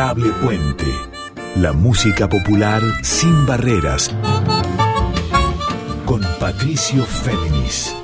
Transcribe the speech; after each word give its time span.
Adorable 0.00 0.30
Puente. 0.42 0.86
La 1.56 1.74
música 1.74 2.26
popular 2.26 2.80
sin 3.02 3.44
barreras. 3.44 4.10
Con 6.06 6.22
Patricio 6.38 7.04
Féminis. 7.04 7.94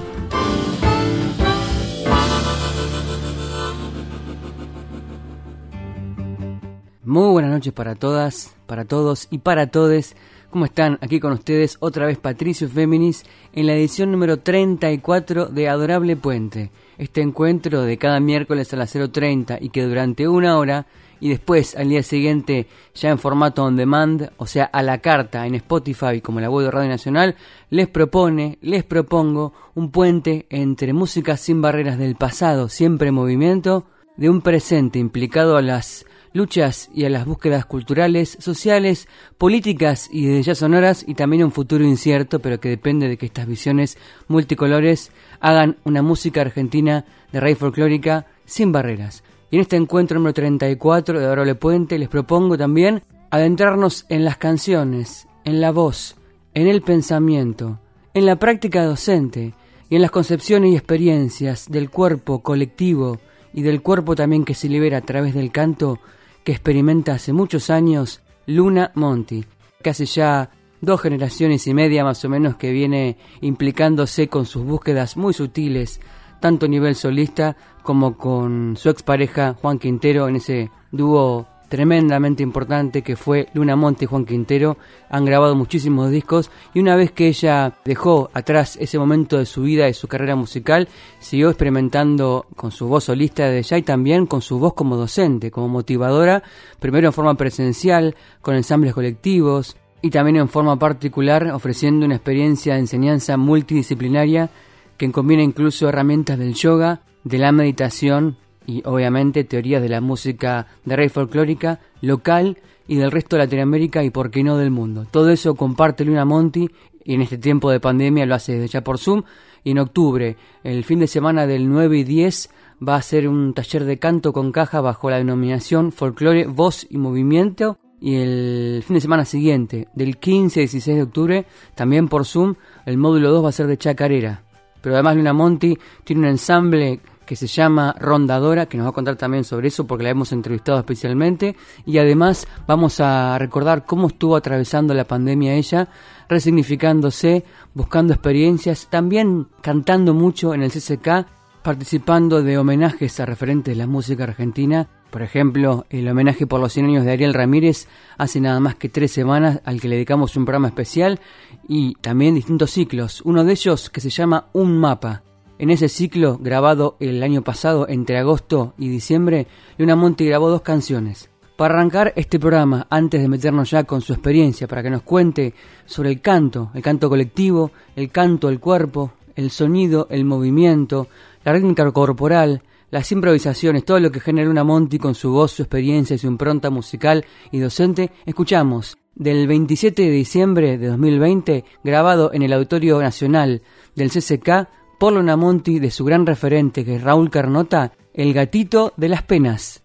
Muy 7.03 7.31
buenas 7.31 7.51
noches 7.51 7.73
para 7.73 7.95
todas, 7.95 8.55
para 8.67 8.85
todos 8.85 9.27
y 9.31 9.39
para 9.39 9.69
todes. 9.69 10.17
¿Cómo 10.51 10.67
están? 10.67 10.99
Aquí 11.01 11.19
con 11.19 11.33
ustedes 11.33 11.79
otra 11.81 12.05
vez 12.05 12.19
Patricio 12.19 12.69
Féminis 12.69 13.25
en 13.55 13.67
la 13.67 13.73
edición 13.73 14.13
número 14.13 14.41
34 14.41 15.47
de 15.47 15.69
Adorable 15.71 16.15
Puente. 16.17 16.71
Este 16.99 17.23
encuentro 17.23 17.83
de 17.83 17.97
cada 17.97 18.21
miércoles 18.21 18.71
a 18.75 18.77
las 18.77 18.95
0.30 18.95 19.57
y 19.63 19.71
que 19.71 19.85
durante 19.85 20.29
una 20.29 20.59
hora 20.59 20.87
y 21.21 21.29
después 21.29 21.77
al 21.77 21.89
día 21.89 22.03
siguiente 22.03 22.67
ya 22.95 23.11
en 23.11 23.19
formato 23.19 23.65
on 23.65 23.77
demand, 23.77 24.31
o 24.37 24.47
sea, 24.47 24.65
a 24.65 24.83
la 24.83 24.99
carta 24.99 25.47
en 25.47 25.55
Spotify 25.55 26.21
como 26.21 26.41
la 26.41 26.51
web 26.51 26.67
de 26.67 26.71
Radio 26.71 26.89
Nacional, 26.91 27.37
les 27.71 27.89
propone, 27.89 28.59
les 28.63 28.85
propongo 28.85 29.53
un 29.75 29.91
puente 29.91 30.47
entre 30.51 30.93
música 30.93 31.37
sin 31.37 31.61
barreras 31.61 31.99
del 31.99 32.17
pasado, 32.17 32.69
siempre 32.69 33.09
en 33.09 33.15
movimiento, 33.15 33.87
de 34.17 34.31
un 34.31 34.41
presente 34.41 34.99
implicado 34.99 35.57
a 35.57 35.63
las 35.63 36.07
luchas 36.33 36.91
y 36.95 37.05
a 37.05 37.11
las 37.11 37.25
búsquedas 37.25 37.65
culturales, 37.65 38.37
sociales, 38.41 39.09
políticas 39.39 40.09
y 40.13 40.27
de 40.27 40.43
ya 40.43 40.55
sonoras 40.55 41.05
y 41.07 41.15
también 41.15 41.45
un 41.45 41.53
futuro 41.53 41.85
incierto, 41.85 42.41
pero 42.41 42.61
que 42.61 42.69
depende 42.69 43.09
de 43.09 43.17
que 43.17 43.27
estas 43.27 43.47
visiones 43.47 43.97
multicolores 44.29 45.13
hagan 45.41 45.77
una 45.85 46.03
música 46.03 46.43
argentina 46.43 47.07
de 47.33 47.41
raíz 47.41 47.59
folclórica 47.59 48.27
sin 48.45 48.71
barreras. 48.71 49.25
En 49.57 49.63
este 49.63 49.77
encuentro 49.77 50.19
número 50.19 50.35
34 50.35 51.19
de 51.19 51.25
Adorable 51.25 51.55
Puente 51.55 51.99
les 51.99 52.11
propongo 52.11 52.59
también 52.59 53.03
adentrarnos 53.31 54.05
en 54.11 54.23
las 54.23 54.37
canciones, 54.37 55.29
en 55.47 55.63
la 55.63 55.71
voz, 55.71 56.17
en 56.53 56.69
el 56.69 56.83
pensamiento, 56.83 57.81
en 58.13 58.27
la 58.27 58.37
práctica 58.37 58.85
docente 58.85 59.55
y 59.89 59.97
en 59.97 60.03
las 60.03 60.11
concepciones 60.11 60.73
y 60.73 60.77
experiencias 60.77 61.71
del 61.71 61.89
cuerpo 61.89 62.43
colectivo 62.43 63.19
y 63.55 63.63
del 63.63 63.81
cuerpo 63.81 64.15
también 64.15 64.45
que 64.45 64.53
se 64.53 64.69
libera 64.69 64.99
a 64.99 65.07
través 65.07 65.33
del 65.33 65.51
canto 65.51 66.01
que 66.45 66.53
experimenta 66.53 67.15
hace 67.15 67.33
muchos 67.33 67.71
años 67.71 68.21
Luna 68.45 68.93
Monti, 68.95 69.47
hace 69.87 70.05
ya 70.05 70.51
dos 70.83 71.01
generaciones 71.01 71.67
y 71.67 71.73
media 71.73 72.05
más 72.05 72.23
o 72.27 72.29
menos 72.29 72.57
que 72.57 72.73
viene 72.73 73.17
implicándose 73.41 74.29
con 74.29 74.45
sus 74.45 74.67
búsquedas 74.67 75.17
muy 75.17 75.33
sutiles, 75.33 75.99
tanto 76.41 76.67
a 76.67 76.69
nivel 76.69 76.95
solista 76.95 77.57
como 77.83 78.17
con 78.17 78.77
su 78.77 78.91
expareja 78.91 79.55
Juan 79.61 79.79
Quintero 79.79 80.29
en 80.29 80.37
ese 80.37 80.71
dúo 80.91 81.47
tremendamente 81.69 82.43
importante 82.43 83.03
que 83.03 83.17
fue 83.17 83.49
Luna 83.55 83.77
Monte 83.77 84.05
y 84.05 84.09
Juan 84.09 84.25
Quintero. 84.25 84.77
Han 85.09 85.25
grabado 85.25 85.55
muchísimos 85.55 86.11
discos 86.11 86.51
y 86.75 86.81
una 86.81 86.97
vez 86.97 87.13
que 87.13 87.29
ella 87.29 87.75
dejó 87.85 88.31
atrás 88.33 88.77
ese 88.81 88.99
momento 88.99 89.39
de 89.39 89.47
su 89.47 89.63
vida 89.63 89.89
y 89.89 89.95
su 89.95 90.09
carrera 90.09 90.37
musical, 90.37 90.89
siguió 91.19 91.49
experimentando 91.49 92.47
con 92.57 92.71
su 92.71 92.87
voz 92.87 93.05
solista 93.05 93.49
de 93.49 93.63
ya 93.63 93.79
y 93.79 93.83
también 93.83 94.27
con 94.27 94.43
su 94.43 94.59
voz 94.59 94.75
como 94.75 94.97
docente, 94.97 95.51
como 95.51 95.69
motivadora, 95.69 96.43
primero 96.79 97.09
en 97.09 97.13
forma 97.13 97.35
presencial, 97.35 98.15
con 98.41 98.55
ensambles 98.55 98.95
colectivos 98.95 99.77
y 100.03 100.11
también 100.11 100.37
en 100.37 100.49
forma 100.49 100.79
particular 100.79 101.51
ofreciendo 101.53 102.07
una 102.07 102.17
experiencia 102.17 102.75
de 102.75 102.81
enseñanza 102.81 103.37
multidisciplinaria 103.37 104.51
que 104.97 105.11
combina 105.13 105.43
incluso 105.43 105.89
herramientas 105.89 106.39
del 106.39 106.55
yoga, 106.55 107.03
de 107.25 107.39
la 107.39 107.53
meditación 107.53 108.37
y 108.67 108.83
obviamente 108.85 109.45
teorías 109.45 109.83
de 109.83 109.89
la 109.89 110.01
música 110.01 110.67
de 110.85 110.97
rey 110.97 111.09
folclórica 111.09 111.81
local 112.01 112.59
y 112.89 112.97
del 112.97 113.11
resto 113.11 113.37
de 113.37 113.45
Latinoamérica 113.45 114.03
y 114.05 114.11
por 114.11 114.31
qué 114.31 114.43
no 114.43 114.57
del 114.57 114.71
mundo. 114.71 115.07
Todo 115.11 115.31
eso 115.31 115.55
comparte 115.55 116.05
Luna 116.05 116.25
Monti 116.25 116.69
y 117.05 117.15
en 117.15 117.23
este 117.23 117.39
tiempo 117.39 117.71
de 117.71 117.81
pandemia 117.81 118.27
lo 118.27 118.35
hace 118.35 118.53
desde 118.53 118.69
ya 118.69 118.81
por 118.83 118.99
Zoom 118.99 119.23
y 119.65 119.73
en 119.73 119.79
octubre, 119.79 120.37
el 120.63 120.85
fin 120.85 121.01
de 121.01 121.09
semana 121.09 121.47
del 121.47 121.69
9 121.69 121.99
y 121.99 122.05
10 122.05 122.51
va 122.87 122.97
a 122.97 123.03
ser 123.03 123.29
un 123.29 123.55
taller 123.55 123.85
de 123.85 123.99
canto 123.99 124.33
con 124.33 124.53
caja 124.53 124.81
bajo 124.81 125.11
la 125.11 125.19
denominación 125.19 125.93
Folklore, 125.93 126.47
Voz 126.47 126.87
y 126.89 126.99
Movimiento 126.99 127.79
y 128.01 128.17
el 128.17 128.83
fin 128.87 128.95
de 128.95 129.01
semana 129.01 129.25
siguiente, 129.25 129.89
del 129.95 130.19
15 130.19 130.61
y 130.61 130.63
16 130.65 130.97
de 130.97 131.03
octubre, 131.03 131.47
también 131.75 132.09
por 132.09 132.27
Zoom, 132.27 132.55
el 132.85 132.99
módulo 132.99 133.31
2 133.31 133.45
va 133.45 133.49
a 133.49 133.53
ser 133.53 133.67
de 133.67 133.79
chacarera. 133.79 134.46
Pero 134.87 134.95
además 134.95 135.17
Luna 135.17 135.33
Monti 135.33 135.77
tiene 136.05 136.21
un 136.21 136.29
ensamble 136.29 137.01
que 137.27 137.35
se 137.35 137.49
llama 137.49 137.93
Rondadora, 137.99 138.67
que 138.67 138.77
nos 138.77 138.87
va 138.87 138.91
a 138.91 138.93
contar 138.93 139.17
también 139.17 139.43
sobre 139.43 139.67
eso 139.67 139.85
porque 139.85 140.05
la 140.05 140.11
hemos 140.11 140.31
entrevistado 140.31 140.79
especialmente. 140.79 141.57
Y 141.85 141.99
además 141.99 142.47
vamos 142.69 143.01
a 143.01 143.37
recordar 143.37 143.85
cómo 143.85 144.07
estuvo 144.07 144.37
atravesando 144.37 144.95
la 144.95 145.03
pandemia 145.03 145.55
ella, 145.55 145.89
resignificándose, 146.29 147.45
buscando 147.75 148.13
experiencias, 148.13 148.87
también 148.89 149.49
cantando 149.61 150.15
mucho 150.15 150.55
en 150.55 150.63
el 150.63 150.71
CCK, 150.71 151.27
participando 151.67 152.45
de 152.45 152.59
homenajes 152.59 153.19
a 153.19 153.27
referentes 153.27 153.75
de 153.75 153.79
la 153.79 153.89
música 153.89 154.23
argentina. 154.23 154.89
Por 155.11 155.23
ejemplo, 155.23 155.85
el 155.91 156.09
homenaje 156.09 156.47
por 156.47 156.61
los 156.61 156.73
100 156.73 156.87
años 156.87 157.05
de 157.05 157.11
Ariel 157.11 157.35
Ramírez 157.35 157.89
hace 158.19 158.41
nada 158.41 158.61
más 158.61 158.77
que 158.77 158.89
tres 158.89 159.11
semanas 159.11 159.61
al 159.65 159.81
que 159.81 159.89
le 159.89 159.97
dedicamos 159.97 160.37
un 160.37 160.45
programa 160.45 160.69
especial 160.69 161.19
y 161.67 161.97
también 161.97 162.37
distintos 162.37 162.71
ciclos. 162.71 163.21
Uno 163.23 163.43
de 163.43 163.51
ellos 163.51 163.91
que 163.91 164.01
se 164.01 164.11
llama 164.11 164.47
Un 164.53 164.79
Mapa, 164.79 165.25
en 165.59 165.71
ese 165.71 165.89
ciclo, 165.89 166.39
grabado 166.39 166.97
el 167.01 167.21
año 167.21 167.43
pasado 167.43 167.89
entre 167.89 168.17
agosto 168.17 168.75
y 168.79 168.89
diciembre, 168.89 169.49
Luna 169.77 169.97
Monti 169.97 170.25
grabó 170.25 170.49
dos 170.49 170.63
canciones. 170.63 171.31
Para 171.57 171.75
arrancar 171.75 172.13
este 172.15 172.39
programa, 172.39 172.87
antes 172.91 173.21
de 173.21 173.27
meternos 173.27 173.73
ya 173.73 173.83
con 173.83 174.03
su 174.03 174.13
experiencia, 174.13 174.69
para 174.69 174.85
que 174.85 174.91
nos 174.91 175.03
cuente 175.03 175.53
sobre 175.85 176.11
el 176.11 176.21
canto, 176.21 176.71
el 176.75 176.83
canto 176.83 177.09
colectivo, 177.09 177.73
el 177.97 178.13
canto 178.13 178.47
al 178.47 178.61
cuerpo, 178.61 179.15
el 179.35 179.51
sonido, 179.51 180.07
el 180.11 180.25
movimiento, 180.25 181.09
la 181.47 181.53
rítmica 181.53 181.89
corporal, 181.93 182.65
las 182.91 183.13
improvisaciones, 183.13 183.85
todo 183.85 184.01
lo 184.01 184.11
que 184.11 184.19
genera 184.19 184.49
Luna 184.49 184.65
Monti 184.65 184.99
con 184.99 185.15
su 185.15 185.31
voz, 185.31 185.53
su 185.53 185.63
experiencia 185.63 186.17
y 186.17 186.19
su 186.19 186.27
impronta 186.27 186.71
musical 186.71 187.25
y 187.53 187.61
docente, 187.61 188.11
escuchamos 188.27 188.99
del 189.15 189.47
27 189.47 190.03
de 190.03 190.11
diciembre 190.11 190.77
de 190.77 190.89
2020, 190.89 191.65
grabado 191.85 192.33
en 192.33 192.43
el 192.43 192.53
Auditorio 192.53 193.01
Nacional 193.01 193.63
del 193.95 194.11
CCK, 194.11 194.69
Polo 194.99 195.23
Namonti 195.23 195.79
de 195.79 195.93
su 195.93 196.05
gran 196.05 196.27
referente 196.27 196.85
que 196.85 196.97
es 196.97 197.03
Raúl 197.05 197.31
Carnota, 197.31 197.93
El 198.13 198.35
gatito 198.35 198.93
de 198.97 199.09
las 199.09 199.23
penas. 199.23 199.85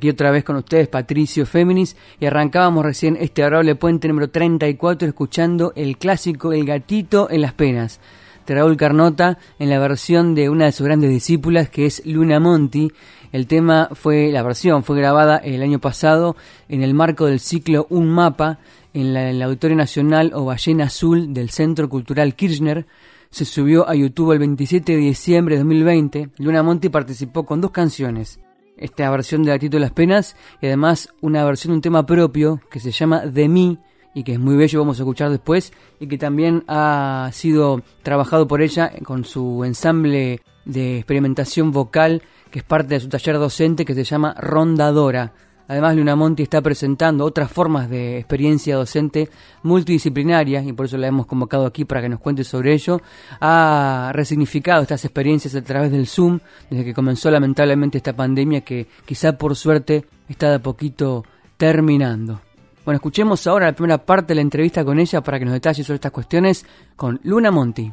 Aquí 0.00 0.08
otra 0.08 0.30
vez 0.30 0.44
con 0.44 0.56
ustedes 0.56 0.88
Patricio 0.88 1.44
Féminis 1.44 1.94
y 2.18 2.24
arrancábamos 2.24 2.86
recién 2.86 3.18
este 3.20 3.42
adorable 3.42 3.74
puente 3.74 4.08
número 4.08 4.30
34 4.30 5.06
escuchando 5.06 5.74
el 5.76 5.98
clásico 5.98 6.54
El 6.54 6.64
gatito 6.64 7.28
en 7.30 7.42
las 7.42 7.52
penas 7.52 8.00
de 8.46 8.54
Raúl 8.54 8.78
Carnota 8.78 9.36
en 9.58 9.68
la 9.68 9.78
versión 9.78 10.34
de 10.34 10.48
una 10.48 10.64
de 10.64 10.72
sus 10.72 10.86
grandes 10.86 11.10
discípulas 11.10 11.68
que 11.68 11.84
es 11.84 12.00
Luna 12.06 12.40
Monti. 12.40 12.90
El 13.30 13.46
tema 13.46 13.90
fue, 13.92 14.32
la 14.32 14.42
versión 14.42 14.84
fue 14.84 14.96
grabada 14.96 15.36
el 15.36 15.62
año 15.62 15.80
pasado 15.80 16.34
en 16.70 16.82
el 16.82 16.94
marco 16.94 17.26
del 17.26 17.38
ciclo 17.38 17.86
Un 17.90 18.08
Mapa 18.08 18.58
en 18.94 19.12
la, 19.12 19.28
en 19.28 19.36
el 19.36 19.42
Auditorio 19.42 19.76
Nacional 19.76 20.32
o 20.34 20.46
Ballena 20.46 20.84
Azul 20.84 21.34
del 21.34 21.50
Centro 21.50 21.90
Cultural 21.90 22.34
Kirchner. 22.34 22.86
Se 23.30 23.44
subió 23.44 23.86
a 23.86 23.94
YouTube 23.94 24.32
el 24.32 24.38
27 24.38 24.92
de 24.92 24.98
diciembre 24.98 25.56
de 25.56 25.58
2020. 25.58 26.30
Luna 26.38 26.62
Monti 26.62 26.88
participó 26.88 27.44
con 27.44 27.60
dos 27.60 27.70
canciones 27.70 28.40
esta 28.76 29.10
versión 29.10 29.42
de 29.42 29.50
Gatito 29.50 29.76
de 29.76 29.80
las 29.80 29.92
Penas 29.92 30.36
y 30.60 30.66
además 30.66 31.10
una 31.20 31.44
versión 31.44 31.72
de 31.72 31.76
un 31.76 31.82
tema 31.82 32.06
propio 32.06 32.60
que 32.70 32.80
se 32.80 32.90
llama 32.90 33.26
De 33.26 33.48
mí 33.48 33.78
y 34.14 34.24
que 34.24 34.32
es 34.32 34.40
muy 34.40 34.56
bello, 34.56 34.80
vamos 34.80 34.98
a 34.98 35.02
escuchar 35.02 35.30
después 35.30 35.72
y 36.00 36.08
que 36.08 36.18
también 36.18 36.64
ha 36.66 37.30
sido 37.32 37.82
trabajado 38.02 38.48
por 38.48 38.62
ella 38.62 38.92
con 39.04 39.24
su 39.24 39.64
ensamble 39.64 40.40
de 40.64 40.98
experimentación 40.98 41.70
vocal 41.72 42.22
que 42.50 42.60
es 42.60 42.64
parte 42.64 42.94
de 42.94 43.00
su 43.00 43.08
taller 43.08 43.38
docente 43.38 43.84
que 43.84 43.94
se 43.94 44.04
llama 44.04 44.34
Rondadora. 44.38 45.32
Además, 45.70 45.94
Luna 45.94 46.16
Monti 46.16 46.42
está 46.42 46.60
presentando 46.60 47.24
otras 47.24 47.48
formas 47.48 47.88
de 47.88 48.18
experiencia 48.18 48.74
docente 48.74 49.30
multidisciplinaria 49.62 50.64
y 50.64 50.72
por 50.72 50.86
eso 50.86 50.98
la 50.98 51.06
hemos 51.06 51.26
convocado 51.26 51.64
aquí 51.64 51.84
para 51.84 52.02
que 52.02 52.08
nos 52.08 52.18
cuente 52.18 52.42
sobre 52.42 52.72
ello. 52.72 53.00
Ha 53.40 54.10
resignificado 54.12 54.82
estas 54.82 55.04
experiencias 55.04 55.54
a 55.54 55.62
través 55.62 55.92
del 55.92 56.08
Zoom 56.08 56.40
desde 56.68 56.84
que 56.84 56.92
comenzó 56.92 57.30
lamentablemente 57.30 57.98
esta 57.98 58.16
pandemia 58.16 58.62
que 58.62 58.88
quizá 59.06 59.38
por 59.38 59.54
suerte 59.54 60.06
está 60.28 60.48
de 60.48 60.56
a 60.56 60.58
poquito 60.58 61.24
terminando. 61.56 62.40
Bueno, 62.84 62.96
escuchemos 62.96 63.46
ahora 63.46 63.66
la 63.66 63.72
primera 63.72 64.04
parte 64.04 64.30
de 64.30 64.34
la 64.34 64.40
entrevista 64.40 64.84
con 64.84 64.98
ella 64.98 65.20
para 65.20 65.38
que 65.38 65.44
nos 65.44 65.54
detalle 65.54 65.84
sobre 65.84 65.94
estas 65.98 66.10
cuestiones 66.10 66.66
con 66.96 67.20
Luna 67.22 67.52
Monti. 67.52 67.92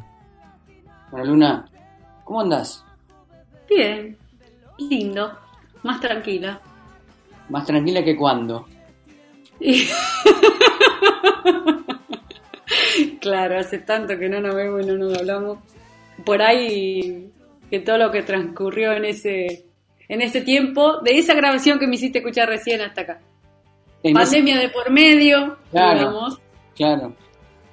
Bueno, 1.12 1.26
Luna, 1.26 1.70
¿cómo 2.24 2.40
andas? 2.40 2.84
Bien, 3.68 4.18
lindo, 4.78 5.30
más 5.84 6.00
tranquila. 6.00 6.60
Más 7.48 7.66
tranquila 7.66 8.04
que 8.04 8.16
cuando. 8.16 8.66
claro, 13.20 13.58
hace 13.58 13.78
tanto 13.78 14.18
que 14.18 14.28
no 14.28 14.40
nos 14.40 14.54
vemos 14.54 14.82
y 14.82 14.86
no 14.86 14.96
nos 14.96 15.18
hablamos. 15.18 15.58
Por 16.24 16.42
ahí 16.42 17.30
que 17.70 17.80
todo 17.80 17.98
lo 17.98 18.10
que 18.10 18.22
transcurrió 18.22 18.92
en 18.92 19.04
ese 19.04 19.64
en 20.08 20.22
ese 20.22 20.40
tiempo, 20.40 21.00
de 21.02 21.18
esa 21.18 21.34
grabación 21.34 21.78
que 21.78 21.86
me 21.86 21.96
hiciste 21.96 22.18
escuchar 22.20 22.48
recién 22.48 22.80
hasta 22.80 23.02
acá. 23.02 23.20
En 24.02 24.14
Pandemia 24.14 24.58
de 24.58 24.70
por 24.70 24.90
medio, 24.90 25.58
Claro. 25.70 25.98
digamos. 25.98 26.40
Claro. 26.74 27.14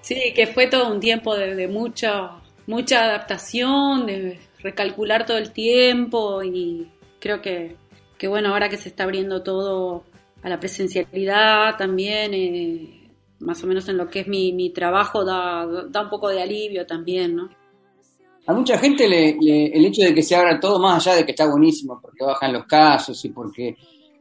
Sí, 0.01 0.33
que 0.35 0.45
fue 0.47 0.67
todo 0.67 0.91
un 0.91 0.99
tiempo 0.99 1.33
de, 1.35 1.55
de 1.55 1.67
mucha, 1.69 2.31
mucha 2.67 3.05
adaptación, 3.05 4.05
de 4.05 4.37
recalcular 4.59 5.25
todo 5.25 5.37
el 5.37 5.51
tiempo 5.51 6.43
y 6.43 6.89
creo 7.19 7.41
que, 7.41 7.77
que 8.17 8.27
bueno, 8.27 8.49
ahora 8.49 8.69
que 8.69 8.77
se 8.77 8.89
está 8.89 9.03
abriendo 9.03 9.43
todo 9.43 10.03
a 10.43 10.49
la 10.49 10.59
presencialidad 10.59 11.77
también, 11.77 12.33
eh, 12.33 13.09
más 13.39 13.63
o 13.63 13.67
menos 13.67 13.87
en 13.89 13.97
lo 13.97 14.09
que 14.09 14.21
es 14.21 14.27
mi, 14.27 14.53
mi 14.53 14.69
trabajo, 14.71 15.25
da, 15.25 15.65
da 15.89 16.01
un 16.01 16.09
poco 16.09 16.29
de 16.29 16.41
alivio 16.41 16.85
también, 16.85 17.35
¿no? 17.35 17.49
A 18.47 18.53
mucha 18.53 18.77
gente 18.77 19.07
le, 19.09 19.35
le- 19.41 19.67
el 19.75 19.85
hecho 19.85 20.03
de 20.03 20.13
que 20.13 20.21
se 20.21 20.35
abra 20.35 20.59
todo, 20.59 20.79
más 20.79 21.05
allá 21.07 21.17
de 21.17 21.25
que 21.25 21.31
está 21.31 21.47
buenísimo, 21.49 21.99
porque 22.01 22.23
bajan 22.23 22.53
los 22.53 22.65
casos 22.65 23.23
y 23.25 23.29
porque 23.29 23.75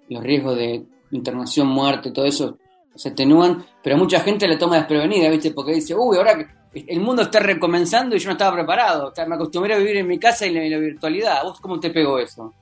los 0.09 0.23
riesgos 0.23 0.57
de 0.57 0.83
internación, 1.11 1.67
muerte, 1.69 2.11
todo 2.11 2.25
eso 2.25 2.59
se 2.95 3.11
atenúan, 3.11 3.65
pero 3.83 3.97
a 3.97 3.99
mucha 3.99 4.21
gente 4.21 4.49
le 4.49 4.57
toma 4.57 4.77
desprevenida, 4.77 5.29
¿viste? 5.29 5.51
Porque 5.51 5.75
dice, 5.75 5.95
uy, 5.95 6.17
ahora 6.17 6.37
que 6.39 6.47
el 6.87 7.01
mundo 7.01 7.23
está 7.23 7.39
recomenzando 7.41 8.17
y 8.17 8.19
yo 8.19 8.27
no 8.29 8.33
estaba 8.33 8.57
preparado, 8.57 9.09
o 9.09 9.15
sea, 9.15 9.27
me 9.27 9.35
acostumbré 9.35 9.75
a 9.75 9.79
vivir 9.79 9.97
en 9.99 10.07
mi 10.09 10.19
casa 10.19 10.47
y 10.47 10.57
en 10.57 10.71
la, 10.71 10.79
virtualidad. 10.79 11.43
¿Vos 11.45 11.61
cómo 11.61 11.79
te 11.79 11.91
pegó 11.91 12.19
eso? 12.19 12.53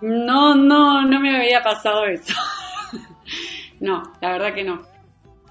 No, 0.00 0.54
no, 0.54 1.04
no 1.04 1.20
me 1.20 1.36
había 1.36 1.62
pasado 1.62 2.04
eso. 2.06 2.34
no, 3.80 4.02
la 4.20 4.32
verdad 4.32 4.54
que 4.54 4.64
no. 4.64 4.82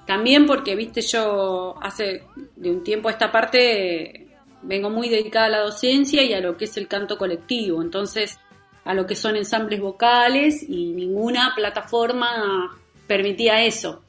También 0.05 0.45
porque, 0.47 0.75
viste, 0.75 1.01
yo 1.01 1.75
hace 1.81 2.23
de 2.55 2.71
un 2.71 2.83
tiempo 2.83 3.09
esta 3.09 3.31
parte 3.31 4.27
vengo 4.61 4.89
muy 4.89 5.07
dedicada 5.07 5.45
a 5.45 5.49
la 5.49 5.59
docencia 5.59 6.23
y 6.23 6.33
a 6.33 6.41
lo 6.41 6.57
que 6.57 6.65
es 6.65 6.77
el 6.77 6.87
canto 6.87 7.17
colectivo. 7.17 7.81
Entonces, 7.81 8.39
a 8.85 8.93
lo 8.93 9.05
que 9.05 9.15
son 9.15 9.35
ensambles 9.35 9.79
vocales 9.79 10.63
y 10.67 10.93
ninguna 10.93 11.53
plataforma 11.55 12.75
permitía 13.07 13.63
eso. 13.63 14.01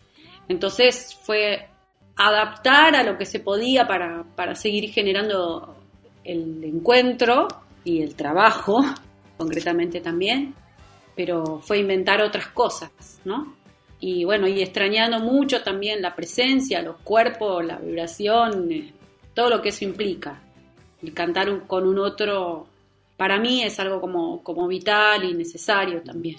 Entonces 0.48 1.16
fue 1.22 1.68
adaptar 2.16 2.96
a 2.96 3.02
lo 3.02 3.18
que 3.18 3.26
se 3.26 3.40
podía 3.40 3.86
para, 3.86 4.24
para 4.36 4.54
seguir 4.54 4.90
generando 4.90 5.76
el 6.24 6.64
encuentro 6.64 7.48
y 7.84 8.02
el 8.02 8.14
trabajo, 8.14 8.82
concretamente 9.40 10.02
también, 10.02 10.54
pero 11.16 11.60
fue 11.60 11.78
inventar 11.78 12.20
otras 12.20 12.48
cosas, 12.48 12.90
¿no? 13.24 13.56
Y 13.98 14.24
bueno, 14.26 14.46
y 14.46 14.60
extrañando 14.60 15.18
mucho 15.18 15.62
también 15.62 16.02
la 16.02 16.14
presencia, 16.14 16.82
los 16.82 16.96
cuerpos, 16.96 17.64
la 17.64 17.78
vibración, 17.78 18.70
eh, 18.70 18.92
todo 19.32 19.48
lo 19.48 19.62
que 19.62 19.70
eso 19.70 19.86
implica. 19.86 20.42
El 21.02 21.14
cantar 21.14 21.66
con 21.66 21.86
un 21.86 21.98
otro, 21.98 22.66
para 23.16 23.38
mí 23.38 23.62
es 23.62 23.80
algo 23.80 23.98
como, 23.98 24.42
como 24.42 24.68
vital 24.68 25.24
y 25.24 25.32
necesario 25.32 26.02
también. 26.02 26.36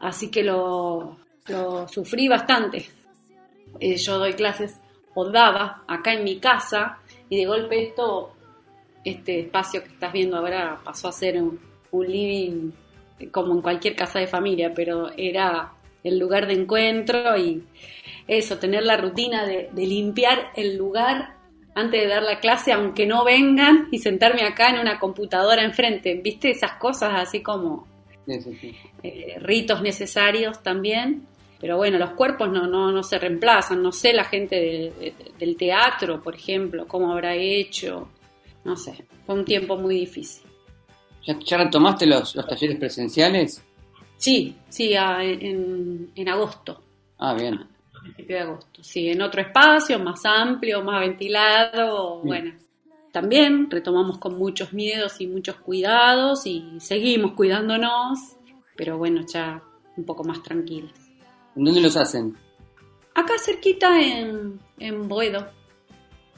Así 0.00 0.28
que 0.28 0.42
lo, 0.42 1.16
lo 1.46 1.86
sufrí 1.86 2.26
bastante. 2.26 2.84
Eh, 3.78 3.96
yo 3.96 4.18
doy 4.18 4.32
clases, 4.32 4.74
o 5.14 5.24
daba, 5.30 5.84
acá 5.86 6.12
en 6.12 6.24
mi 6.24 6.40
casa, 6.40 6.98
y 7.28 7.36
de 7.36 7.46
golpe 7.46 7.90
esto, 7.90 8.32
este 9.04 9.38
espacio 9.40 9.84
que 9.84 9.90
estás 9.90 10.12
viendo 10.12 10.36
ahora 10.36 10.80
pasó 10.84 11.08
a 11.08 11.12
ser 11.12 11.40
un, 11.40 11.73
un 11.98 12.06
living 12.10 12.70
como 13.30 13.54
en 13.54 13.62
cualquier 13.62 13.94
casa 13.96 14.18
de 14.18 14.26
familia, 14.26 14.72
pero 14.74 15.10
era 15.16 15.72
el 16.02 16.18
lugar 16.18 16.46
de 16.46 16.54
encuentro 16.54 17.36
y 17.36 17.62
eso, 18.26 18.58
tener 18.58 18.82
la 18.84 18.96
rutina 18.96 19.46
de, 19.46 19.68
de 19.72 19.86
limpiar 19.86 20.50
el 20.56 20.76
lugar 20.76 21.36
antes 21.74 22.00
de 22.02 22.06
dar 22.08 22.22
la 22.22 22.38
clase, 22.40 22.72
aunque 22.72 23.06
no 23.06 23.24
vengan, 23.24 23.88
y 23.90 23.98
sentarme 23.98 24.42
acá 24.42 24.70
en 24.70 24.78
una 24.78 24.98
computadora 25.00 25.64
enfrente. 25.64 26.14
¿Viste 26.22 26.50
esas 26.50 26.72
cosas 26.78 27.12
así 27.16 27.42
como 27.42 27.86
Sí, 28.26 28.40
sí, 28.40 28.54
sí. 28.60 28.76
eh, 29.02 29.36
ritos 29.40 29.82
necesarios 29.82 30.62
también? 30.62 31.26
Pero 31.60 31.76
bueno, 31.76 31.98
los 31.98 32.10
cuerpos 32.10 32.50
no, 32.50 32.66
no, 32.66 32.92
no 32.92 33.02
se 33.02 33.18
reemplazan. 33.18 33.82
No 33.82 33.90
sé 33.92 34.12
la 34.12 34.24
gente 34.24 34.56
de- 34.56 34.92
de- 35.00 35.14
del 35.38 35.56
teatro, 35.56 36.22
por 36.22 36.34
ejemplo, 36.34 36.86
cómo 36.86 37.10
habrá 37.12 37.34
hecho. 37.34 38.08
No 38.64 38.76
sé, 38.76 39.04
fue 39.26 39.34
un 39.34 39.44
tiempo 39.44 39.76
muy 39.76 39.96
difícil. 40.00 40.43
¿Ya, 41.26 41.38
ya 41.38 41.56
retomaste 41.58 42.06
los, 42.06 42.34
los 42.36 42.46
talleres 42.46 42.78
presenciales? 42.78 43.62
Sí, 44.16 44.56
sí, 44.68 44.94
a- 44.94 45.22
en, 45.24 46.10
en 46.14 46.28
agosto. 46.28 46.80
Ah, 47.18 47.34
bien. 47.34 47.66
principio 48.02 48.36
de 48.36 48.42
agosto. 48.42 48.82
Sí, 48.84 49.08
en 49.08 49.22
otro 49.22 49.40
espacio, 49.40 49.98
más 49.98 50.24
amplio, 50.24 50.82
más 50.82 51.00
ventilado. 51.00 52.20
Sí. 52.22 52.28
Bueno, 52.28 52.52
también 53.12 53.70
retomamos 53.70 54.18
con 54.18 54.36
muchos 54.38 54.72
miedos 54.72 55.20
y 55.20 55.26
muchos 55.26 55.56
cuidados 55.56 56.46
y 56.46 56.64
seguimos 56.80 57.32
cuidándonos, 57.32 58.18
pero 58.76 58.98
bueno, 58.98 59.22
ya 59.32 59.62
un 59.96 60.04
poco 60.04 60.24
más 60.24 60.42
tranquilos. 60.42 60.90
¿En 61.56 61.64
dónde 61.64 61.80
los 61.80 61.96
hacen? 61.96 62.36
Acá 63.14 63.34
cerquita 63.38 64.00
en, 64.00 64.58
en 64.78 65.08
Boedo. 65.08 65.46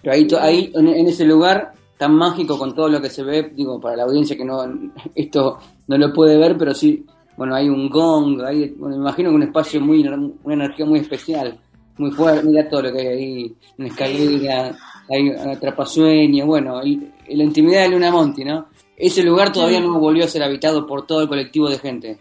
Pero 0.03 0.13
ahí, 0.15 0.29
ahí 0.41 0.73
en 0.75 1.09
ese 1.09 1.25
lugar 1.25 1.73
tan 1.97 2.15
mágico 2.15 2.59
con 2.59 2.75
todo 2.75 2.89
lo 2.89 3.01
que 3.01 3.11
se 3.11 3.23
ve, 3.23 3.51
digo, 3.55 3.81
para 3.81 3.97
la 3.97 4.03
audiencia 4.05 4.37
que 4.37 4.45
no 4.45 4.65
esto 5.15 5.59
no 5.89 5.99
lo 5.99 6.13
puede 6.13 6.37
ver, 6.37 6.57
pero 6.59 6.75
sí, 6.75 7.05
bueno, 7.37 7.55
hay 7.55 7.69
un 7.69 7.89
gong, 7.89 8.43
hay, 8.43 8.71
bueno, 8.71 8.97
me 8.97 9.03
imagino 9.03 9.31
que 9.31 9.37
un 9.37 9.43
espacio 9.43 9.81
muy, 9.81 10.07
una 10.07 10.55
energía 10.55 10.87
muy 10.87 11.01
especial, 11.01 11.59
muy 11.99 12.11
fuerte, 12.11 12.47
mira 12.47 12.69
todo 12.69 12.83
lo 12.83 12.93
que 12.93 13.01
hay 13.01 13.07
ahí, 13.07 13.57
una 13.79 13.89
escalera, 13.89 14.77
hay 15.09 15.29
un 15.31 15.51
atrapasueño, 15.51 16.47
bueno, 16.47 16.85
y 16.85 17.09
la 17.29 17.45
intimidad 17.45 17.83
de 17.83 17.91
Luna 17.91 18.11
Monti, 18.11 18.45
¿no? 18.45 18.67
ese 18.97 19.23
lugar 19.23 19.53
todavía 19.53 19.81
no 19.81 19.99
volvió 19.99 20.25
a 20.25 20.29
ser 20.29 20.43
habitado 20.43 20.87
por 20.87 21.07
todo 21.07 21.21
el 21.21 21.29
colectivo 21.29 21.69
de 21.69 21.79
gente. 21.79 22.19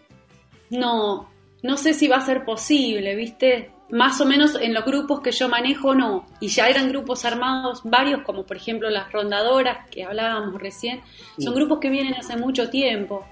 No, 0.70 1.28
no 1.62 1.76
sé 1.76 1.94
si 1.94 2.06
va 2.06 2.16
a 2.16 2.26
ser 2.26 2.44
posible, 2.44 3.14
¿viste? 3.16 3.70
Más 3.90 4.20
o 4.20 4.26
menos 4.26 4.56
en 4.60 4.74
los 4.74 4.84
grupos 4.84 5.20
que 5.20 5.30
yo 5.32 5.48
manejo 5.48 5.94
no. 5.94 6.26
Y 6.40 6.48
ya 6.48 6.68
eran 6.68 6.88
grupos 6.88 7.24
armados 7.24 7.82
varios, 7.84 8.22
como 8.22 8.44
por 8.44 8.56
ejemplo 8.56 8.90
las 8.90 9.12
rondadoras 9.12 9.88
que 9.90 10.04
hablábamos 10.04 10.60
recién. 10.60 11.02
Son 11.38 11.54
grupos 11.54 11.78
que 11.78 11.90
vienen 11.90 12.14
hace 12.14 12.36
mucho 12.36 12.68
tiempo. 12.68 13.24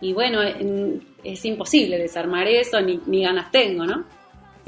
Y 0.00 0.12
bueno, 0.12 0.40
es 0.42 1.44
imposible 1.44 1.98
desarmar 1.98 2.46
eso, 2.46 2.80
ni, 2.80 3.00
ni 3.06 3.22
ganas 3.22 3.50
tengo, 3.50 3.84
¿no? 3.84 4.04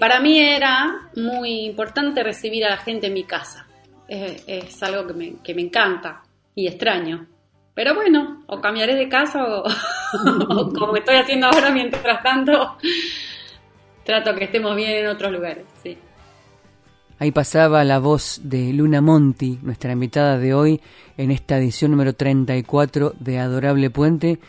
Para 0.01 0.19
mí 0.19 0.39
era 0.41 1.11
muy 1.17 1.67
importante 1.67 2.23
recibir 2.23 2.65
a 2.65 2.71
la 2.71 2.79
gente 2.79 3.09
en 3.09 3.13
mi 3.13 3.25
casa. 3.25 3.67
Es, 4.09 4.83
algo 4.83 5.07
que 5.07 5.13
me, 5.13 5.35
que 5.43 5.55
me 5.55 5.63
encanta 5.63 6.23
y 6.55 6.67
extraño. 6.67 7.27
Pero 7.75 7.95
bueno, 7.95 8.43
o 8.47 8.61
cambiaré 8.61 8.95
de 8.95 9.09
casa 9.09 9.45
o, 9.45 9.63
como 10.79 10.97
estoy 10.97 11.17
haciendo 11.17 11.47
ahora 11.47 11.71
mientras 11.71 12.23
tanto, 12.23 12.79
trato 14.05 14.35
que 14.35 14.45
estemos 14.45 14.77
bien 14.77 14.93
en 14.93 15.09
otros 15.09 15.33
lugares, 15.33 15.65
sí. 15.83 15.99
Ahí 17.19 17.33
pasaba 17.33 17.85
la 17.85 17.99
voz 17.99 18.41
de 18.45 18.73
Luna 18.73 19.03
Monti, 19.03 19.59
nuestra 19.63 19.93
invitada 19.93 20.39
de 20.39 20.55
hoy 20.55 20.81
en 21.19 21.31
esta 21.31 21.59
edición 21.59 21.91
número 21.91 22.15
34 22.15 23.13
de 23.21 23.39
Adorable 23.39 23.91
Puente. 23.91 24.41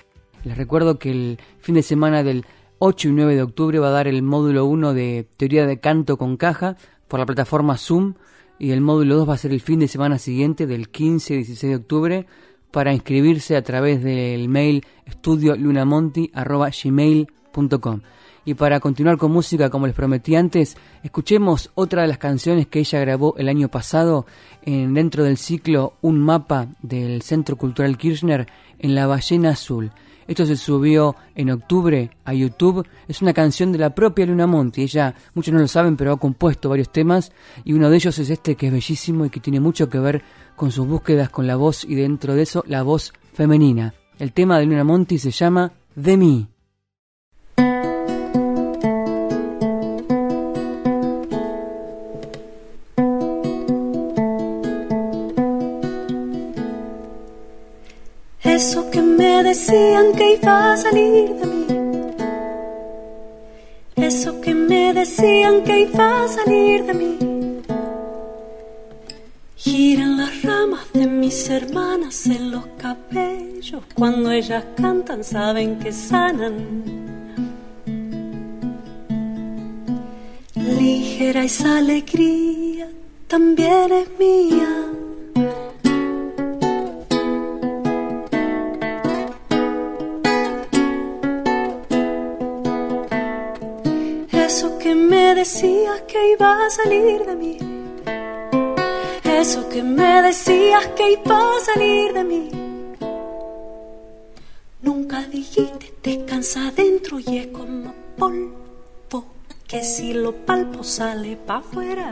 Les 0.46 0.58
recuerdo 0.58 0.98
que 0.98 1.12
el 1.12 1.38
fin 1.60 1.76
de 1.76 1.84
semana 1.84 2.24
del 2.24 2.46
8 2.80 3.10
y 3.10 3.12
9 3.12 3.36
de 3.36 3.44
octubre 3.44 3.80
va 3.80 3.90
a 3.90 3.92
dar 3.92 4.08
el 4.08 4.24
módulo 4.24 4.64
1 4.66 4.94
de 4.94 5.28
teoría 5.36 5.68
de 5.68 5.82
canto 5.82 6.18
con 6.18 6.38
caja 6.38 6.78
por 7.10 7.20
la 7.20 7.26
plataforma 7.26 7.78
Zoom 7.78 8.14
y 8.58 8.72
el 8.72 8.80
módulo 8.80 9.18
2 9.18 9.30
va 9.30 9.34
a 9.34 9.38
ser 9.38 9.52
el 9.52 9.60
fin 9.60 9.80
de 9.80 9.90
semana 9.90 10.18
siguiente 10.18 10.66
del 10.66 10.88
15 10.90 11.34
y 11.34 11.38
16 11.38 11.72
de 11.72 11.76
octubre 11.76 12.26
para 12.72 12.94
inscribirse 12.94 13.58
a 13.58 13.64
través 13.64 14.02
del 14.02 14.48
mail 14.48 14.86
estudiolunamonti.gmail.com. 15.06 18.02
Y 18.44 18.56
para 18.56 18.80
continuar 18.80 19.18
con 19.18 19.32
música, 19.32 19.70
como 19.70 19.86
les 19.86 19.96
prometí 19.96 20.36
antes, 20.36 20.76
escuchemos 21.04 21.70
otra 21.76 22.02
de 22.02 22.08
las 22.08 22.18
canciones 22.18 22.68
que 22.68 22.80
ella 22.80 23.00
grabó 23.00 23.36
el 23.38 23.50
año 23.50 23.68
pasado 23.70 24.26
en, 24.64 24.94
dentro 24.94 25.24
del 25.24 25.38
ciclo 25.38 25.94
Un 26.02 26.20
mapa 26.20 26.68
del 26.82 27.22
Centro 27.22 27.56
Cultural 27.56 27.98
Kirchner 27.98 28.48
en 28.80 28.96
La 28.96 29.06
Ballena 29.06 29.52
Azul. 29.52 29.92
Esto 30.28 30.46
se 30.46 30.56
subió 30.56 31.16
en 31.36 31.52
octubre 31.52 32.10
a 32.26 32.34
YouTube. 32.34 32.88
Es 33.08 33.22
una 33.22 33.34
canción 33.34 33.72
de 33.72 33.80
la 33.80 33.94
propia 33.94 34.26
Luna 34.26 34.48
Monti. 34.48 34.84
Ella, 34.84 35.14
muchos 35.34 35.54
no 35.54 35.60
lo 35.60 35.68
saben, 35.68 35.98
pero 35.98 36.14
ha 36.14 36.20
compuesto 36.20 36.70
varios 36.70 36.92
temas 36.92 37.32
y 37.64 37.74
uno 37.74 37.90
de 37.90 37.98
ellos 37.98 38.18
es 38.18 38.30
este 38.30 38.56
que 38.56 38.68
es 38.68 38.74
bellísimo 38.74 39.26
y 39.26 39.30
que 39.30 39.40
tiene 39.40 39.60
mucho 39.60 39.90
que 39.90 40.00
ver 40.00 40.24
con 40.56 40.72
sus 40.72 40.88
búsquedas 40.88 41.30
con 41.30 41.48
la 41.48 41.58
voz 41.58 41.84
y 41.84 41.96
dentro 41.96 42.34
de 42.34 42.44
eso 42.44 42.64
la 42.68 42.82
voz 42.82 43.14
femenina. 43.34 43.94
El 44.20 44.32
tema 44.34 44.58
de 44.58 44.66
Luna 44.66 44.84
Monti 44.84 45.18
se 45.18 45.32
llama 45.32 45.74
De 45.96 46.18
mí. 46.18 46.48
Eso 58.64 58.92
que 58.92 59.02
me 59.02 59.42
decían 59.42 60.14
que 60.14 60.36
iba 60.36 60.74
a 60.74 60.78
salir 60.78 61.34
de 61.40 61.46
mí. 61.48 61.66
Eso 63.96 64.40
que 64.40 64.54
me 64.54 64.94
decían 64.94 65.64
que 65.64 65.82
iba 65.88 66.24
a 66.24 66.28
salir 66.28 66.86
de 66.86 66.94
mí. 66.94 67.18
Giran 69.56 70.16
las 70.16 70.44
ramas 70.44 70.86
de 70.94 71.08
mis 71.08 71.50
hermanas 71.50 72.28
en 72.28 72.52
los 72.52 72.68
cabellos. 72.78 73.82
Cuando 73.96 74.30
ellas 74.30 74.64
cantan 74.76 75.24
saben 75.24 75.80
que 75.80 75.92
sanan. 75.92 76.56
Ligera 80.54 81.46
esa 81.46 81.80
alegría 81.80 82.88
también 83.28 83.92
es 83.92 84.08
mía. 84.20 84.81
Que 96.12 96.32
iba 96.34 96.66
a 96.66 96.70
salir 96.70 97.26
de 97.26 97.36
mí 97.36 97.58
eso 99.42 99.68
que 99.70 99.82
me 99.82 100.22
decías 100.22 100.86
que 100.96 101.14
iba 101.14 101.40
a 101.58 101.60
salir 101.60 102.14
de 102.14 102.24
mí. 102.24 102.52
Nunca 104.84 105.24
dijiste 105.24 105.92
descansa 106.04 106.68
adentro 106.68 107.20
y 107.20 107.38
es 107.38 107.48
como 107.48 107.92
polvo 108.18 109.26
que 109.68 109.84
si 109.84 110.14
lo 110.14 110.32
palpo 110.46 110.84
sale 110.84 111.38
pa' 111.38 111.58
afuera. 111.58 112.08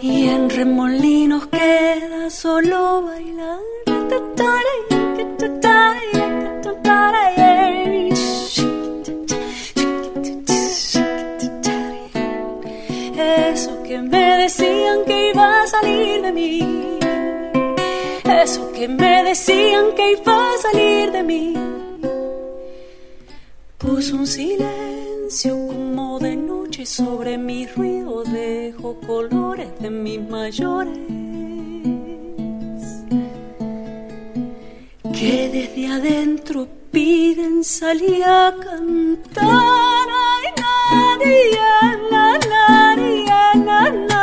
Y 0.00 0.28
en 0.28 0.48
remolinos 0.48 1.46
queda 1.48 2.30
solo 2.30 3.02
bailar. 3.02 3.58
Iba 15.46 15.62
a 15.62 15.66
salir 15.66 16.22
de 16.22 16.32
mí. 16.32 16.98
Eso 18.42 18.72
que 18.72 18.88
me 18.88 19.24
decían 19.24 19.84
que 19.96 20.12
iba 20.12 20.54
a 20.54 20.58
salir 20.58 21.12
de 21.12 21.22
mí. 21.22 21.54
Puso 23.78 24.16
un 24.16 24.26
silencio 24.26 25.52
como 25.68 26.18
de 26.18 26.36
noche 26.36 26.84
sobre 26.86 27.38
mi 27.38 27.66
ruido, 27.66 28.24
dejo 28.24 29.00
colores 29.06 29.70
de 29.80 29.90
mis 29.90 30.20
mayores. 30.28 30.98
Que 35.18 35.48
desde 35.56 35.86
adentro 35.86 36.68
piden 36.90 37.64
salir 37.64 38.22
a 38.24 38.54
cantar. 38.66 40.06
Ay, 40.34 40.46
nadie, 40.62 41.58
nadie, 42.10 43.26
eso 43.30 44.15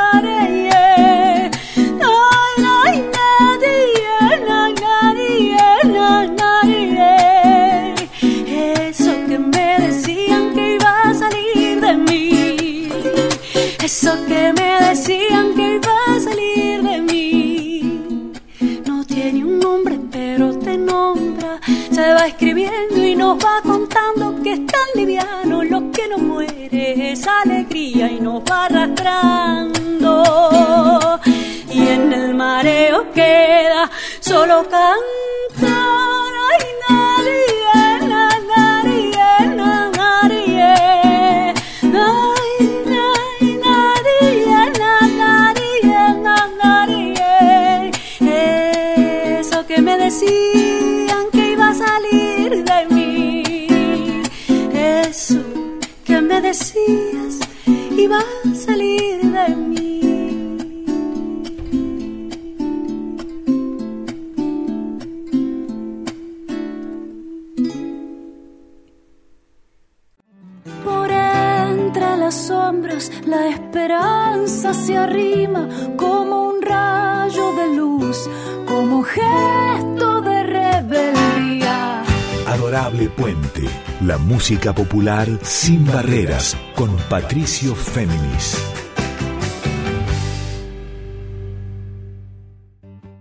eso 13.96 14.18
que 14.26 14.52
me 14.54 14.90
decían 14.90 15.54
que 15.54 15.76
iba 15.76 15.96
a 16.08 16.20
salir 16.20 16.82
de 16.82 17.00
mí, 17.00 18.34
no 18.88 19.06
tiene 19.06 19.46
un 19.46 19.60
nombre 19.60 20.00
pero 20.12 20.58
te 20.58 20.76
nombra, 20.80 21.60
se 21.92 22.14
va 22.16 22.26
escribiendo 22.26 23.06
y 23.06 23.16
nos 23.16 23.38
va 23.38 23.62
contando 23.62 24.42
que 24.42 24.54
es 24.54 24.66
tan 24.66 24.88
liviano 24.96 25.64
lo 25.64 25.92
que 25.92 26.08
no 26.08 26.18
muere, 26.18 27.12
esa 27.12 27.42
alegría 27.42 28.12
y 28.12 28.20
nos 28.20 28.42
va 28.50 28.66
arrastrando. 28.66 30.24
Y 31.72 31.88
en 31.88 32.12
el 32.14 32.34
mareo 32.34 33.12
queda 33.12 33.92
solo 34.22 34.64
cantar. 34.64 35.33
Se 74.74 74.98
arrima 74.98 75.70
como 75.96 76.50
un 76.50 76.62
rayo 76.62 77.54
de 77.56 77.76
luz, 77.76 78.30
como 78.68 79.04
gesto 79.04 80.04
Adorable 82.54 83.10
Puente, 83.10 83.64
la 84.06 84.20
música 84.20 84.76
popular 84.76 85.28
sin 85.42 85.86
barreras, 85.86 86.56
con 86.76 86.96
Patricio 87.10 87.74
Féminis. 87.74 88.62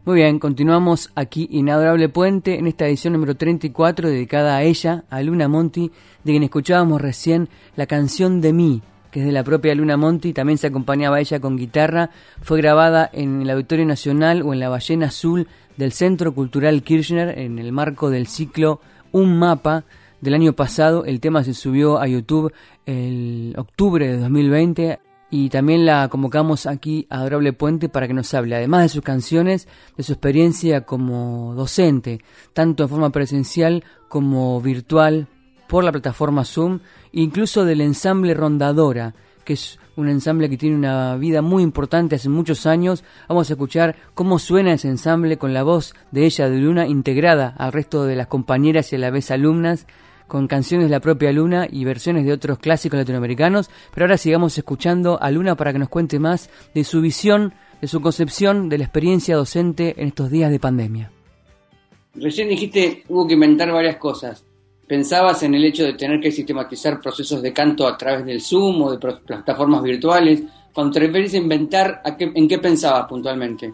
Muy 0.05 0.17
bien, 0.17 0.39
continuamos 0.39 1.11
aquí 1.15 1.49
Inadorable 1.51 2.11
Puente 2.11 2.59
en 2.59 2.67
esta 2.67 2.87
edición 2.87 3.15
número 3.15 3.35
34 3.35 4.11
dedicada 4.11 4.57
a 4.57 4.65
ella, 4.65 5.05
a 5.09 5.23
Luna 5.23 5.49
Monti, 5.49 5.91
de 6.25 6.33
quien 6.33 6.43
escuchábamos 6.43 7.01
recién 7.01 7.49
la 7.75 7.87
canción 7.87 8.43
de 8.43 8.53
mí, 8.53 8.83
que 9.12 9.21
es 9.21 9.26
de 9.26 9.33
la 9.33 9.45
propia 9.45 9.75
Luna 9.75 9.97
Monti, 9.97 10.33
también 10.33 10.59
se 10.59 10.66
acompañaba 10.66 11.21
ella 11.21 11.38
con 11.38 11.57
guitarra, 11.57 12.11
fue 12.40 12.59
grabada 12.59 13.09
en 13.12 13.42
el 13.42 13.50
Auditorio 13.50 13.85
Nacional 13.85 14.42
o 14.42 14.54
en 14.54 14.59
la 14.59 14.71
Ballena 14.71 15.07
Azul 15.07 15.47
del 15.76 15.92
Centro 15.92 16.35
Cultural 16.35 16.83
Kirchner 16.83 17.38
en 17.38 17.59
el 17.59 17.73
marco 17.73 18.09
del 18.09 18.26
ciclo 18.26 18.81
Un 19.12 19.38
Mapa 19.38 19.85
del 20.23 20.33
año 20.33 20.54
pasado. 20.54 21.04
El 21.04 21.21
tema 21.21 21.45
se 21.45 21.52
subió 21.52 22.00
a 22.00 22.09
YouTube 22.09 22.52
el 22.87 23.54
octubre 23.59 24.09
de 24.09 24.16
2020 24.16 24.99
y 25.31 25.50
también 25.50 25.85
la 25.85 26.09
convocamos 26.09 26.64
aquí 26.66 27.07
a 27.11 27.19
Adorable 27.19 27.52
Puente 27.52 27.90
para 27.90 28.07
que 28.09 28.14
nos 28.14 28.33
hable, 28.33 28.57
además 28.57 28.83
de 28.83 28.88
sus 28.88 29.02
canciones, 29.02 29.69
de 29.97 30.02
su 30.02 30.12
experiencia 30.12 30.83
como 30.83 31.54
docente, 31.54 32.21
tanto 32.54 32.85
en 32.85 32.88
forma 32.88 33.11
presencial 33.11 33.85
como 34.09 34.59
virtual 34.62 35.28
por 35.73 35.85
la 35.85 35.91
plataforma 35.91 36.45
Zoom, 36.45 36.81
incluso 37.12 37.64
del 37.64 37.81
ensamble 37.81 38.35
Rondadora, 38.35 39.14
que 39.43 39.55
es 39.55 39.79
un 39.97 40.11
ensamble 40.11 40.50
que 40.50 40.59
tiene 40.59 40.76
una 40.76 41.17
vida 41.17 41.41
muy 41.41 41.62
importante 41.62 42.17
hace 42.17 42.29
muchos 42.29 42.67
años. 42.67 43.05
Vamos 43.26 43.49
a 43.49 43.55
escuchar 43.55 43.97
cómo 44.12 44.38
suena 44.38 44.75
ese 44.75 44.88
ensamble 44.88 45.38
con 45.38 45.55
la 45.55 45.62
voz 45.62 45.95
de 46.11 46.26
ella, 46.26 46.50
de 46.50 46.59
Luna, 46.59 46.87
integrada 46.87 47.55
al 47.57 47.73
resto 47.73 48.05
de 48.05 48.17
las 48.17 48.26
compañeras 48.26 48.93
y 48.93 48.97
a 48.97 48.99
la 48.99 49.09
vez 49.09 49.31
alumnas 49.31 49.87
con 50.29 50.47
canciones 50.47 50.88
de 50.88 50.91
la 50.91 51.00
propia 51.00 51.33
Luna 51.33 51.67
y 51.71 51.87
versiones 51.87 52.26
de 52.26 52.35
otros 52.35 52.59
clásicos 52.59 52.99
latinoamericanos, 52.99 53.71
pero 53.95 54.05
ahora 54.05 54.19
sigamos 54.19 54.59
escuchando 54.59 55.23
a 55.23 55.31
Luna 55.31 55.57
para 55.57 55.73
que 55.73 55.79
nos 55.79 55.88
cuente 55.88 56.19
más 56.19 56.50
de 56.75 56.85
su 56.85 57.00
visión, 57.00 57.55
de 57.81 57.88
su 57.88 58.02
concepción 58.02 58.69
de 58.69 58.76
la 58.76 58.85
experiencia 58.85 59.37
docente 59.37 59.95
en 59.97 60.09
estos 60.09 60.31
días 60.31 60.50
de 60.50 60.61
pandemia. 60.61 61.11
Recién 62.14 62.50
dijiste 62.50 63.05
hubo 63.09 63.26
que 63.26 63.33
inventar 63.33 63.73
varias 63.73 63.97
cosas. 63.97 64.45
¿Pensabas 64.87 65.43
en 65.43 65.55
el 65.55 65.65
hecho 65.65 65.85
de 65.85 65.95
tener 65.95 66.21
que 66.21 66.33
sistematizar 66.33 67.01
procesos 67.01 67.41
de 67.41 67.53
canto 67.53 67.87
a 67.87 67.97
través 67.97 68.27
del 68.27 68.41
Zoom 68.41 68.83
o 68.83 68.93
de 68.93 68.99
plataformas 68.99 69.83
virtuales? 69.83 70.43
Cuando 70.73 70.93
te 70.93 71.01
referís 71.01 71.35
a 71.35 71.39
inventar, 71.39 72.03
¿en 72.19 72.49
qué 72.49 72.59
pensabas 72.59 73.07
puntualmente? 73.07 73.73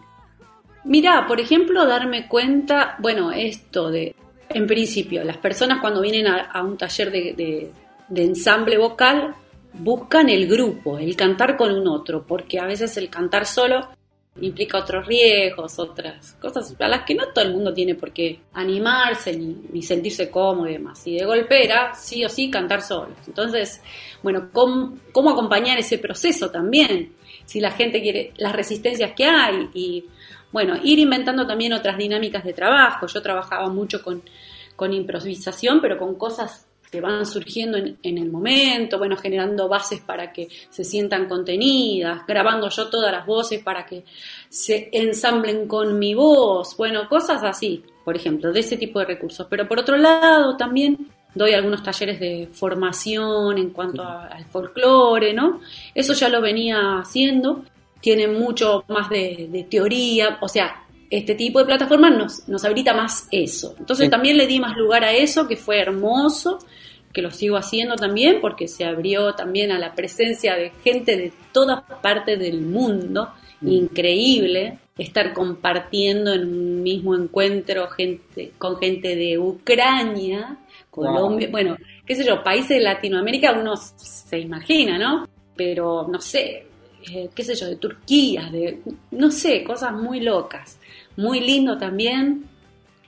Mirá, 0.85 1.27
por 1.27 1.41
ejemplo, 1.41 1.87
darme 1.87 2.29
cuenta, 2.29 2.97
bueno, 3.00 3.33
esto 3.33 3.91
de 3.91 4.15
en 4.49 4.67
principio, 4.67 5.25
las 5.25 5.37
personas 5.37 5.81
cuando 5.81 6.00
vienen 6.00 6.27
a, 6.27 6.62
un 6.62 6.77
taller 6.77 7.11
de, 7.11 7.71
ensamble 8.15 8.79
vocal 8.79 9.35
buscan 9.75 10.29
el 10.29 10.49
grupo, 10.49 10.99
el 10.99 11.15
cantar 11.17 11.57
con 11.57 11.73
un 11.73 11.87
otro, 11.87 12.25
porque 12.27 12.59
a 12.59 12.67
veces 12.67 12.97
el 12.97 13.11
cantar 13.11 13.47
solo 13.47 13.88
implica 14.40 14.78
otros 14.78 15.07
riesgos, 15.07 15.78
otras 15.78 16.35
cosas 16.40 16.75
a 16.78 16.88
las 16.88 17.04
que 17.04 17.14
no 17.14 17.28
todo 17.33 17.45
el 17.45 17.52
mundo 17.52 17.73
tiene 17.73 17.95
por 17.95 18.12
qué 18.12 18.40
animarse 18.52 19.37
ni, 19.37 19.83
sentirse 19.83 20.30
cómodo 20.30 20.68
y 20.68 20.75
demás. 20.75 21.07
Y 21.07 21.16
de 21.16 21.25
golpe 21.25 21.68
sí 21.95 22.25
o 22.25 22.28
sí 22.28 22.50
cantar 22.50 22.83
solo. 22.83 23.14
Entonces, 23.26 23.83
bueno, 24.23 24.50
¿cómo, 24.52 24.99
¿cómo, 25.12 25.30
acompañar 25.30 25.78
ese 25.78 25.99
proceso 25.99 26.50
también? 26.50 27.14
Si 27.45 27.61
la 27.61 27.71
gente 27.71 28.00
quiere, 28.02 28.33
las 28.37 28.54
resistencias 28.54 29.12
que 29.12 29.25
hay 29.25 29.68
y 29.75 30.04
bueno, 30.50 30.76
ir 30.83 30.99
inventando 30.99 31.47
también 31.47 31.73
otras 31.73 31.99
dinámicas 31.99 32.45
de 32.45 32.52
trabajo. 32.52 33.07
Yo 33.07 33.23
trabajaba 33.23 33.68
mucho 33.68 34.02
con, 34.02 34.23
improvisación, 34.92 35.80
pero 35.80 35.99
con 35.99 36.14
cosas 36.14 36.68
que 36.90 37.00
van 37.00 37.26
surgiendo 37.26 37.78
en, 37.78 38.18
el 38.18 38.30
momento, 38.30 38.99
bueno, 38.99 39.16
generando 39.16 39.68
bases 39.68 40.00
para 40.00 40.33
que 40.33 40.49
se 40.71 40.85
sientan 40.85 41.28
contenidas, 41.28 42.26
grabando 42.26 42.68
yo 42.68 42.88
todas 42.88 43.12
las 43.12 43.26
voces 43.26 43.62
para 43.62 43.85
que 43.85 44.04
se 44.49 44.88
ensamblen 44.92 45.68
con 45.68 45.99
mi 45.99 46.14
voz, 46.14 46.77
bueno, 46.77 47.09
cosas 47.09 47.42
así, 47.44 47.83
por 48.05 48.16
ejemplo, 48.16 48.53
de 48.53 48.61
ese 48.61 48.77
tipo 48.77 48.98
de 48.98 49.07
recursos. 49.07 49.46
Pero 49.48 49.68
por 49.68 49.79
otro 49.79 49.96
lado, 49.96 50.57
también 50.57 51.09
doy 51.35 51.53
algunos 51.53 51.83
talleres 51.83 52.18
de 52.18 52.48
formación 52.53 53.59
en 53.59 53.70
cuanto 53.70 54.03
al 54.03 54.44
folclore, 54.46 55.33
¿no? 55.33 55.61
Eso 55.94 56.14
ya 56.14 56.29
lo 56.29 56.40
venía 56.40 56.98
haciendo 56.98 57.64
tiene 58.01 58.29
mucho 58.29 58.85
más 58.88 59.09
de, 59.11 59.66
teoría, 59.70 60.38
o 60.40 60.48
sea, 60.48 60.85
este 61.11 61.35
tipo 61.35 61.59
de 61.59 61.64
plataformas 61.64 62.16
nos, 62.16 62.49
nos 62.49 62.64
habilita 62.64 62.94
más 62.94 63.29
eso. 63.31 63.75
Entonces 63.79 64.11
también 64.11 64.37
le 64.37 64.47
di 64.47 64.61
más 64.61 64.77
lugar 64.77 65.05
a 65.05 65.12
eso, 65.12 65.47
que 65.49 65.57
fue 65.57 65.81
hermoso, 65.81 66.59
que 67.12 67.23
lo 67.23 67.31
sigo 67.31 67.57
haciendo 67.57 67.97
también, 67.97 68.40
porque 68.40 68.68
se 68.68 68.85
abrió 68.85 69.35
también 69.35 69.73
a 69.73 69.79
la 69.79 69.94
presencia 69.94 70.57
de 70.57 70.73
gente 70.85 71.16
de 71.16 71.33
todas 71.53 71.83
partes 72.03 72.38
del 72.38 72.61
mundo, 72.61 73.31
mm. 73.61 73.68
increíble 73.68 74.79
estar 74.99 75.33
compartiendo 75.33 76.35
en 76.35 76.42
un 76.42 76.83
mismo 76.83 77.14
encuentro 77.14 77.88
gente, 77.88 78.53
con 78.59 78.77
gente 78.79 79.14
de 79.14 79.38
Ucrania, 79.38 80.59
Colombia, 80.90 81.49
bueno, 81.51 81.77
qué 82.05 82.16
sé 82.16 82.25
yo, 82.25 82.42
países 82.42 82.71
de 82.71 82.81
Latinoamérica 82.81 83.53
uno 83.53 83.77
se 83.77 84.38
imagina, 84.40 84.99
¿no? 84.99 85.29
Pero 85.57 86.07
no 86.09 86.21
sé, 86.21 86.66
eh, 87.11 87.31
qué 87.35 87.44
sé 87.44 87.55
yo, 87.55 87.66
de 87.66 87.77
Turquía, 87.77 88.49
de, 88.51 88.81
no 89.11 89.31
sé, 89.31 89.64
cosas 89.64 89.92
muy 89.92 90.21
locas. 90.21 90.79
Muy 91.16 91.40
lindo 91.40 91.77
también. 91.79 92.44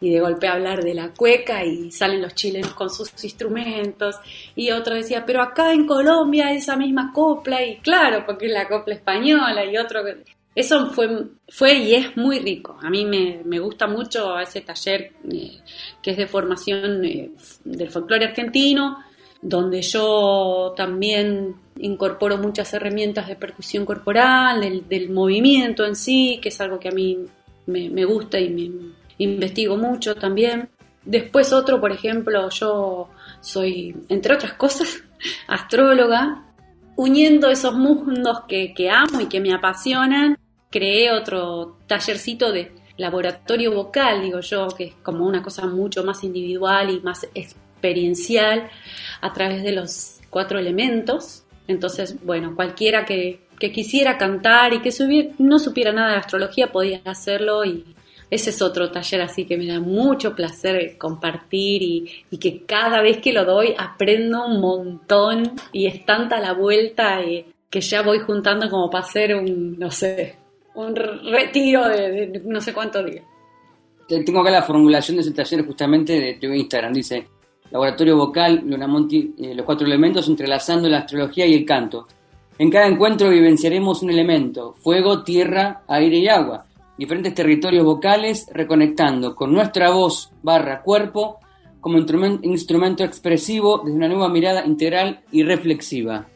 Y 0.03 0.11
de 0.11 0.21
golpe 0.21 0.49
hablar 0.49 0.83
de 0.83 0.95
la 0.95 1.11
cueca 1.11 1.63
y 1.65 1.91
salen 1.91 2.23
los 2.23 2.35
chilenos 2.35 2.73
con 2.73 2.89
sus 2.89 3.13
instrumentos. 3.23 4.17
Y 4.57 4.71
otro 4.71 4.95
decía, 4.95 5.25
pero 5.27 5.43
acá 5.43 5.73
en 5.73 5.87
Colombia 5.87 6.53
esa 6.53 6.77
misma 6.77 7.13
copla. 7.13 7.65
Y 7.65 7.77
claro, 7.79 8.25
porque 8.25 8.47
es 8.47 8.53
la 8.53 8.67
copla 8.67 8.95
española. 8.95 9.65
Y 9.65 9.77
otro 9.77 10.01
Eso 10.55 10.91
fue, 10.91 11.27
fue 11.49 11.75
y 11.75 11.95
es 11.95 12.17
muy 12.17 12.39
rico. 12.39 12.79
A 12.83 12.89
mí 12.89 13.05
me, 13.05 13.59
gusta 13.59 13.87
mucho 13.87 14.39
ese 14.39 14.63
taller 14.63 15.13
eh, 15.31 15.59
que 16.03 16.13
es 16.13 16.17
de 16.17 16.27
formación 16.27 17.05
eh, 17.05 17.33
del 17.65 17.91
folclore 17.91 18.25
argentino, 18.25 19.05
donde 19.43 19.83
yo 19.83 20.73
también 20.77 21.57
incorporo 21.81 22.39
muchas 22.39 22.73
herramientas 22.73 23.29
de 23.29 23.37
percusión 23.37 23.85
corporal, 23.85 24.85
del, 24.89 25.11
movimiento 25.11 25.85
en 25.85 25.97
sí, 25.97 26.39
que 26.43 26.51
es 26.51 26.61
algo 26.61 26.79
que 26.79 26.89
a 26.89 26.93
mí 26.93 27.19
me, 27.67 28.05
gusta 28.05 28.39
y 28.39 28.51
me 28.51 28.71
investigo 29.19 29.77
mucho 29.77 30.15
también. 30.15 30.69
Después 31.05 31.53
otro, 31.53 31.81
por 31.81 31.93
ejemplo, 31.93 32.49
yo 32.51 33.09
soy, 33.41 33.97
entre 34.09 34.35
otras 34.35 34.55
cosas, 34.55 35.03
astróloga, 35.47 36.45
uniendo 36.97 37.51
esos 37.51 37.75
mundos 37.75 38.43
que, 38.47 38.75
que 38.75 38.91
amo 38.91 39.21
y 39.21 39.27
que 39.27 39.41
me 39.41 39.55
apasionan, 39.55 40.37
creé 40.71 41.13
otro 41.13 41.79
tallercito 41.87 42.53
de 42.53 42.73
laboratorio 42.97 43.73
vocal, 43.73 44.23
digo 44.23 44.41
yo, 44.41 44.69
que 44.69 44.85
es 44.85 44.95
como 45.03 45.27
una 45.27 45.43
cosa 45.43 45.67
mucho 45.67 46.05
más 46.05 46.23
individual 46.23 46.91
y 46.91 47.01
más 47.01 47.27
experiencial 47.35 48.69
a 49.23 49.33
través 49.33 49.63
de 49.63 49.73
los 49.73 50.21
cuatro 50.29 50.59
elementos. 50.59 51.45
Entonces, 51.69 52.17
bueno, 52.25 52.55
cualquiera 52.55 53.05
que, 53.05 53.41
quisiera 53.59 54.17
cantar 54.17 54.73
y 54.73 54.81
que 54.81 54.91
no 55.39 55.59
supiera 55.59 55.93
nada 55.93 56.13
de 56.13 56.17
astrología 56.17 56.73
podía 56.73 57.03
hacerlo 57.05 57.63
y 57.63 57.85
ese 58.31 58.51
es 58.51 58.63
otro 58.63 58.91
taller 58.91 59.21
así 59.21 59.45
que 59.45 59.59
me 59.59 59.67
da 59.67 59.81
mucho 59.81 60.35
placer 60.35 60.97
compartir 60.97 61.83
y, 61.83 62.39
que 62.39 62.65
cada 62.65 63.03
vez 63.03 63.19
que 63.19 63.35
lo 63.35 63.45
doy 63.45 63.75
aprendo 63.77 64.47
un 64.47 64.63
montón 64.63 65.53
y 65.73 65.87
es 65.87 66.07
tanta 66.07 66.41
la 66.41 66.55
vuelta 66.55 67.21
eh, 67.21 67.45
que 67.69 67.83
ya 67.83 68.01
voy 68.01 68.21
juntando 68.21 68.71
como 68.71 68.89
para 68.89 69.05
hacer 69.05 69.35
un, 69.35 69.79
no 69.79 69.91
sé, 69.91 70.37
un 70.75 70.95
retiro 70.97 71.87
de, 71.87 72.41
no 72.45 72.63
sé 72.63 72.73
cuántos 72.73 73.05
días. 73.05 73.25
Tengo 74.09 74.41
acá 74.41 74.51
la 74.51 74.63
formulación 74.63 75.19
de 75.19 75.23
ese 75.23 75.33
taller 75.33 75.67
justamente 75.67 76.19
de 76.19 76.35
tu 76.41 76.47
Instagram, 76.47 76.95
dice 76.95 77.27
Laboratorio 77.71 78.17
Vocal, 78.17 78.63
Luna 78.67 78.87
Monti, 78.87 79.35
eh, 79.39 79.55
los 79.55 79.65
cuatro 79.65 79.87
elementos 79.87 80.29
entrelazando 80.29 80.89
la 80.89 80.99
astrología 80.99 81.47
y 81.47 81.55
el 81.55 81.65
canto. 81.65 82.07
En 82.59 82.71
cada 82.71 82.87
encuentro 82.87 83.31
vivenciaremos 83.31 84.03
un 84.03 84.11
elemento, 84.11 84.75
fuego, 84.83 85.23
tierra, 85.23 85.83
aire 85.89 86.19
y 86.19 86.29
agua, 86.29 86.67
diferentes 86.99 87.35
territorios 87.35 87.85
vocales 87.85 88.47
reconectando 88.53 89.35
con 89.35 89.53
nuestra 89.53 89.91
voz 89.91 90.31
barra 90.43 90.83
cuerpo 90.83 91.39
como 91.81 91.99
instrumento 91.99 93.05
expresivo 93.05 93.81
desde 93.83 93.97
una 93.97 94.09
nueva 94.09 94.29
mirada 94.29 94.67
integral 94.67 95.21
y 95.33 95.43
reflexiva. 95.43 96.27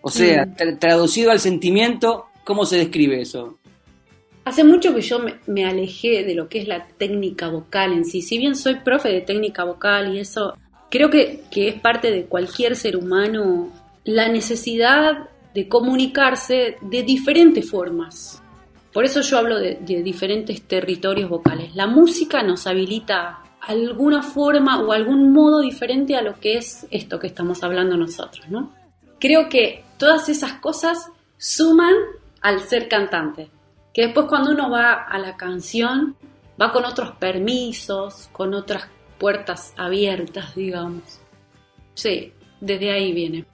O 0.00 0.10
sea, 0.10 0.46
traducido 0.78 1.30
al 1.30 1.40
sentimiento, 1.40 2.26
¿cómo 2.44 2.64
se 2.64 2.76
describe 2.76 3.20
eso? 3.20 3.58
Hace 4.44 4.62
mucho 4.62 4.94
que 4.94 5.00
yo 5.00 5.20
me, 5.46 5.64
alejé 5.64 6.24
de 6.24 6.34
lo 6.34 6.48
que 6.48 6.58
es 6.58 6.68
la 6.68 6.86
técnica 6.86 7.48
vocal 7.48 7.92
en 7.92 8.04
sí. 8.04 8.20
Si 8.20 8.36
bien 8.36 8.54
soy 8.54 8.76
profe 8.76 9.08
de 9.08 9.22
técnica 9.22 9.64
vocal 9.64 10.14
y 10.14 10.20
eso 10.20 10.54
Creo 10.90 11.10
que, 11.10 11.44
es 11.54 11.80
parte 11.80 12.10
de 12.10 12.26
cualquier 12.26 12.76
ser 12.76 12.96
humano 12.96 13.70
la 14.04 14.28
necesidad 14.28 15.30
de 15.54 15.68
comunicarse 15.68 16.76
de 16.80 17.02
diferentes 17.02 17.68
formas. 17.68 18.42
Por 18.92 19.04
eso 19.04 19.20
yo 19.22 19.38
hablo 19.38 19.58
de, 19.58 19.76
diferentes 20.02 20.62
territorios 20.62 21.28
vocales. 21.28 21.74
La 21.74 21.86
música 21.86 22.42
nos 22.42 22.66
habilita 22.66 23.40
alguna 23.60 24.22
forma 24.22 24.80
o 24.82 24.92
algún 24.92 25.32
modo 25.32 25.60
diferente 25.60 26.16
a 26.16 26.22
lo 26.22 26.38
que 26.38 26.58
es 26.58 26.86
esto 26.90 27.18
que 27.18 27.26
estamos 27.26 27.62
hablando 27.64 27.96
nosotros, 27.96 28.48
¿no? 28.48 28.72
Creo 29.18 29.48
que 29.48 29.84
todas 29.98 30.28
esas 30.28 30.54
cosas 30.54 31.08
suman 31.38 31.94
al 32.40 32.60
ser 32.60 32.88
cantante. 32.88 33.50
Que 33.92 34.02
después 34.02 34.26
cuando 34.26 34.50
uno 34.50 34.70
va 34.70 34.92
a 34.92 35.18
la 35.18 35.36
canción, 35.36 36.16
va 36.60 36.72
con 36.72 36.84
otros 36.84 37.12
permisos, 37.12 38.28
con 38.32 38.54
otras 38.54 38.88
puertas 39.18 39.72
abiertas, 39.76 40.54
digamos. 40.54 41.20
Sí, 41.94 42.32
desde 42.60 42.90
ahí 42.92 43.12
viene. 43.12 43.44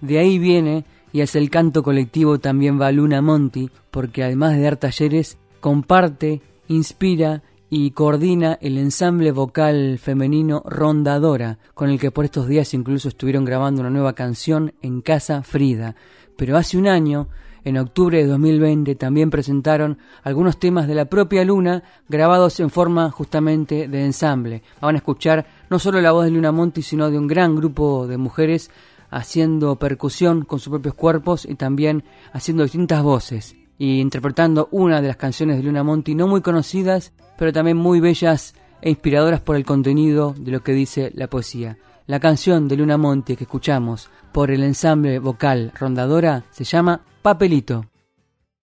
De 0.00 0.18
ahí 0.18 0.38
viene 0.38 0.84
y 1.12 1.22
hacia 1.22 1.40
el 1.40 1.50
canto 1.50 1.82
colectivo 1.82 2.38
también 2.38 2.80
va 2.80 2.92
Luna 2.92 3.22
Monti, 3.22 3.70
porque 3.90 4.22
además 4.22 4.54
de 4.54 4.62
dar 4.62 4.76
talleres, 4.76 5.38
comparte, 5.60 6.42
inspira 6.68 7.42
y 7.70 7.90
coordina 7.90 8.58
el 8.60 8.78
ensamble 8.78 9.32
vocal 9.32 9.98
femenino 9.98 10.62
Rondadora, 10.64 11.58
con 11.74 11.90
el 11.90 11.98
que 11.98 12.10
por 12.10 12.24
estos 12.24 12.48
días 12.48 12.72
incluso 12.74 13.08
estuvieron 13.08 13.44
grabando 13.44 13.80
una 13.80 13.90
nueva 13.90 14.14
canción 14.14 14.74
en 14.82 15.00
Casa 15.00 15.42
Frida. 15.42 15.96
Pero 16.36 16.56
hace 16.56 16.78
un 16.78 16.86
año, 16.86 17.28
en 17.64 17.78
octubre 17.78 18.18
de 18.18 18.26
2020, 18.26 18.94
también 18.94 19.30
presentaron 19.30 19.98
algunos 20.22 20.58
temas 20.58 20.86
de 20.86 20.94
la 20.94 21.06
propia 21.06 21.44
Luna 21.44 21.82
grabados 22.08 22.60
en 22.60 22.70
forma 22.70 23.10
justamente 23.10 23.88
de 23.88 24.04
ensamble. 24.04 24.62
Van 24.80 24.94
a 24.94 24.98
escuchar 24.98 25.46
no 25.70 25.78
solo 25.78 26.00
la 26.00 26.12
voz 26.12 26.24
de 26.24 26.30
Luna 26.30 26.52
Monti, 26.52 26.82
sino 26.82 27.10
de 27.10 27.18
un 27.18 27.26
gran 27.26 27.54
grupo 27.56 28.06
de 28.06 28.16
mujeres 28.18 28.70
haciendo 29.10 29.76
percusión 29.76 30.44
con 30.44 30.58
sus 30.58 30.70
propios 30.70 30.94
cuerpos 30.94 31.44
y 31.44 31.54
también 31.54 32.04
haciendo 32.32 32.62
distintas 32.62 33.02
voces 33.02 33.56
y 33.78 34.00
interpretando 34.00 34.68
una 34.72 35.00
de 35.00 35.08
las 35.08 35.16
canciones 35.16 35.56
de 35.56 35.62
Luna 35.62 35.84
Monti 35.84 36.14
no 36.14 36.26
muy 36.26 36.42
conocidas, 36.42 37.12
pero 37.38 37.52
también 37.52 37.76
muy 37.76 38.00
bellas 38.00 38.54
e 38.82 38.90
inspiradoras 38.90 39.40
por 39.40 39.56
el 39.56 39.64
contenido 39.64 40.34
de 40.36 40.50
lo 40.50 40.62
que 40.62 40.72
dice 40.72 41.12
la 41.14 41.28
poesía. 41.28 41.78
La 42.06 42.20
canción 42.20 42.68
de 42.68 42.76
Luna 42.76 42.96
Monti 42.96 43.36
que 43.36 43.44
escuchamos 43.44 44.10
por 44.32 44.50
el 44.50 44.62
ensamble 44.62 45.18
vocal 45.18 45.72
Rondadora 45.78 46.44
se 46.50 46.64
llama 46.64 47.00
Papelito. 47.22 47.84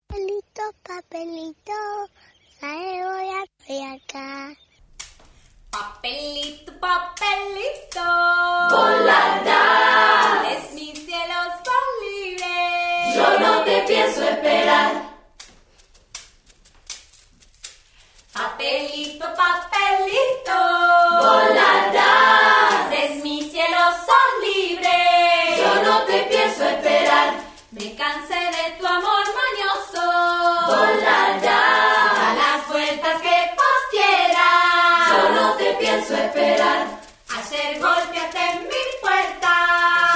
Papelito, 0.08 0.62
papelito, 0.84 1.74
voy 2.62 3.84
acá. 3.84 4.56
Papelito, 5.70 6.72
papelito, 6.80 8.04
volará. 8.72 10.44
Es 10.52 10.74
mi 10.74 10.96
cielo 10.96 11.36
son 11.64 11.86
libre. 12.02 13.16
Yo 13.16 13.40
no 13.40 13.64
te 13.64 13.84
pienso 13.88 14.24
esperar. 14.24 15.10
Papelito, 18.34 19.26
papelito, 19.36 20.60
volará. 21.22 22.90
Es 22.92 23.24
mi 23.24 23.50
cielo 23.52 23.78
son 24.06 24.42
libre. 24.42 24.59
Pienso 26.60 26.76
esperar. 26.76 27.34
Me 27.72 27.96
cansé 27.96 28.36
de 28.36 28.78
tu 28.78 28.86
amor 28.86 29.26
mañoso. 29.42 30.04
Volará. 30.68 31.62
A 32.12 32.34
las 32.36 32.68
vueltas 32.68 33.22
que 33.22 33.38
vos 33.56 33.82
quieras. 33.92 35.08
Yo 35.10 35.30
no 35.30 35.54
te 35.54 35.74
pienso 35.76 36.16
esperar. 36.16 36.86
Ayer 37.30 37.80
golpeaste 37.80 38.60
mi 38.72 38.84
puerta. 39.02 39.54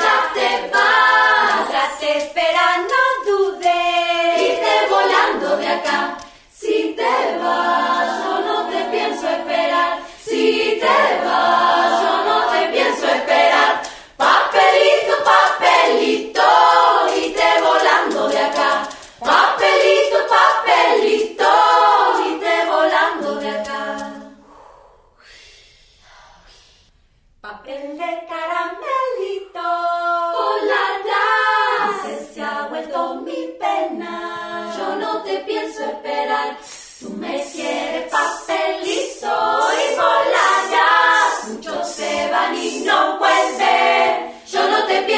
Ya 0.04 0.18
te 0.34 0.70
vas. 0.74 1.72
Ya 1.72 1.98
te 2.02 2.18
espera, 2.18 2.78
no 2.92 3.32
dudes. 3.32 4.42
Irte 4.42 4.74
volando 4.90 5.56
de 5.56 5.68
acá. 5.70 6.18
Si 6.54 6.94
te 6.98 7.38
vas, 7.42 7.93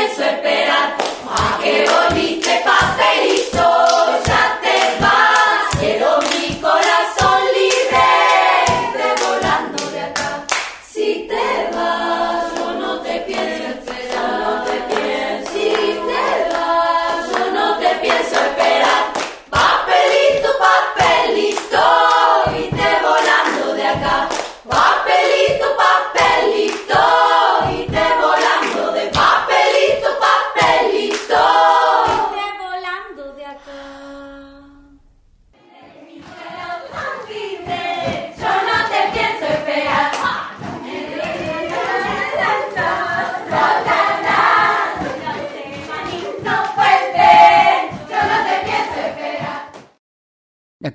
pienso 0.06 0.24
esperar. 0.24 0.96
¿A 1.30 1.60
qué 1.62 1.86
volviste 1.90 2.62
papelito? 2.64 3.55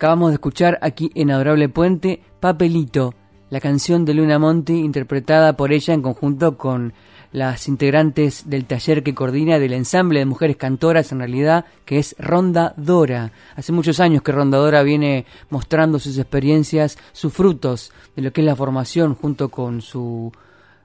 Acabamos 0.01 0.31
de 0.31 0.37
escuchar 0.37 0.79
aquí 0.81 1.11
en 1.15 1.31
Adorable 1.31 1.69
Puente 1.69 2.23
Papelito, 2.41 3.13
la 3.51 3.61
canción 3.61 4.07
de 4.07 4.15
Luna 4.15 4.39
Monti 4.39 4.73
interpretada 4.73 5.59
por 5.59 5.75
ella 5.75 5.93
en 5.93 6.01
conjunto 6.01 6.57
con 6.57 6.95
las 7.33 7.69
integrantes 7.69 8.49
del 8.49 8.65
taller 8.65 9.03
que 9.03 9.15
coordina 9.15 9.59
del 9.59 9.75
ensamble 9.75 10.21
de 10.21 10.25
mujeres 10.25 10.57
cantoras 10.57 11.13
en 11.13 11.19
realidad 11.19 11.67
que 11.85 11.99
es 11.99 12.17
Ronda 12.19 12.73
Dora. 12.79 13.33
Hace 13.57 13.73
muchos 13.73 14.01
años 14.01 14.23
que 14.23 14.33
Ronda 14.33 14.57
Dora 14.57 14.83
viene 14.83 15.27
mostrando 15.51 15.99
sus 15.99 16.17
experiencias, 16.17 16.97
sus 17.13 17.35
frutos 17.35 17.93
de 18.17 18.23
lo 18.23 18.33
que 18.33 18.41
es 18.41 18.47
la 18.47 18.57
formación 18.57 19.15
junto 19.15 19.51
con 19.51 19.83
su 19.83 20.33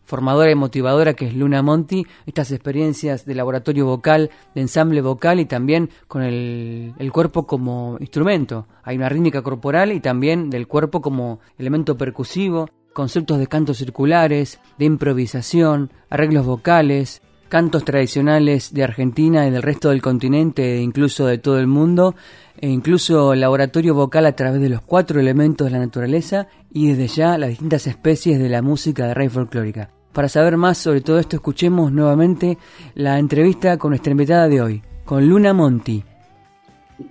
formadora 0.05 0.51
y 0.51 0.55
motivadora 0.55 1.13
que 1.13 1.27
es 1.27 1.35
Luna 1.35 1.61
Monti, 1.61 2.05
estas 2.25 2.51
experiencias 2.51 3.25
de 3.25 3.35
laboratorio 3.35 3.85
vocal, 3.85 4.29
de 4.53 4.61
ensamble 4.61 5.01
vocal 5.01 5.39
y 5.39 5.45
también 5.45 5.89
con 6.07 6.21
el, 6.21 6.93
cuerpo 7.11 7.45
como 7.45 7.97
instrumento. 7.99 8.67
Hay 8.83 8.97
una 8.97 9.09
rítmica 9.09 9.41
corporal 9.41 9.91
y 9.91 9.99
también 9.99 10.49
del 10.49 10.67
cuerpo 10.67 11.01
como 11.01 11.39
elemento 11.57 11.97
percusivo, 11.97 12.69
conceptos 12.93 13.39
de 13.39 13.47
cantos 13.47 13.77
circulares, 13.77 14.59
de 14.77 14.85
improvisación, 14.85 15.91
arreglos 16.09 16.45
vocales, 16.45 17.21
cantos 17.49 17.85
tradicionales 17.85 18.73
de 18.73 18.83
Argentina 18.83 19.47
y 19.47 19.51
del 19.51 19.61
resto 19.61 19.89
del 19.89 20.01
continente 20.01 20.75
e 20.75 20.81
incluso 20.81 21.25
de 21.25 21.37
todo 21.37 21.59
el 21.59 21.67
mundo, 21.67 22.15
e 22.59 22.69
incluso 22.69 23.35
laboratorio 23.35 23.93
vocal 23.93 24.25
a 24.25 24.35
través 24.35 24.61
de 24.61 24.69
los 24.69 24.81
cuatro 24.81 25.19
elementos 25.19 25.65
de 25.65 25.71
la 25.71 25.79
naturaleza 25.79 26.47
y 26.71 26.87
desde 26.87 27.07
ya 27.07 27.37
las 27.37 27.49
distintas 27.49 27.87
especies 27.87 28.39
de 28.39 28.49
la 28.49 28.61
música 28.61 29.07
de 29.07 29.13
raíz 29.13 29.31
folclórica. 29.31 29.94
Para 30.15 30.29
saber 30.29 30.55
más 30.55 30.77
sobre 30.77 31.01
todo 31.01 31.19
esto, 31.19 31.35
escuchemos 31.35 31.91
nuevamente 31.91 32.57
la 32.93 33.19
entrevista 33.19 33.77
con 33.77 33.89
nuestra 33.89 34.11
invitada 34.11 34.47
de 34.47 34.61
hoy, 34.61 34.81
con 35.03 35.27
Luna 35.27 35.53
Monti. 35.53 36.01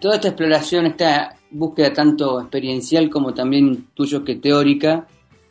Toda 0.00 0.14
esta 0.14 0.28
exploración, 0.28 0.86
esta 0.86 1.36
búsqueda 1.50 1.92
tanto 1.92 2.40
experiencial 2.40 3.10
como 3.10 3.34
también 3.34 3.88
tuyo 3.92 4.24
que 4.24 4.36
teórica, 4.36 5.06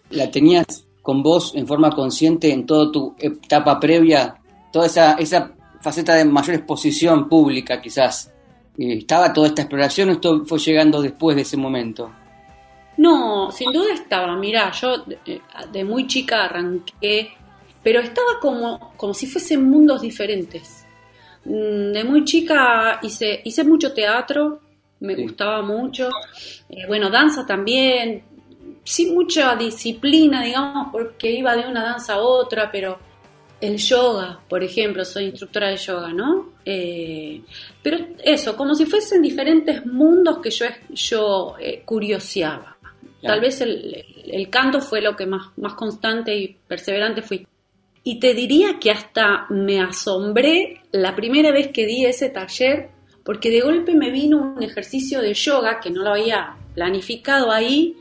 ¿la 0.09 0.31
tenías 0.31 0.65
con 1.03 1.21
vos 1.21 1.53
en 1.53 1.67
forma 1.67 1.91
consciente 1.91 2.51
en 2.51 2.65
toda 2.65 2.91
tu 2.91 3.13
etapa 3.19 3.79
previa? 3.79 4.33
Toda 4.71 4.87
esa, 4.87 5.13
esa 5.13 5.51
faceta 5.79 6.15
de 6.15 6.25
mayor 6.25 6.55
exposición 6.55 7.29
pública 7.29 7.79
quizás. 7.79 8.33
¿Estaba 8.75 9.31
toda 9.31 9.49
esta 9.49 9.61
exploración 9.61 10.09
o 10.09 10.13
esto 10.13 10.43
fue 10.43 10.57
llegando 10.57 11.03
después 11.03 11.35
de 11.35 11.43
ese 11.43 11.57
momento? 11.57 12.09
No, 12.97 13.51
sin 13.51 13.71
duda 13.71 13.93
estaba. 13.93 14.35
Mira, 14.35 14.71
yo 14.71 14.97
de, 14.99 15.41
de, 15.71 15.83
muy 15.83 16.07
chica 16.07 16.45
arranqué, 16.45 17.31
pero 17.83 17.99
estaba 17.99 18.39
como, 18.39 18.93
como 18.97 19.13
si 19.13 19.27
fuesen 19.27 19.69
mundos 19.69 20.01
diferentes. 20.01 20.85
De 21.43 22.03
muy 22.05 22.23
chica 22.23 22.99
hice, 23.01 23.41
hice 23.43 23.63
mucho 23.63 23.93
teatro, 23.93 24.61
me 25.01 25.15
sí. 25.15 25.23
gustaba 25.23 25.61
mucho. 25.61 26.09
Eh, 26.69 26.85
bueno, 26.87 27.09
danza 27.09 27.45
también, 27.45 28.23
sin 28.83 29.13
mucha 29.13 29.55
disciplina, 29.55 30.43
digamos, 30.43 30.87
porque 30.91 31.31
iba 31.31 31.55
de 31.55 31.67
una 31.67 31.83
danza 31.83 32.13
a 32.13 32.21
otra, 32.21 32.71
pero 32.71 32.97
el 33.59 33.77
yoga, 33.77 34.39
por 34.47 34.63
ejemplo, 34.63 35.05
soy 35.05 35.25
instructora 35.25 35.69
de 35.69 35.77
yoga, 35.77 36.13
¿no? 36.13 36.53
Eh, 36.65 37.41
pero 37.81 37.97
eso, 38.23 38.55
como 38.57 38.75
si 38.75 38.85
fuesen 38.85 39.21
diferentes 39.21 39.85
mundos 39.85 40.39
que 40.39 40.49
yo, 40.49 40.65
yo 40.89 41.55
eh, 41.59 41.81
curioseaba. 41.85 42.77
Tal 43.21 43.39
vez 43.39 43.61
el, 43.61 44.03
el 44.25 44.49
canto 44.49 44.81
fue 44.81 44.99
lo 44.99 45.15
que 45.15 45.25
más, 45.25 45.57
más 45.57 45.75
constante 45.75 46.35
y 46.35 46.57
perseverante 46.67 47.21
fui. 47.21 47.47
Y 48.03 48.19
te 48.19 48.33
diría 48.33 48.79
que 48.79 48.91
hasta 48.91 49.45
me 49.49 49.79
asombré 49.81 50.81
la 50.91 51.15
primera 51.15 51.51
vez 51.51 51.69
que 51.69 51.85
di 51.85 52.05
ese 52.05 52.29
taller, 52.29 52.89
porque 53.23 53.49
de 53.49 53.61
golpe 53.61 53.93
me 53.95 54.11
vino 54.11 54.53
un 54.55 54.61
ejercicio 54.61 55.21
de 55.21 55.33
yoga 55.33 55.79
que 55.79 55.89
no 55.89 56.03
lo 56.03 56.11
había 56.11 56.57
planificado 56.75 57.51
ahí, 57.51 57.95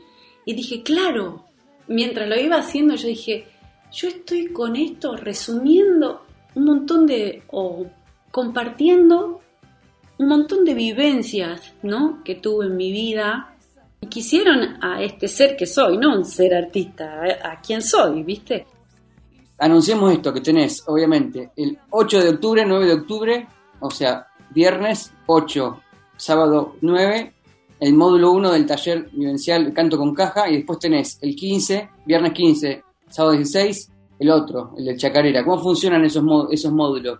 y 0.45 0.53
dije, 0.53 0.83
claro, 0.83 1.45
mientras 1.87 2.27
lo 2.27 2.39
iba 2.39 2.57
haciendo, 2.57 2.95
yo 2.95 3.07
dije, 3.07 3.45
yo 3.91 4.09
estoy 4.09 4.47
con 4.47 4.75
esto 4.75 5.15
resumiendo 5.15 6.25
un 6.55 6.65
montón 6.65 7.05
de, 7.05 7.43
o 7.51 7.85
compartiendo 8.31 9.41
un 10.17 10.27
montón 10.27 10.65
de 10.65 10.73
vivencias, 10.73 11.73
¿no? 11.81 12.21
Que 12.23 12.35
tuve 12.35 12.65
en 12.65 12.75
mi 12.75 12.91
vida 12.91 13.55
y 14.01 14.07
quisieron 14.07 14.83
a 14.83 15.01
este 15.01 15.27
ser 15.27 15.55
que 15.55 15.65
soy, 15.65 15.97
no 15.97 16.15
un 16.15 16.25
ser 16.25 16.53
artista, 16.53 17.21
a, 17.21 17.53
a 17.53 17.61
quien 17.61 17.81
soy, 17.81 18.23
¿viste? 18.23 18.65
Anunciemos 19.63 20.11
esto 20.11 20.33
que 20.33 20.41
tenés, 20.41 20.83
obviamente, 20.87 21.51
el 21.55 21.77
8 21.89 22.21
de 22.21 22.29
octubre, 22.31 22.65
9 22.67 22.85
de 22.85 22.93
octubre, 22.93 23.47
o 23.79 23.89
sea, 23.89 24.27
viernes 24.49 25.13
8, 25.25 25.79
sábado 26.17 26.75
9, 26.81 27.33
el 27.79 27.93
módulo 27.93 28.31
1 28.33 28.51
del 28.51 28.65
taller 28.65 29.09
vivencial 29.13 29.71
Canto 29.73 29.97
con 29.97 30.13
Caja, 30.13 30.49
y 30.49 30.57
después 30.57 30.79
tenés 30.79 31.17
el 31.21 31.33
15, 31.33 31.89
viernes 32.05 32.33
15, 32.33 32.83
sábado 33.07 33.35
16, 33.37 33.89
el 34.19 34.29
otro, 34.31 34.73
el 34.77 34.83
de 34.83 34.97
Chacarera. 34.97 35.45
¿Cómo 35.45 35.61
funcionan 35.63 36.03
esos, 36.03 36.23
esos 36.51 36.73
módulos? 36.73 37.19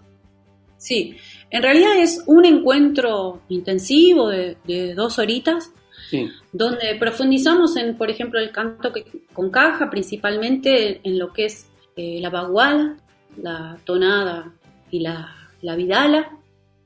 Sí, 0.78 1.16
en 1.50 1.64
realidad 1.64 1.98
es 1.98 2.24
un 2.28 2.44
encuentro 2.44 3.40
intensivo 3.48 4.28
de, 4.28 4.58
de 4.68 4.94
dos 4.96 5.18
horitas 5.18 5.72
Sí, 6.10 6.28
donde 6.52 6.96
profundizamos 7.00 7.78
en, 7.78 7.98
por 7.98 8.10
ejemplo, 8.12 8.38
el 8.40 8.52
canto 8.52 8.92
que- 8.92 9.06
con 9.32 9.50
caja, 9.50 9.90
principalmente 9.90 11.00
en 11.08 11.18
lo 11.18 11.32
que 11.32 11.46
es 11.46 11.68
eh, 11.96 12.20
la 12.22 12.30
baguala, 12.30 12.98
la 13.42 13.78
tonada 13.86 14.54
y 14.92 15.00
la, 15.00 15.34
la 15.62 15.76
vidala, 15.76 16.38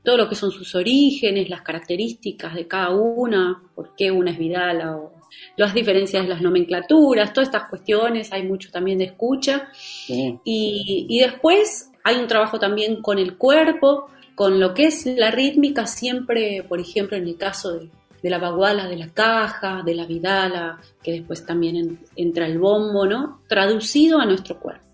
todo 0.03 0.17
lo 0.17 0.29
que 0.29 0.35
son 0.35 0.51
sus 0.51 0.73
orígenes, 0.75 1.49
las 1.49 1.61
características 1.61 2.55
de 2.55 2.67
cada 2.67 2.91
una, 2.91 3.61
por 3.75 3.95
qué 3.95 4.09
una 4.11 4.31
es 4.31 4.37
vidala, 4.37 4.95
o 4.95 5.11
las 5.57 5.73
diferencias 5.73 6.23
de 6.23 6.29
las 6.29 6.41
nomenclaturas, 6.41 7.33
todas 7.33 7.49
estas 7.49 7.69
cuestiones, 7.69 8.31
hay 8.31 8.43
mucho 8.43 8.71
también 8.71 8.97
de 8.99 9.05
escucha. 9.05 9.67
sí. 9.73 10.39
Y, 10.45 11.05
y 11.09 11.19
después 11.19 11.91
hay 12.03 12.15
un 12.15 12.27
trabajo 12.27 12.57
también 12.59 13.01
con 13.01 13.19
el 13.19 13.35
cuerpo, 13.37 14.07
con 14.35 14.59
lo 14.59 14.73
que 14.73 14.85
es 14.85 15.05
la 15.05 15.31
rítmica, 15.31 15.85
siempre, 15.87 16.63
por 16.63 16.79
ejemplo, 16.79 17.17
en 17.17 17.27
el 17.27 17.35
caso 17.37 17.73
de, 17.73 17.89
de 18.23 18.29
la 18.29 18.37
baguala, 18.37 18.87
de 18.87 18.95
la 18.95 19.09
caja, 19.09 19.81
de 19.83 19.93
la 19.95 20.05
vidala, 20.05 20.79
que 21.03 21.11
después 21.11 21.45
también 21.45 21.75
en- 21.75 21.99
entra 22.15 22.45
el 22.45 22.59
bombo, 22.59 23.05
¿no? 23.05 23.41
Traducido 23.49 24.19
a 24.19 24.25
nuestro 24.25 24.57
cuerpo. 24.59 24.85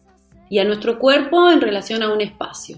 Y 0.54 0.60
a 0.60 0.66
nuestro 0.66 1.00
cuerpo 1.00 1.50
en 1.50 1.62
relación 1.62 2.04
a 2.04 2.14
un 2.14 2.22
espacio. 2.22 2.78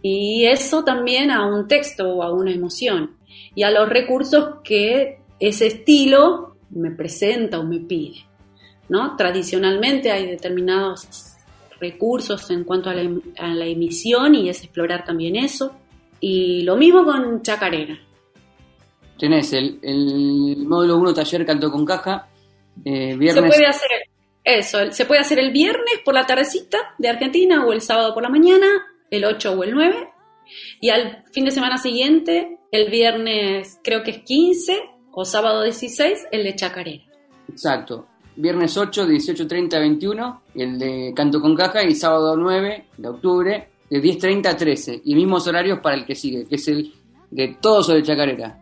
Y 0.00 0.46
eso 0.46 0.82
también 0.82 1.30
a 1.30 1.44
un 1.44 1.68
texto 1.68 2.08
o 2.08 2.22
a 2.22 2.32
una 2.32 2.52
emoción. 2.52 3.18
Y 3.54 3.64
a 3.64 3.70
los 3.70 3.86
recursos 3.86 4.60
que 4.64 5.18
ese 5.38 5.66
estilo 5.66 6.56
me 6.70 6.90
presenta 6.90 7.60
o 7.60 7.64
me 7.64 7.80
pide. 7.80 8.24
¿no? 8.88 9.14
Tradicionalmente 9.14 10.10
hay 10.10 10.26
determinados 10.26 11.36
recursos 11.78 12.50
en 12.50 12.64
cuanto 12.64 12.88
a 12.88 12.94
la, 12.94 13.02
em- 13.02 13.20
a 13.36 13.48
la 13.48 13.66
emisión 13.66 14.34
y 14.34 14.48
es 14.48 14.62
explorar 14.62 15.04
también 15.04 15.36
eso. 15.36 15.76
Y 16.18 16.62
lo 16.62 16.76
mismo 16.76 17.04
con 17.04 17.42
chacarera. 17.42 17.98
Tenés 19.18 19.52
el, 19.52 19.78
el 19.82 20.64
módulo 20.66 20.96
1 20.96 21.12
taller 21.12 21.44
Canto 21.44 21.70
con 21.70 21.84
Caja, 21.84 22.26
eh, 22.86 23.10
Se 23.10 23.16
viernes 23.18 23.54
puede 23.54 23.66
hacer 23.66 23.90
eso, 24.44 24.90
se 24.90 25.06
puede 25.06 25.20
hacer 25.20 25.38
el 25.38 25.52
viernes 25.52 26.00
por 26.04 26.14
la 26.14 26.26
tardecita 26.26 26.78
de 26.98 27.08
Argentina 27.08 27.64
o 27.64 27.72
el 27.72 27.80
sábado 27.80 28.12
por 28.12 28.22
la 28.22 28.28
mañana, 28.28 28.66
el 29.10 29.24
8 29.24 29.52
o 29.52 29.62
el 29.62 29.72
9. 29.72 30.08
Y 30.80 30.90
al 30.90 31.24
fin 31.32 31.44
de 31.44 31.50
semana 31.52 31.78
siguiente, 31.78 32.58
el 32.72 32.90
viernes 32.90 33.78
creo 33.84 34.02
que 34.02 34.10
es 34.10 34.18
15 34.18 34.80
o 35.12 35.24
sábado 35.24 35.62
16, 35.62 36.26
el 36.32 36.44
de 36.44 36.56
chacarera. 36.56 37.04
Exacto. 37.48 38.08
Viernes 38.34 38.76
8, 38.76 39.06
18, 39.06 39.46
30, 39.46 39.78
21, 39.78 40.42
y 40.54 40.62
el 40.62 40.78
de 40.78 41.12
Canto 41.14 41.40
con 41.40 41.54
Caja, 41.54 41.84
y 41.84 41.94
sábado 41.94 42.34
9 42.36 42.86
de 42.96 43.08
octubre, 43.08 43.68
de 43.90 44.02
10.30 44.02 44.46
a 44.46 44.56
13. 44.56 45.02
Y 45.04 45.14
mismos 45.14 45.46
horarios 45.46 45.80
para 45.80 45.96
el 45.96 46.06
que 46.06 46.14
sigue, 46.14 46.46
que 46.46 46.56
es 46.56 46.66
el 46.68 46.92
de 47.30 47.58
todo 47.60 47.82
sobre 47.82 48.02
Chacarera. 48.02 48.58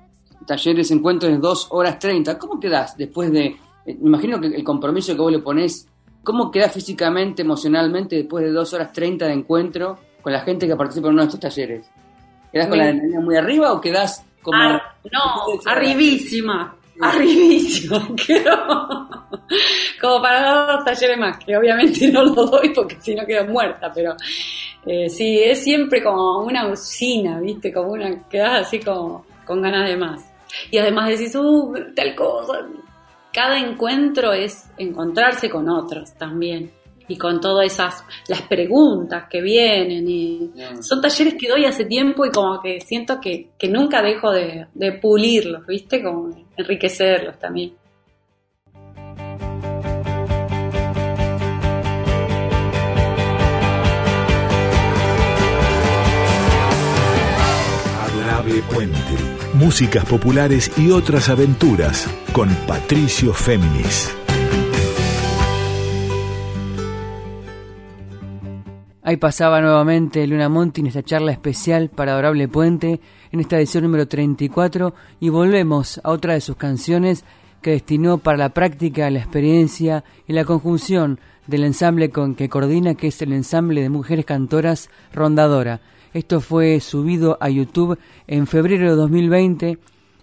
Talleres, 0.46 0.90
encuentros 0.90 1.30
de 1.32 1.38
2 1.38 1.68
horas 1.70 1.98
30. 1.98 2.36
¿Cómo 2.38 2.58
quedás 2.58 2.96
después 2.96 3.30
de.? 3.32 3.56
Me 4.00 4.08
imagino 4.08 4.40
que 4.40 4.48
el 4.48 4.64
compromiso 4.64 5.14
que 5.14 5.20
vos 5.20 5.32
le 5.32 5.38
ponés, 5.40 5.88
¿cómo 6.22 6.50
quedás 6.50 6.72
físicamente, 6.72 7.42
emocionalmente, 7.42 8.16
después 8.16 8.44
de 8.44 8.50
2 8.52 8.72
horas 8.74 8.92
30 8.92 9.26
de 9.26 9.32
encuentro 9.32 9.98
con 10.22 10.32
la 10.32 10.40
gente 10.40 10.66
que 10.66 10.76
participa 10.76 11.08
en 11.08 11.14
uno 11.14 11.22
de 11.22 11.26
estos 11.28 11.40
talleres? 11.40 11.90
¿Quedás 12.52 12.66
con 12.68 12.78
la 12.78 12.84
adrenalina 12.84 13.20
muy 13.20 13.36
arriba 13.36 13.72
o 13.72 13.80
quedás 13.80 14.24
como.? 14.42 14.58
Ar- 14.58 14.82
no, 15.12 15.70
arribísima, 15.70 16.74
arribísima, 17.00 18.08
como 20.00 20.22
para 20.22 20.40
dar 20.42 20.76
dos 20.76 20.84
talleres 20.84 21.18
más, 21.18 21.38
que 21.44 21.56
obviamente 21.56 22.10
no 22.10 22.24
lo 22.24 22.34
doy 22.46 22.70
porque 22.74 22.96
si 23.00 23.14
no 23.14 23.24
quedo 23.26 23.46
muerta, 23.46 23.90
pero 23.94 24.14
eh, 24.86 25.08
sí, 25.08 25.40
es 25.42 25.62
siempre 25.62 26.02
como 26.02 26.40
una 26.40 26.66
usina, 26.68 27.38
¿viste? 27.40 27.72
Como 27.72 27.92
una, 27.92 28.28
quedas 28.28 28.66
así 28.66 28.80
como 28.80 29.24
con 29.46 29.62
ganas 29.62 29.88
de 29.88 29.96
más. 29.96 30.24
Y 30.70 30.78
además 30.78 31.08
decís, 31.10 31.34
uh, 31.36 31.72
tal 31.94 32.14
cosa. 32.14 32.66
Cada 33.32 33.60
encuentro 33.60 34.32
es 34.32 34.68
encontrarse 34.76 35.48
con 35.48 35.68
otros 35.68 36.14
también. 36.14 36.72
Y 37.06 37.16
con 37.16 37.40
todas 37.40 37.66
esas, 37.66 38.04
las 38.28 38.42
preguntas 38.42 39.24
que 39.28 39.40
vienen. 39.40 40.08
Y 40.08 40.50
Bien. 40.54 40.82
son 40.82 41.00
talleres 41.00 41.34
que 41.34 41.48
doy 41.48 41.64
hace 41.64 41.84
tiempo 41.84 42.24
y 42.24 42.30
como 42.30 42.60
que 42.60 42.80
siento 42.80 43.20
que, 43.20 43.50
que 43.58 43.68
nunca 43.68 44.00
dejo 44.02 44.30
de, 44.30 44.66
de 44.74 44.92
pulirlos, 44.92 45.66
¿viste? 45.66 46.02
Como 46.02 46.30
enriquecerlos 46.56 47.38
también. 47.38 47.72
Adorable 58.04 58.62
Puente. 58.72 59.29
Músicas 59.54 60.04
populares 60.04 60.70
y 60.78 60.90
otras 60.92 61.28
aventuras 61.28 62.08
con 62.32 62.48
Patricio 62.68 63.34
Féminis. 63.34 64.14
Ahí 69.02 69.16
pasaba 69.16 69.60
nuevamente 69.60 70.24
Luna 70.28 70.48
Monti 70.48 70.82
en 70.82 70.86
esta 70.86 71.02
charla 71.02 71.32
especial 71.32 71.90
para 71.90 72.12
Adorable 72.12 72.46
Puente, 72.46 73.00
en 73.32 73.40
esta 73.40 73.58
edición 73.58 73.82
número 73.82 74.06
34, 74.06 74.94
y 75.18 75.30
volvemos 75.30 76.00
a 76.04 76.10
otra 76.10 76.34
de 76.34 76.40
sus 76.40 76.54
canciones 76.54 77.24
que 77.60 77.72
destinó 77.72 78.18
para 78.18 78.38
la 78.38 78.50
práctica, 78.50 79.10
la 79.10 79.18
experiencia 79.18 80.04
y 80.28 80.32
la 80.32 80.44
conjunción 80.44 81.18
del 81.48 81.64
ensamble 81.64 82.10
con 82.10 82.36
que 82.36 82.48
coordina, 82.48 82.94
que 82.94 83.08
es 83.08 83.20
el 83.20 83.32
ensamble 83.32 83.82
de 83.82 83.88
mujeres 83.88 84.26
cantoras 84.26 84.90
Rondadora. 85.12 85.80
Esto 86.12 86.40
fue 86.40 86.80
subido 86.80 87.38
a 87.40 87.48
YouTube 87.48 87.98
en 88.26 88.46
febrero 88.46 88.90
de 88.90 88.96
2020 88.96 89.78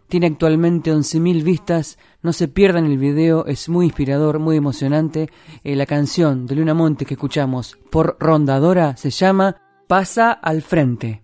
tiene 0.08 0.28
actualmente 0.28 0.94
11.000 0.94 1.44
vistas. 1.44 1.98
No 2.22 2.32
se 2.32 2.48
pierdan 2.48 2.86
el 2.86 2.98
video, 2.98 3.46
es 3.46 3.68
muy 3.68 3.88
inspirador, 3.88 4.40
muy 4.40 4.56
emocionante. 4.56 5.30
Eh, 5.64 5.76
la 5.76 5.86
canción 5.86 6.46
de 6.46 6.56
Luna 6.56 6.74
Monte 6.74 7.06
que 7.06 7.16
escuchamos 7.16 7.78
por 7.92 8.16
Rondadora 8.20 8.96
se 8.96 9.10
llama 9.10 9.58
Pasa 9.88 10.32
al 10.32 10.62
frente. 10.62 11.24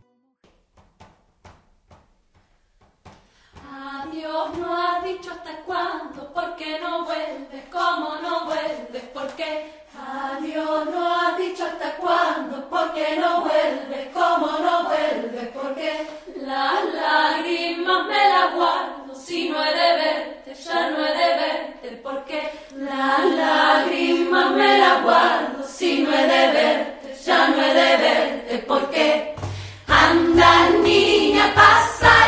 Adiós, 3.71 4.57
no 4.59 4.75
has 4.75 5.03
dicho 5.05 5.31
hasta 5.31 5.61
cuándo, 5.65 6.33
¿por 6.33 6.55
qué 6.57 6.77
no 6.81 7.05
vuelves? 7.05 7.63
¿Cómo 7.71 8.15
no 8.21 8.45
vuelves? 8.45 9.03
¿Por 9.13 9.27
qué? 9.35 9.71
Adiós, 9.97 10.85
no 10.91 11.15
has 11.15 11.32
cuándo, 12.03 12.69
¿por 12.69 12.93
qué 12.93 13.17
no 13.17 13.41
vuelves? 13.41 14.09
¿Cómo 14.13 14.47
no 14.59 14.83
vuelves? 14.83 15.47
¿Por 15.49 15.73
qué? 15.75 16.05
Las 16.41 16.93
lágrimas 16.93 18.07
me 18.07 18.29
las 18.29 18.53
guardo, 18.53 19.15
si 19.15 19.49
no 19.49 19.63
he 19.63 19.73
de 19.73 19.93
verte, 20.03 20.53
ya 20.55 20.89
no 20.89 21.05
he 21.05 21.13
de 21.21 21.29
verte, 21.43 21.87
¿por 22.03 22.25
qué? 22.25 22.51
Las 22.75 23.25
lágrimas 23.43 24.51
me 24.51 24.77
las 24.77 25.03
guardo, 25.03 25.63
si 25.65 26.03
no 26.03 26.11
he 26.13 26.27
de 26.27 26.47
verte, 26.51 27.15
ya 27.25 27.47
no 27.47 27.63
he 27.63 27.73
de 27.73 27.97
verte, 27.97 28.57
¿por 28.67 28.89
qué? 28.91 29.35
Anda 29.87 30.69
niña, 30.83 31.53
pasa 31.55 32.22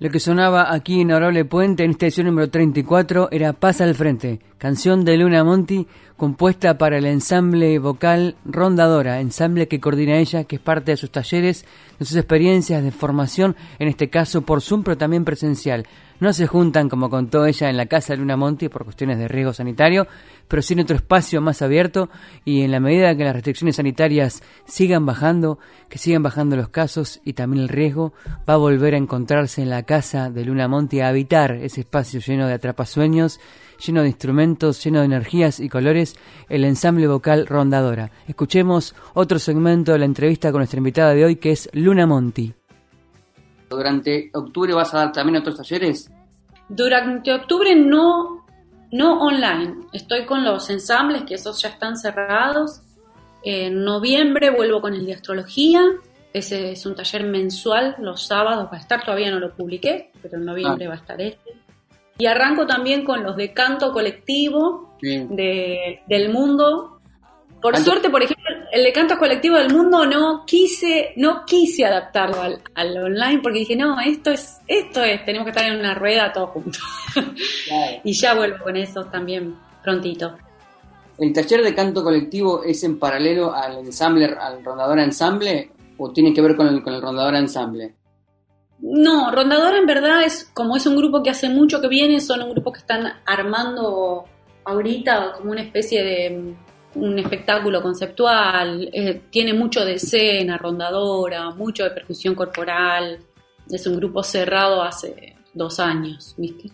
Lo 0.00 0.10
que 0.10 0.20
sonaba 0.20 0.72
aquí 0.72 1.00
en 1.00 1.10
Honorable 1.10 1.44
Puente 1.44 1.82
en 1.82 1.90
esta 1.90 2.06
edición 2.06 2.28
número 2.28 2.48
34 2.48 3.30
era 3.32 3.52
Pasa 3.52 3.82
al 3.82 3.96
Frente, 3.96 4.38
canción 4.58 5.04
de 5.04 5.16
Luna 5.16 5.44
Monti 5.44 5.86
compuesta 6.16 6.76
para 6.78 6.98
el 6.98 7.06
ensamble 7.06 7.78
vocal 7.78 8.34
Rondadora, 8.44 9.20
ensamble 9.20 9.68
que 9.68 9.78
coordina 9.78 10.18
ella, 10.18 10.44
que 10.44 10.56
es 10.56 10.62
parte 10.62 10.90
de 10.90 10.96
sus 10.96 11.12
talleres, 11.12 11.64
de 11.98 12.04
sus 12.04 12.16
experiencias 12.16 12.82
de 12.82 12.90
formación, 12.90 13.54
en 13.78 13.86
este 13.86 14.10
caso 14.10 14.42
por 14.42 14.60
Zoom, 14.60 14.82
pero 14.82 14.98
también 14.98 15.24
presencial. 15.24 15.86
No 16.18 16.32
se 16.32 16.48
juntan, 16.48 16.88
como 16.88 17.08
contó 17.08 17.46
ella, 17.46 17.70
en 17.70 17.76
la 17.76 17.86
casa 17.86 18.12
de 18.12 18.16
Luna 18.16 18.36
Monti 18.36 18.68
por 18.68 18.82
cuestiones 18.82 19.18
de 19.18 19.28
riesgo 19.28 19.52
sanitario, 19.52 20.08
pero 20.48 20.60
sí 20.60 20.72
en 20.74 20.80
otro 20.80 20.96
espacio 20.96 21.40
más 21.40 21.62
abierto 21.62 22.10
y 22.44 22.62
en 22.62 22.72
la 22.72 22.80
medida 22.80 23.14
que 23.14 23.22
las 23.22 23.34
restricciones 23.34 23.76
sanitarias 23.76 24.42
sigan 24.66 25.06
bajando, 25.06 25.60
que 25.88 25.98
sigan 25.98 26.24
bajando 26.24 26.56
los 26.56 26.70
casos 26.70 27.20
y 27.24 27.34
también 27.34 27.62
el 27.62 27.68
riesgo, 27.68 28.12
va 28.48 28.54
a 28.54 28.56
volver 28.56 28.94
a 28.94 28.98
encontrarse 28.98 29.62
en 29.62 29.70
la 29.70 29.84
casa 29.84 30.30
de 30.30 30.44
Luna 30.44 30.66
Monti 30.66 31.00
a 31.00 31.08
habitar 31.08 31.52
ese 31.52 31.82
espacio 31.82 32.18
lleno 32.18 32.48
de 32.48 32.54
atrapasueños, 32.54 33.38
lleno 33.84 34.02
de 34.02 34.08
instrumentos, 34.08 34.82
lleno 34.82 35.00
de 35.00 35.06
energías 35.06 35.60
y 35.60 35.68
colores, 35.68 36.16
el 36.48 36.64
ensamble 36.64 37.06
vocal 37.06 37.46
Rondadora. 37.46 38.10
Escuchemos 38.26 38.94
otro 39.14 39.38
segmento 39.38 39.92
de 39.92 39.98
la 40.00 40.04
entrevista 40.04 40.50
con 40.50 40.60
nuestra 40.60 40.78
invitada 40.78 41.14
de 41.14 41.24
hoy 41.24 41.36
que 41.36 41.52
es 41.52 41.68
Luna 41.72 42.06
Monti. 42.06 42.52
¿Durante 43.70 44.30
octubre 44.34 44.72
vas 44.74 44.94
a 44.94 44.98
dar 44.98 45.12
también 45.12 45.36
otros 45.36 45.56
talleres? 45.56 46.10
Durante 46.68 47.32
octubre 47.32 47.74
no 47.74 48.44
no 48.90 49.20
online, 49.20 49.86
estoy 49.92 50.24
con 50.24 50.44
los 50.44 50.70
ensambles, 50.70 51.24
que 51.24 51.34
esos 51.34 51.60
ya 51.60 51.68
están 51.68 51.96
cerrados. 51.98 52.80
En 53.42 53.84
noviembre 53.84 54.50
vuelvo 54.50 54.80
con 54.80 54.94
el 54.94 55.04
de 55.04 55.12
astrología. 55.12 55.82
Ese 56.32 56.72
es 56.72 56.86
un 56.86 56.94
taller 56.94 57.24
mensual, 57.24 57.96
los 57.98 58.26
sábados 58.26 58.68
va 58.72 58.78
a 58.78 58.80
estar, 58.80 59.02
todavía 59.04 59.30
no 59.30 59.40
lo 59.40 59.54
publiqué, 59.54 60.10
pero 60.22 60.38
en 60.38 60.44
noviembre 60.46 60.86
Ah. 60.86 60.88
va 60.88 60.94
a 60.94 60.98
estar 60.98 61.20
este. 61.20 61.50
Y 62.18 62.26
arranco 62.26 62.66
también 62.66 63.04
con 63.04 63.22
los 63.22 63.36
de 63.36 63.52
canto 63.52 63.92
colectivo 63.92 64.96
de, 65.00 66.00
del 66.06 66.32
mundo. 66.32 67.00
Por 67.62 67.76
suerte, 67.78 68.10
por 68.10 68.22
ejemplo, 68.22 68.44
el 68.72 68.84
de 68.84 68.92
canto 68.92 69.18
colectivo 69.18 69.56
del 69.56 69.72
mundo 69.72 70.04
no 70.04 70.44
quise, 70.46 71.12
no 71.16 71.44
quise 71.44 71.84
adaptarlo 71.84 72.40
al, 72.40 72.60
al 72.74 72.96
online 72.96 73.40
porque 73.42 73.60
dije, 73.60 73.76
no, 73.76 74.00
esto 74.00 74.30
es, 74.30 74.58
esto 74.66 75.02
es, 75.02 75.24
tenemos 75.24 75.46
que 75.46 75.50
estar 75.50 75.64
en 75.64 75.78
una 75.78 75.94
rueda 75.94 76.32
todos 76.32 76.50
juntos. 76.50 76.82
y 78.04 78.12
ya 78.12 78.34
vuelvo 78.34 78.64
con 78.64 78.76
eso 78.76 79.04
también 79.04 79.56
prontito. 79.82 80.36
¿El 81.18 81.32
taller 81.32 81.62
de 81.62 81.74
canto 81.74 82.04
colectivo 82.04 82.62
es 82.62 82.84
en 82.84 82.98
paralelo 82.98 83.52
al 83.52 83.78
ensamble, 83.78 84.26
al 84.26 84.64
rondador 84.64 85.00
ensamble 85.00 85.70
o 85.96 86.12
tiene 86.12 86.32
que 86.32 86.40
ver 86.40 86.54
con 86.54 86.68
el, 86.68 86.82
con 86.82 86.94
el 86.94 87.02
rondador 87.02 87.34
ensamble? 87.34 87.94
No, 88.80 89.30
Rondadora 89.30 89.78
en 89.78 89.86
verdad 89.86 90.22
es 90.24 90.50
como 90.54 90.76
es 90.76 90.86
un 90.86 90.96
grupo 90.96 91.22
que 91.22 91.30
hace 91.30 91.48
mucho 91.48 91.80
que 91.80 91.88
viene, 91.88 92.20
son 92.20 92.42
un 92.42 92.50
grupo 92.50 92.72
que 92.72 92.78
están 92.78 93.12
armando 93.26 94.24
ahorita 94.64 95.32
como 95.36 95.52
una 95.52 95.62
especie 95.62 96.04
de 96.04 96.54
mm, 96.94 97.02
un 97.02 97.18
espectáculo 97.18 97.82
conceptual, 97.82 98.88
eh, 98.92 99.22
tiene 99.30 99.52
mucho 99.52 99.84
de 99.84 99.94
escena, 99.94 100.58
rondadora, 100.58 101.50
mucho 101.50 101.84
de 101.84 101.90
percusión 101.90 102.34
corporal, 102.34 103.18
es 103.70 103.86
un 103.86 103.96
grupo 103.96 104.22
cerrado 104.22 104.82
hace 104.82 105.36
dos 105.52 105.80
años, 105.80 106.34
¿viste? 106.36 106.70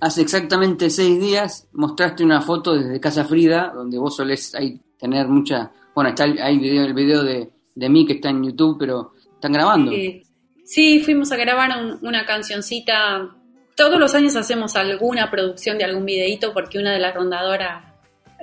Hace 0.00 0.22
exactamente 0.22 0.90
seis 0.90 1.20
días 1.20 1.68
mostraste 1.72 2.24
una 2.24 2.40
foto 2.40 2.74
desde 2.74 3.00
Casa 3.00 3.24
Frida, 3.24 3.72
donde 3.74 3.98
vos 3.98 4.16
solés 4.16 4.54
ahí 4.54 4.80
tener 4.98 5.28
mucha... 5.28 5.70
Bueno, 5.94 6.10
está 6.10 6.24
el, 6.24 6.40
hay 6.40 6.58
video, 6.58 6.84
el 6.84 6.94
video 6.94 7.22
de, 7.22 7.50
de 7.74 7.88
mí 7.88 8.04
que 8.04 8.14
está 8.14 8.30
en 8.30 8.42
YouTube, 8.42 8.76
pero 8.78 9.12
están 9.34 9.52
grabando. 9.52 9.92
Eh, 9.92 10.22
sí, 10.64 11.00
fuimos 11.00 11.32
a 11.32 11.36
grabar 11.36 11.70
un- 11.78 11.98
una 12.06 12.24
cancioncita. 12.26 13.28
Todos 13.76 13.98
los 13.98 14.14
años 14.14 14.36
hacemos 14.36 14.76
alguna 14.76 15.30
producción 15.30 15.78
de 15.78 15.84
algún 15.84 16.04
videíto 16.04 16.52
porque 16.52 16.78
una 16.78 16.92
de 16.92 16.98
las 16.98 17.14
rondadoras 17.14 17.84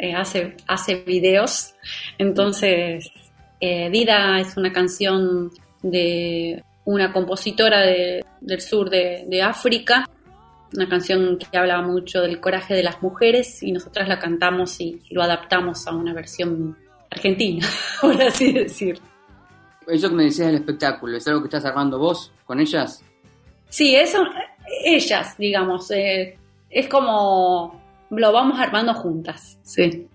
eh, 0.01 0.13
hace, 0.15 0.55
hace 0.67 0.95
videos. 0.95 1.73
Entonces, 2.17 3.11
eh, 3.59 3.89
Vida 3.89 4.39
es 4.39 4.55
una 4.55 4.71
canción 4.71 5.51
de 5.83 6.63
una 6.85 7.11
compositora 7.11 7.81
de- 7.81 8.23
del 8.41 8.61
sur 8.61 8.89
de, 8.89 9.25
de 9.27 9.41
África, 9.41 10.07
una 10.73 10.87
canción 10.87 11.37
que 11.37 11.57
habla 11.57 11.81
mucho 11.81 12.21
del 12.21 12.39
coraje 12.39 12.73
de 12.75 12.83
las 12.83 13.01
mujeres 13.01 13.61
y 13.63 13.71
nosotras 13.71 14.07
la 14.07 14.19
cantamos 14.19 14.79
y 14.79 15.01
lo 15.09 15.21
adaptamos 15.21 15.85
a 15.87 15.91
una 15.95 16.13
versión 16.13 16.77
argentina, 17.11 17.65
por 18.01 18.21
así 18.21 18.53
decir. 18.53 18.99
Eso 19.89 20.09
que 20.09 20.15
me 20.15 20.23
decías 20.23 20.47
del 20.47 20.57
espectáculo, 20.57 21.17
¿es 21.17 21.27
algo 21.27 21.41
que 21.41 21.47
estás 21.47 21.65
armando 21.65 21.97
vos 21.97 22.31
con 22.45 22.59
ellas? 22.59 23.03
Sí, 23.69 23.95
eso, 23.95 24.23
ellas, 24.85 25.37
digamos, 25.37 25.89
eh, 25.91 26.37
es 26.69 26.87
como 26.87 27.79
lo 28.09 28.31
vamos 28.31 28.59
armando 28.59 28.93
juntas, 28.93 29.59
sí. 29.63 30.07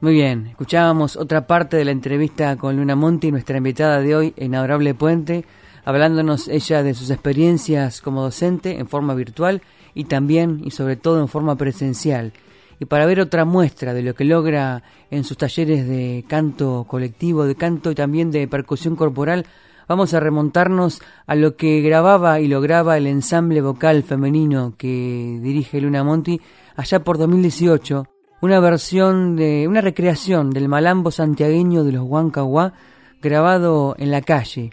Muy 0.00 0.14
bien, 0.14 0.46
escuchábamos 0.46 1.16
otra 1.16 1.46
parte 1.46 1.76
de 1.76 1.84
la 1.84 1.90
entrevista 1.90 2.56
con 2.56 2.76
Luna 2.76 2.94
Monti, 2.94 3.32
nuestra 3.32 3.58
invitada 3.58 4.00
de 4.00 4.14
hoy 4.14 4.34
en 4.36 4.54
Adorable 4.54 4.94
Puente, 4.94 5.44
hablándonos 5.84 6.46
ella 6.46 6.84
de 6.84 6.94
sus 6.94 7.10
experiencias 7.10 8.00
como 8.00 8.22
docente 8.22 8.78
en 8.78 8.88
forma 8.88 9.14
virtual 9.14 9.62
y 9.94 10.04
también 10.04 10.60
y 10.64 10.70
sobre 10.70 10.94
todo 10.96 11.20
en 11.20 11.26
forma 11.26 11.56
presencial. 11.56 12.32
Y 12.80 12.84
para 12.84 13.06
ver 13.06 13.20
otra 13.20 13.44
muestra 13.44 13.94
de 13.94 14.02
lo 14.02 14.14
que 14.14 14.24
logra 14.24 14.82
en 15.10 15.24
sus 15.24 15.36
talleres 15.36 15.86
de 15.88 16.24
canto 16.28 16.84
colectivo, 16.88 17.44
de 17.44 17.56
canto 17.56 17.90
y 17.90 17.94
también 17.94 18.30
de 18.30 18.46
percusión 18.46 18.94
corporal, 18.96 19.46
vamos 19.88 20.14
a 20.14 20.20
remontarnos 20.20 21.00
a 21.26 21.34
lo 21.34 21.56
que 21.56 21.80
grababa 21.80 22.40
y 22.40 22.48
lograba 22.48 22.96
el 22.96 23.06
ensamble 23.06 23.60
vocal 23.60 24.02
femenino 24.02 24.74
que 24.76 25.38
dirige 25.42 25.80
Luna 25.80 26.04
Monti 26.04 26.40
allá 26.76 27.02
por 27.02 27.18
2018 27.18 28.04
una 28.40 28.60
versión 28.60 29.34
de 29.34 29.66
una 29.66 29.80
recreación 29.80 30.50
del 30.50 30.68
malambo 30.68 31.10
santiagueño 31.10 31.82
de 31.82 31.92
los 31.92 32.04
Huancahuá 32.04 32.72
grabado 33.20 33.96
en 33.98 34.12
la 34.12 34.22
calle 34.22 34.70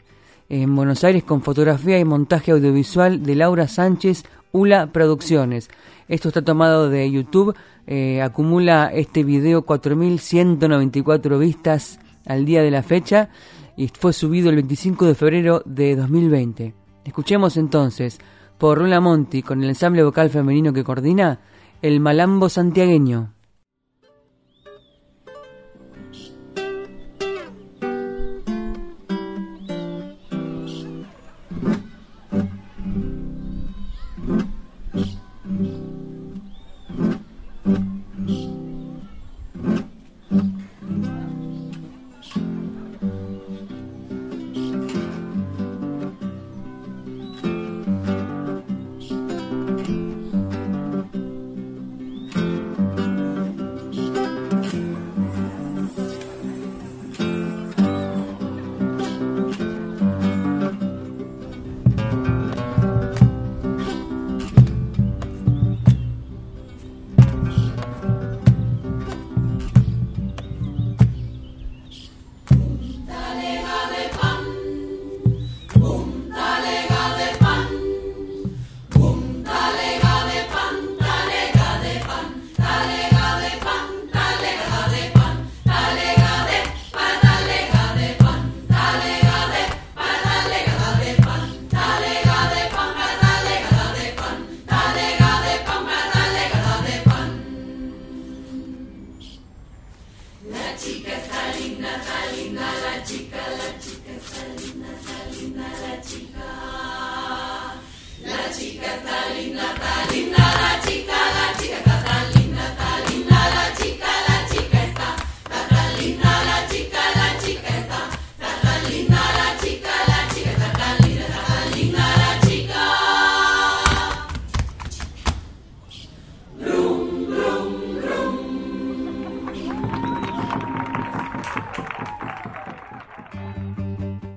en 0.50 0.76
Buenos 0.76 1.04
Aires 1.04 1.24
con 1.24 1.42
fotografía 1.42 1.98
y 1.98 2.06
montaje 2.06 2.52
audiovisual 2.52 3.24
de 3.24 3.36
Laura 3.36 3.68
Sánchez 3.68 4.24
Ula 4.52 4.92
Producciones. 4.92 5.70
Esto 6.08 6.28
está 6.28 6.44
tomado 6.44 6.90
de 6.90 7.10
YouTube, 7.10 7.56
eh, 7.88 8.22
acumula 8.22 8.92
este 8.94 9.24
video 9.24 9.66
4.194 9.66 11.38
vistas 11.40 12.00
al 12.26 12.46
día 12.46 12.64
de 12.64 12.72
la 12.72 12.84
fecha 12.84 13.30
y 13.78 13.88
fue 13.90 14.14
subido 14.14 14.50
el 14.50 14.56
25 14.56 15.06
de 15.06 15.16
febrero 15.16 15.62
de 15.66 15.96
2020. 15.96 16.74
Escuchemos 17.04 17.58
entonces 17.58 18.20
por 18.58 18.80
Luna 18.80 19.00
Monti 19.00 19.44
con 19.44 19.62
el 19.62 19.70
ensamble 19.70 20.04
vocal 20.04 20.30
femenino 20.30 20.74
que 20.74 20.84
coordina 20.84 21.40
el 21.82 22.00
Malambo 22.00 22.50
Santiagueño. 22.50 23.35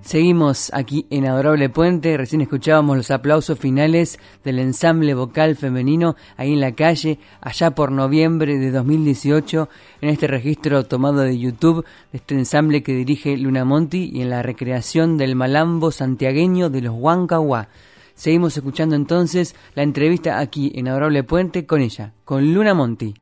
Seguimos 0.08 0.72
aquí 0.72 1.06
en 1.10 1.26
Adorable 1.26 1.68
Puente, 1.68 2.16
recién 2.16 2.40
escuchábamos 2.40 2.96
los 2.96 3.10
aplausos 3.10 3.58
finales 3.58 4.18
del 4.42 4.58
ensamble 4.58 5.12
vocal 5.12 5.54
femenino 5.54 6.16
ahí 6.38 6.54
en 6.54 6.62
la 6.62 6.74
calle, 6.74 7.18
allá 7.42 7.72
por 7.72 7.92
noviembre 7.92 8.56
de 8.56 8.70
2018, 8.70 9.68
en 10.00 10.08
este 10.08 10.26
registro 10.26 10.84
tomado 10.84 11.18
de 11.18 11.38
YouTube 11.38 11.84
de 12.10 12.16
este 12.16 12.34
ensamble 12.34 12.82
que 12.82 12.94
dirige 12.94 13.36
Luna 13.36 13.66
Monti 13.66 14.10
y 14.10 14.22
en 14.22 14.30
la 14.30 14.40
recreación 14.40 15.18
del 15.18 15.36
malambo 15.36 15.90
santiagueño 15.90 16.70
de 16.70 16.80
los 16.80 16.94
Huancahuá. 16.96 17.68
Seguimos 18.14 18.56
escuchando 18.56 18.96
entonces 18.96 19.54
la 19.74 19.82
entrevista 19.82 20.38
aquí 20.38 20.72
en 20.74 20.88
Adorable 20.88 21.22
Puente 21.22 21.66
con 21.66 21.82
ella, 21.82 22.14
con 22.24 22.54
Luna 22.54 22.72
Monti. 22.72 23.12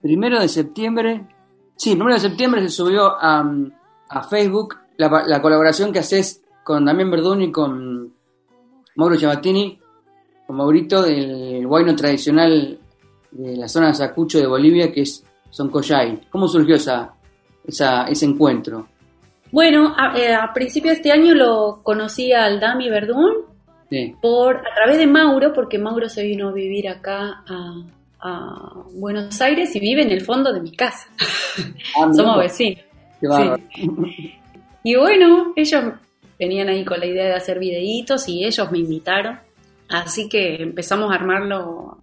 Primero 0.00 0.38
de 0.38 0.46
septiembre, 0.46 1.26
sí, 1.74 1.96
primero 1.96 2.14
de 2.14 2.20
septiembre 2.20 2.62
se 2.62 2.68
subió 2.68 3.10
a, 3.20 3.44
a 4.08 4.22
Facebook 4.22 4.79
la, 5.08 5.40
colaboración 5.40 5.92
que 5.92 6.00
haces 6.00 6.42
con 6.62 6.84
Damián 6.84 7.10
Verdún 7.10 7.42
y 7.42 7.52
con 7.52 8.12
Mauro 8.96 9.16
Chabatini, 9.16 9.78
con 10.46 10.56
Maurito 10.56 11.02
del 11.02 11.66
guayno 11.66 11.96
tradicional 11.96 12.78
de 13.30 13.56
la 13.56 13.68
zona 13.68 13.88
de 13.88 13.94
Sacucho 13.94 14.38
de 14.38 14.46
Bolivia, 14.46 14.92
que 14.92 15.02
es 15.02 15.24
Soncoyay. 15.50 16.20
¿Cómo 16.28 16.46
surgió 16.48 16.76
esa, 16.76 17.14
ese 17.66 18.26
encuentro? 18.26 18.88
Bueno, 19.50 19.94
a, 19.96 20.16
eh, 20.16 20.36
principio 20.52 20.90
de 20.90 20.96
este 20.96 21.12
año 21.12 21.34
lo 21.34 21.80
conocí 21.82 22.32
al 22.32 22.60
Dami 22.60 22.90
Verdún 22.90 23.46
por, 24.20 24.56
a 24.58 24.74
través 24.74 24.98
de 24.98 25.06
Mauro, 25.06 25.52
porque 25.52 25.78
Mauro 25.78 26.08
se 26.08 26.22
vino 26.22 26.48
a 26.48 26.52
vivir 26.52 26.88
acá 26.88 27.42
a, 27.46 27.84
Buenos 28.92 29.40
Aires 29.40 29.74
y 29.74 29.80
vive 29.80 30.02
en 30.02 30.10
el 30.10 30.20
fondo 30.20 30.52
de 30.52 30.60
mi 30.60 30.72
casa. 30.72 31.08
Ah, 31.96 32.10
Somos 32.14 32.36
vecinos. 32.36 32.84
Y 34.82 34.96
bueno, 34.96 35.52
ellos 35.56 35.84
venían 36.38 36.68
ahí 36.68 36.84
con 36.84 37.00
la 37.00 37.06
idea 37.06 37.26
de 37.26 37.34
hacer 37.34 37.58
videitos 37.58 38.28
y 38.28 38.44
ellos 38.44 38.70
me 38.70 38.78
invitaron. 38.78 39.38
Así 39.88 40.28
que 40.28 40.62
empezamos 40.62 41.10
a 41.12 41.16
armarlo. 41.16 41.98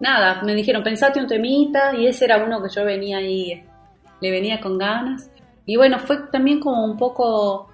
Nada, 0.00 0.42
me 0.42 0.54
dijeron, 0.54 0.82
pensate 0.82 1.20
un 1.20 1.26
temita 1.26 1.94
y 1.96 2.06
ese 2.06 2.24
era 2.26 2.44
uno 2.44 2.62
que 2.62 2.68
yo 2.74 2.84
venía 2.84 3.18
ahí, 3.18 3.62
le 4.20 4.30
venía 4.30 4.60
con 4.60 4.78
ganas. 4.78 5.30
Y 5.64 5.76
bueno, 5.76 5.98
fue 5.98 6.18
también 6.30 6.60
como 6.60 6.84
un 6.84 6.96
poco... 6.96 7.68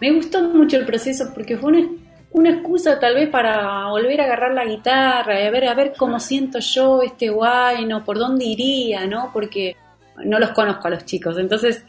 Me 0.00 0.12
gustó 0.12 0.42
mucho 0.42 0.76
el 0.76 0.84
proceso 0.84 1.32
porque 1.34 1.56
fue 1.56 1.70
una, 1.70 1.88
una 2.32 2.50
excusa 2.50 2.98
tal 2.98 3.14
vez 3.14 3.28
para 3.28 3.88
volver 3.88 4.20
a 4.20 4.24
agarrar 4.24 4.52
la 4.52 4.64
guitarra 4.64 5.40
y 5.40 5.46
a 5.46 5.50
ver, 5.50 5.68
a 5.68 5.74
ver 5.74 5.94
cómo 5.96 6.20
siento 6.20 6.58
yo 6.58 7.02
este 7.02 7.30
guayno, 7.30 8.04
por 8.04 8.18
dónde 8.18 8.44
iría, 8.44 9.06
¿no? 9.06 9.30
Porque 9.32 9.76
no 10.24 10.38
los 10.38 10.50
conozco 10.50 10.88
a 10.88 10.90
los 10.90 11.04
chicos, 11.04 11.38
entonces, 11.38 11.84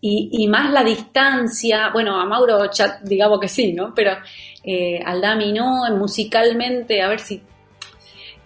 y, 0.00 0.46
más 0.48 0.72
la 0.72 0.82
distancia, 0.82 1.90
bueno, 1.92 2.20
a 2.20 2.26
Mauro 2.26 2.58
digamos 3.02 3.40
que 3.40 3.48
sí, 3.48 3.72
¿no? 3.72 3.94
Pero 3.94 4.12
eh, 4.64 5.00
al 5.04 5.20
Dami 5.20 5.52
no, 5.52 5.84
musicalmente, 5.96 7.02
a 7.02 7.08
ver 7.08 7.20
si... 7.20 7.42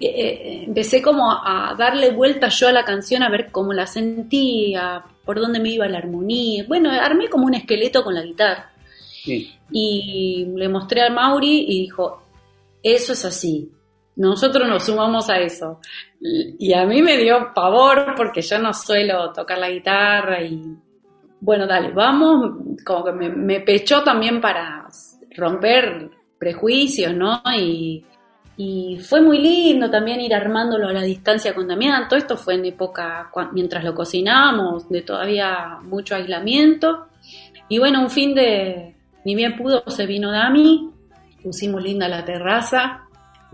Eh, 0.01 0.07
eh, 0.07 0.65
empecé 0.67 1.01
como 1.01 1.31
a 1.31 1.75
darle 1.79 2.11
vuelta 2.11 2.49
yo 2.49 2.69
a 2.69 2.73
la 2.73 2.85
canción, 2.85 3.23
a 3.23 3.31
ver 3.31 3.51
cómo 3.53 3.73
la 3.73 3.87
sentía, 3.87 5.05
por 5.25 5.41
dónde 5.41 5.61
me 5.61 5.71
iba 5.71 5.87
la 5.89 5.99
armonía. 5.99 6.65
Bueno, 6.67 6.91
armé 6.91 7.29
como 7.29 7.47
un 7.47 7.55
esqueleto 7.55 8.03
con 8.03 8.15
la 8.15 8.23
guitarra. 8.23 8.73
Y 9.71 10.47
le 10.55 10.69
mostré 10.69 11.01
al 11.01 11.15
Mauri 11.15 11.65
y 11.67 11.81
dijo, 11.83 12.23
eso 12.83 13.15
es 13.15 13.25
así, 13.25 13.71
nosotros 14.17 14.69
nos 14.69 14.85
sumamos 14.85 15.29
a 15.29 15.39
eso. 15.39 15.81
Y 16.21 16.73
a 16.73 16.87
mí 16.87 17.03
me 17.03 17.17
dio 17.19 17.53
pavor 17.55 18.15
porque 18.17 18.43
yo 18.43 18.59
no 18.59 18.73
suelo 18.73 19.33
tocar 19.33 19.59
la 19.59 19.71
guitarra 19.71 20.43
y 20.43 20.63
bueno, 21.45 21.67
dale, 21.67 21.91
vamos, 21.93 22.57
como 22.87 23.05
que 23.05 23.13
me, 23.13 23.61
pechó 23.61 24.03
también 24.03 24.41
para 24.41 24.87
romper 25.37 26.11
prejuicios, 26.39 27.15
¿no? 27.15 27.43
Y, 27.57 28.05
fue 29.09 29.21
muy 29.21 29.39
lindo 29.39 29.91
también 29.91 30.21
ir 30.21 30.33
armándolo 30.33 30.89
a 30.89 30.93
la 30.93 31.03
distancia 31.03 31.55
con 31.55 31.67
Damián. 31.67 32.09
Todo 32.09 32.19
esto 32.19 32.37
fue 32.37 32.55
en 32.55 32.65
época, 32.67 33.31
mientras 33.53 33.83
lo 33.83 33.95
cocinamos, 33.95 34.89
de 34.89 35.03
todavía 35.03 35.79
mucho 35.83 36.15
aislamiento. 36.15 37.09
Y 37.69 37.81
bueno, 37.81 38.01
un 38.01 38.11
fin 38.11 38.33
de, 38.35 38.95
ni 39.25 39.35
bien 39.35 39.57
pudo, 39.57 39.83
se 39.89 40.07
vino 40.07 40.31
Dami, 40.31 40.89
pusimos 41.43 41.83
linda 41.83 42.09
la 42.09 42.25
terraza, 42.25 43.04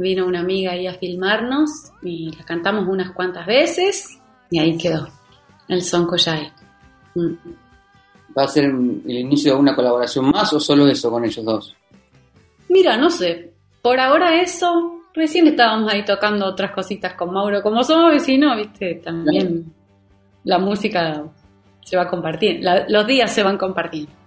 vino 0.00 0.26
una 0.26 0.40
amiga 0.40 0.72
ahí 0.72 0.86
a 0.86 0.94
filmarnos 0.94 1.70
y 2.02 2.34
la 2.36 2.44
cantamos 2.44 2.88
unas 2.88 3.12
cuantas 3.12 3.46
veces 3.46 4.18
y 4.50 4.58
ahí 4.58 4.76
quedó 4.76 5.08
el 5.68 5.82
Son 5.82 6.06
Koyai. 6.06 6.50
Mm. 7.14 7.34
¿Va 8.36 8.44
a 8.44 8.48
ser 8.48 8.64
el 8.64 9.10
inicio 9.10 9.54
de 9.54 9.60
una 9.60 9.74
colaboración 9.74 10.30
más 10.30 10.52
o 10.52 10.60
solo 10.60 10.86
eso 10.86 11.10
con 11.10 11.24
ellos 11.24 11.44
dos? 11.44 11.76
Mira, 12.68 12.96
no 12.96 13.10
sé. 13.10 13.52
Por 13.82 13.98
ahora 13.98 14.40
eso. 14.40 14.96
Recién 15.12 15.48
estábamos 15.48 15.92
ahí 15.92 16.04
tocando 16.04 16.46
otras 16.46 16.70
cositas 16.70 17.14
con 17.14 17.32
Mauro. 17.32 17.62
Como 17.62 17.82
somos 17.82 18.12
vecinos, 18.12 18.56
viste, 18.56 18.94
también 19.04 19.72
la 20.44 20.58
música 20.58 21.24
se 21.82 21.96
va 21.96 22.04
a 22.04 22.08
compartir. 22.08 22.60
los 22.88 23.06
días 23.08 23.32
se 23.32 23.42
van 23.42 23.58
compartiendo 23.58 24.19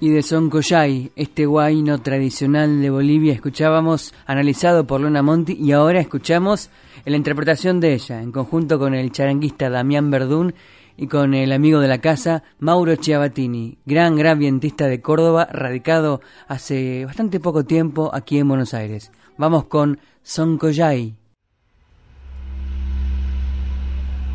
y 0.00 0.08
de 0.08 0.22
Soncoyay, 0.22 1.12
este 1.14 1.44
guayno 1.44 1.98
tradicional 1.98 2.80
de 2.80 2.88
Bolivia, 2.88 3.34
escuchábamos 3.34 4.14
analizado 4.24 4.86
por 4.86 5.02
Luna 5.02 5.22
Monti 5.22 5.52
y 5.52 5.72
ahora 5.72 6.00
escuchamos 6.00 6.70
la 7.04 7.16
interpretación 7.16 7.80
de 7.80 7.92
ella 7.92 8.22
en 8.22 8.32
conjunto 8.32 8.78
con 8.78 8.94
el 8.94 9.12
charanguista 9.12 9.68
Damián 9.68 10.10
Verdún 10.10 10.54
y 10.96 11.06
con 11.06 11.34
el 11.34 11.52
amigo 11.52 11.80
de 11.80 11.88
la 11.88 12.00
casa 12.00 12.42
Mauro 12.58 12.96
Chiabatini, 12.96 13.78
gran, 13.84 14.16
gran 14.16 14.38
vientista 14.38 14.86
de 14.86 15.02
Córdoba, 15.02 15.46
radicado 15.52 16.22
hace 16.48 17.04
bastante 17.04 17.38
poco 17.38 17.64
tiempo 17.64 18.10
aquí 18.14 18.38
en 18.38 18.48
Buenos 18.48 18.72
Aires. 18.72 19.12
Vamos 19.36 19.66
con 19.66 20.00
Soncoyay. 20.22 21.20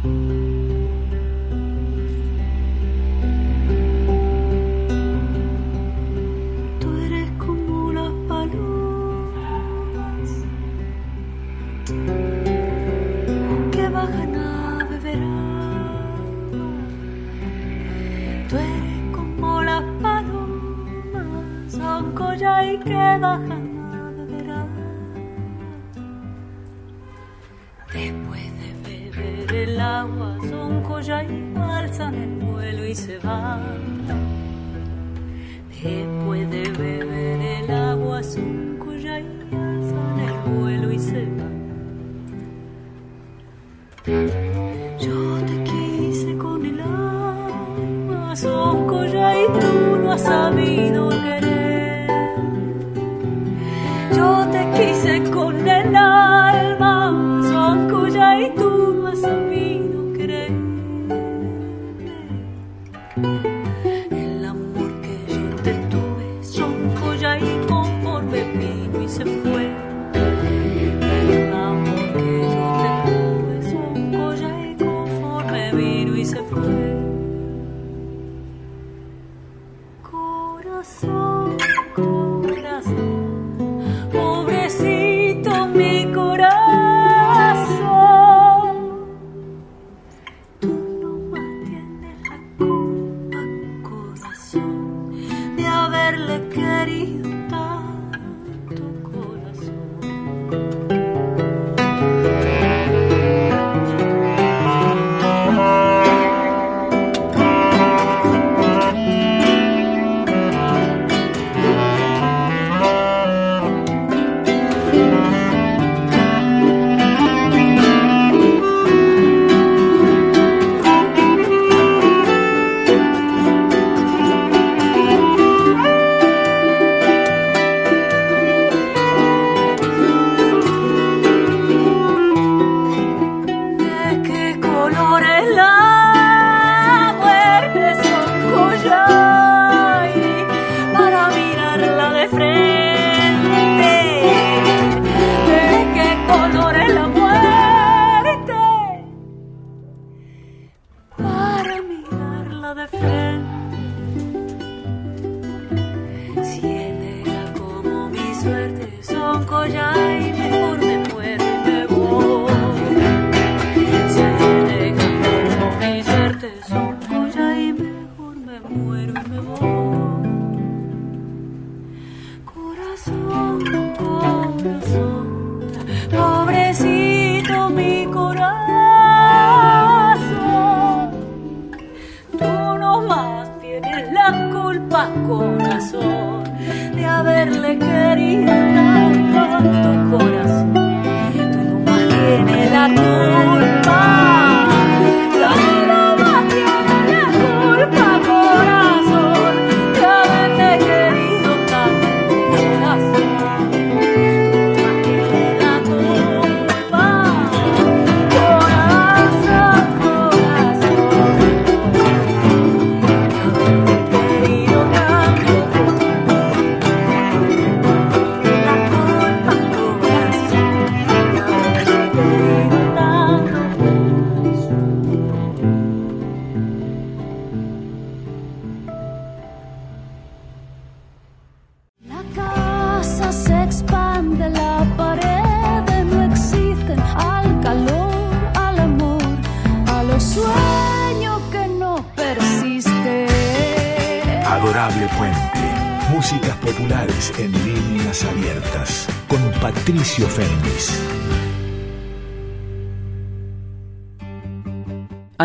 y 0.06 0.45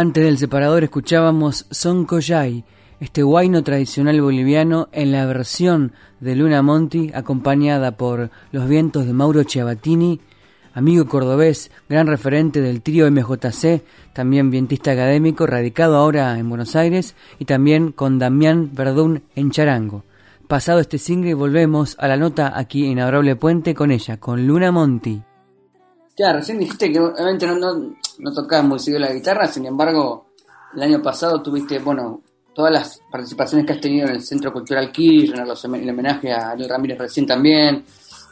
Antes 0.01 0.25
del 0.25 0.39
separador 0.39 0.83
escuchábamos 0.83 1.67
Son 1.71 2.07
Collay, 2.07 2.65
este 3.01 3.23
guayno 3.23 3.63
tradicional 3.63 4.19
boliviano 4.23 4.89
en 4.93 5.13
la 5.13 5.27
versión 5.27 5.93
de 6.21 6.35
Luna 6.35 6.63
Monti, 6.63 7.11
acompañada 7.13 7.99
por 7.99 8.31
los 8.51 8.67
vientos 8.67 9.05
de 9.05 9.13
Mauro 9.13 9.43
Chiabatini, 9.43 10.19
amigo 10.73 11.05
cordobés, 11.05 11.71
gran 11.87 12.07
referente 12.07 12.63
del 12.63 12.81
trío 12.81 13.11
MJC, 13.11 13.83
también 14.15 14.51
vientista 14.51 14.93
académico, 14.93 15.47
radicado 15.47 15.97
ahora 15.97 16.39
en 16.39 16.49
Buenos 16.49 16.77
Aires, 16.77 17.15
y 17.39 17.45
también 17.45 17.93
con 17.93 18.19
Damián 18.19 18.71
Verdún 18.73 19.25
en 19.35 19.51
Charango. 19.51 20.05
Pasado 20.49 20.81
este 20.81 20.97
single 20.97 21.35
volvemos 21.35 21.95
a 21.99 22.09
la 22.09 22.17
nota 22.17 22.59
aquí 22.59 22.87
en 22.87 23.01
Adorable 23.01 23.37
Puente 23.37 23.75
con 23.75 23.91
ella, 23.91 24.17
con 24.17 24.47
Luna 24.47 24.73
Monti. 24.73 25.21
Claro, 26.17 26.39
recién 26.39 26.59
dijiste 26.59 26.91
que 26.91 27.01
obviamente 27.01 27.47
no, 27.47 27.59
no, 27.59 27.95
no 28.21 28.33
tocabas 28.33 28.67
muy 28.67 28.79
seguido 28.79 29.01
la 29.01 29.13
guitarra, 29.13 29.47
sin 29.47 29.67
embargo, 29.67 30.27
el 30.75 30.83
año 30.83 31.03
pasado 31.03 31.43
tuviste, 31.43 31.79
bueno, 31.79 32.23
todas 32.55 32.73
las 32.73 33.01
participaciones 33.11 33.67
que 33.67 33.73
has 33.73 33.81
tenido 33.81 34.07
en 34.09 34.15
el 34.15 34.23
Centro 34.23 34.53
Cultural 34.53 34.93
Kirchner, 34.93 35.47
los, 35.47 35.65
el 35.65 35.91
homenaje 35.91 36.33
a 36.33 36.51
Ariel 36.51 36.69
Ramírez 36.69 36.99
recién 36.99 37.27
también, 37.27 37.85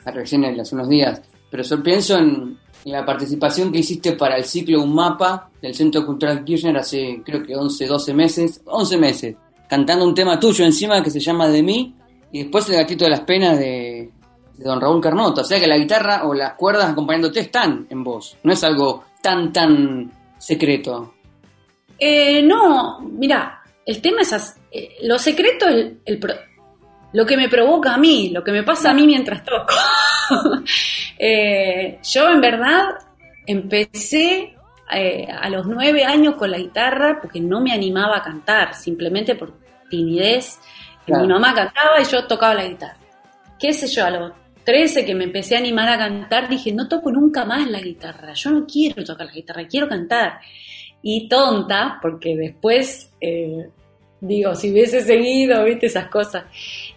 a 0.04 0.10
recién 0.10 0.44
hace 0.44 0.74
unos 0.74 0.88
días, 0.88 1.20
pero 1.50 1.62
yo 1.62 1.82
pienso 1.82 2.18
en, 2.18 2.58
en 2.84 2.92
la 2.92 3.04
participación 3.04 3.72
que 3.72 3.78
hiciste 3.78 4.12
para 4.12 4.36
el 4.36 4.44
ciclo 4.44 4.82
Un 4.82 4.94
Mapa 4.94 5.50
del 5.60 5.74
Centro 5.74 6.04
Cultural 6.04 6.44
Kirchner 6.44 6.76
hace 6.76 7.22
creo 7.24 7.42
que 7.42 7.56
11, 7.56 7.86
12 7.86 8.14
meses, 8.14 8.60
11 8.64 8.98
meses, 8.98 9.36
cantando 9.68 10.04
un 10.04 10.14
tema 10.14 10.38
tuyo 10.38 10.64
encima 10.64 11.02
que 11.02 11.10
se 11.10 11.20
llama 11.20 11.48
De 11.48 11.62
mí, 11.62 11.94
y 12.30 12.42
después 12.42 12.68
el 12.68 12.76
gatito 12.76 13.04
de 13.04 13.10
las 13.10 13.20
penas 13.20 13.58
de, 13.58 14.10
de 14.58 14.64
don 14.64 14.80
Raúl 14.80 15.00
Carnota. 15.00 15.40
O 15.40 15.44
sea 15.44 15.58
que 15.58 15.66
la 15.66 15.78
guitarra 15.78 16.26
o 16.26 16.34
las 16.34 16.52
cuerdas 16.54 16.90
acompañándote 16.90 17.40
están 17.40 17.86
en 17.88 18.04
voz. 18.04 18.36
No 18.42 18.52
es 18.52 18.62
algo 18.64 19.04
tan, 19.22 19.52
tan 19.52 20.10
secreto. 20.38 21.14
Eh, 21.98 22.42
no, 22.42 23.00
mira, 23.00 23.62
el 23.86 24.02
tema 24.02 24.20
es, 24.22 24.32
as- 24.32 24.60
eh, 24.70 24.96
lo 25.02 25.18
secreto 25.18 25.66
es 25.68 25.74
el, 25.76 26.00
el 26.04 26.18
pro- 26.18 26.34
lo 27.12 27.24
que 27.24 27.36
me 27.36 27.48
provoca 27.48 27.94
a 27.94 27.98
mí, 27.98 28.28
lo 28.30 28.44
que 28.44 28.52
me 28.52 28.62
pasa 28.62 28.90
a 28.90 28.94
mí 28.94 29.06
mientras 29.06 29.42
toco. 29.44 29.74
Eh, 31.18 31.98
yo 32.02 32.28
en 32.30 32.40
verdad 32.40 32.90
empecé 33.46 34.54
eh, 34.92 35.26
a 35.30 35.48
los 35.50 35.66
nueve 35.66 36.04
años 36.04 36.34
con 36.36 36.50
la 36.50 36.58
guitarra 36.58 37.18
porque 37.20 37.40
no 37.40 37.60
me 37.60 37.72
animaba 37.72 38.18
a 38.18 38.22
cantar, 38.22 38.74
simplemente 38.74 39.34
por 39.34 39.52
timidez. 39.90 40.58
Claro. 41.06 41.22
Mi 41.24 41.32
mamá 41.32 41.54
cantaba 41.54 42.00
y 42.00 42.04
yo 42.04 42.24
tocaba 42.26 42.54
la 42.54 42.66
guitarra. 42.66 42.96
¿Qué 43.58 43.72
sé 43.72 43.86
yo? 43.88 44.04
A 44.04 44.10
los 44.10 44.32
13 44.68 45.06
que 45.06 45.14
me 45.14 45.24
empecé 45.24 45.56
a 45.56 45.60
animar 45.60 45.88
a 45.88 45.96
cantar, 45.96 46.46
dije, 46.46 46.74
no 46.74 46.88
toco 46.88 47.10
nunca 47.10 47.46
más 47.46 47.70
la 47.70 47.80
guitarra, 47.80 48.34
yo 48.34 48.50
no 48.50 48.66
quiero 48.66 49.02
tocar 49.02 49.26
la 49.28 49.32
guitarra, 49.32 49.66
quiero 49.66 49.88
cantar. 49.88 50.40
Y 51.00 51.26
tonta, 51.26 51.98
porque 52.02 52.36
después, 52.36 53.10
eh, 53.18 53.70
digo, 54.20 54.54
si 54.54 54.70
hubiese 54.70 55.00
seguido, 55.00 55.64
viste, 55.64 55.86
esas 55.86 56.08
cosas. 56.08 56.44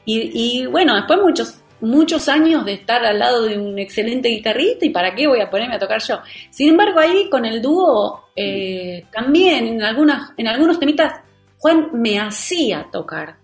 Y, 0.04 0.32
y 0.34 0.66
bueno, 0.66 0.98
después 0.98 1.22
muchos 1.22 1.62
muchos 1.80 2.28
años 2.28 2.66
de 2.66 2.74
estar 2.74 3.06
al 3.06 3.18
lado 3.18 3.44
de 3.44 3.58
un 3.58 3.80
excelente 3.80 4.28
guitarrista 4.28 4.86
y 4.86 4.90
para 4.90 5.16
qué 5.16 5.28
voy 5.28 5.40
a 5.40 5.50
ponerme 5.50 5.76
a 5.76 5.80
tocar 5.80 6.02
yo. 6.02 6.20
Sin 6.50 6.72
embargo, 6.72 7.00
ahí 7.00 7.30
con 7.30 7.46
el 7.46 7.62
dúo, 7.62 8.26
eh, 8.36 9.06
también 9.14 9.66
en, 9.66 9.82
algunas, 9.82 10.34
en 10.36 10.50
algunos 10.50 10.78
temitas, 10.78 11.22
Juan 11.58 11.90
me 11.94 12.20
hacía 12.20 12.90
tocar. 12.92 13.41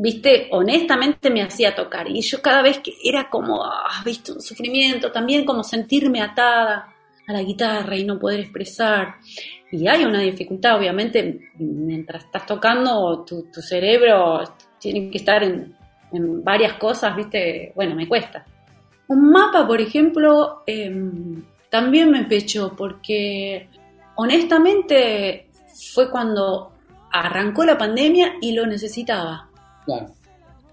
Viste, 0.00 0.46
honestamente 0.52 1.28
me 1.28 1.42
hacía 1.42 1.74
tocar. 1.74 2.08
Y 2.08 2.20
yo 2.20 2.40
cada 2.40 2.62
vez 2.62 2.78
que 2.78 2.92
era 3.02 3.28
como, 3.28 3.64
ah, 3.64 4.00
viste, 4.04 4.30
un 4.30 4.40
sufrimiento, 4.40 5.10
también 5.10 5.44
como 5.44 5.64
sentirme 5.64 6.22
atada 6.22 6.94
a 7.26 7.32
la 7.32 7.42
guitarra 7.42 7.96
y 7.96 8.04
no 8.04 8.16
poder 8.16 8.38
expresar. 8.38 9.16
Y 9.72 9.88
hay 9.88 10.04
una 10.04 10.20
dificultad, 10.20 10.78
obviamente, 10.78 11.50
mientras 11.58 12.24
estás 12.24 12.46
tocando, 12.46 13.24
tu, 13.24 13.50
tu 13.52 13.60
cerebro 13.60 14.44
tiene 14.78 15.10
que 15.10 15.18
estar 15.18 15.42
en, 15.42 15.76
en 16.12 16.44
varias 16.44 16.74
cosas, 16.74 17.16
¿viste? 17.16 17.72
Bueno, 17.74 17.96
me 17.96 18.06
cuesta. 18.06 18.46
Un 19.08 19.30
mapa, 19.30 19.66
por 19.66 19.80
ejemplo, 19.80 20.62
eh, 20.64 20.94
también 21.70 22.10
me 22.10 22.22
pechó 22.24 22.76
porque 22.76 23.68
honestamente 24.14 25.48
fue 25.92 26.08
cuando 26.08 26.72
arrancó 27.10 27.64
la 27.64 27.76
pandemia 27.76 28.34
y 28.40 28.52
lo 28.52 28.64
necesitaba. 28.64 29.47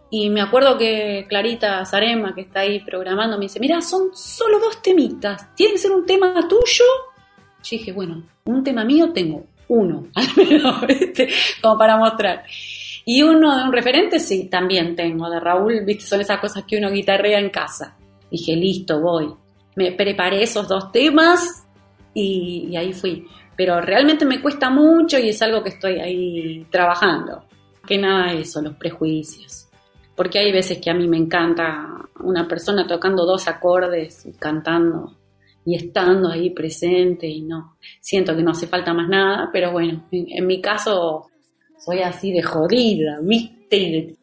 Y 0.09 0.29
me 0.29 0.41
acuerdo 0.41 0.77
que 0.77 1.25
Clarita 1.27 1.83
Zarema, 1.85 2.33
que 2.33 2.41
está 2.41 2.61
ahí 2.61 2.79
programando, 2.79 3.37
me 3.37 3.45
dice, 3.45 3.59
mira, 3.59 3.81
son 3.81 4.09
solo 4.13 4.59
dos 4.59 4.81
temitas, 4.81 5.53
tiene 5.55 5.73
que 5.73 5.79
ser 5.79 5.91
un 5.91 6.05
tema 6.05 6.47
tuyo. 6.47 6.85
Yo 7.63 7.77
dije, 7.77 7.91
bueno, 7.91 8.23
un 8.45 8.63
tema 8.63 8.85
mío 8.85 9.11
tengo 9.11 9.45
uno, 9.67 10.07
al 10.15 10.27
menos, 10.37 10.87
¿viste? 10.87 11.27
como 11.61 11.77
para 11.77 11.97
mostrar. 11.97 12.43
Y 13.03 13.23
uno 13.23 13.57
de 13.57 13.63
un 13.63 13.73
referente, 13.73 14.19
sí, 14.19 14.47
también 14.49 14.95
tengo, 14.95 15.29
de 15.29 15.39
Raúl, 15.39 15.83
viste, 15.85 16.05
son 16.05 16.21
esas 16.21 16.39
cosas 16.39 16.63
que 16.65 16.77
uno 16.77 16.91
guitarrea 16.91 17.39
en 17.39 17.49
casa. 17.49 17.97
Dije, 18.31 18.55
listo, 18.55 18.99
voy. 18.99 19.33
Me 19.75 19.91
preparé 19.91 20.43
esos 20.43 20.67
dos 20.67 20.91
temas 20.91 21.67
y 22.13 22.75
ahí 22.75 22.93
fui. 22.93 23.27
Pero 23.55 23.81
realmente 23.81 24.25
me 24.25 24.41
cuesta 24.41 24.69
mucho 24.69 25.19
y 25.19 25.29
es 25.29 25.41
algo 25.41 25.63
que 25.63 25.69
estoy 25.69 25.99
ahí 25.99 26.65
trabajando. 26.69 27.43
Que 27.85 27.97
nada 27.97 28.33
eso, 28.33 28.61
los 28.61 28.75
prejuicios. 28.75 29.69
Porque 30.15 30.39
hay 30.39 30.51
veces 30.51 30.79
que 30.79 30.89
a 30.89 30.93
mí 30.93 31.07
me 31.07 31.17
encanta 31.17 32.09
una 32.21 32.47
persona 32.47 32.87
tocando 32.87 33.25
dos 33.25 33.47
acordes 33.47 34.25
y 34.25 34.31
cantando 34.33 35.17
y 35.65 35.75
estando 35.75 36.29
ahí 36.29 36.51
presente 36.51 37.27
y 37.27 37.41
no, 37.41 37.77
siento 37.99 38.35
que 38.35 38.43
no 38.43 38.51
hace 38.51 38.67
falta 38.67 38.93
más 38.93 39.09
nada, 39.09 39.49
pero 39.51 39.71
bueno, 39.71 40.05
en, 40.11 40.45
mi 40.45 40.61
caso 40.61 41.27
soy 41.83 42.01
así 42.01 42.31
de 42.31 42.43
jodida, 42.43 43.19
¿viste? 43.21 44.15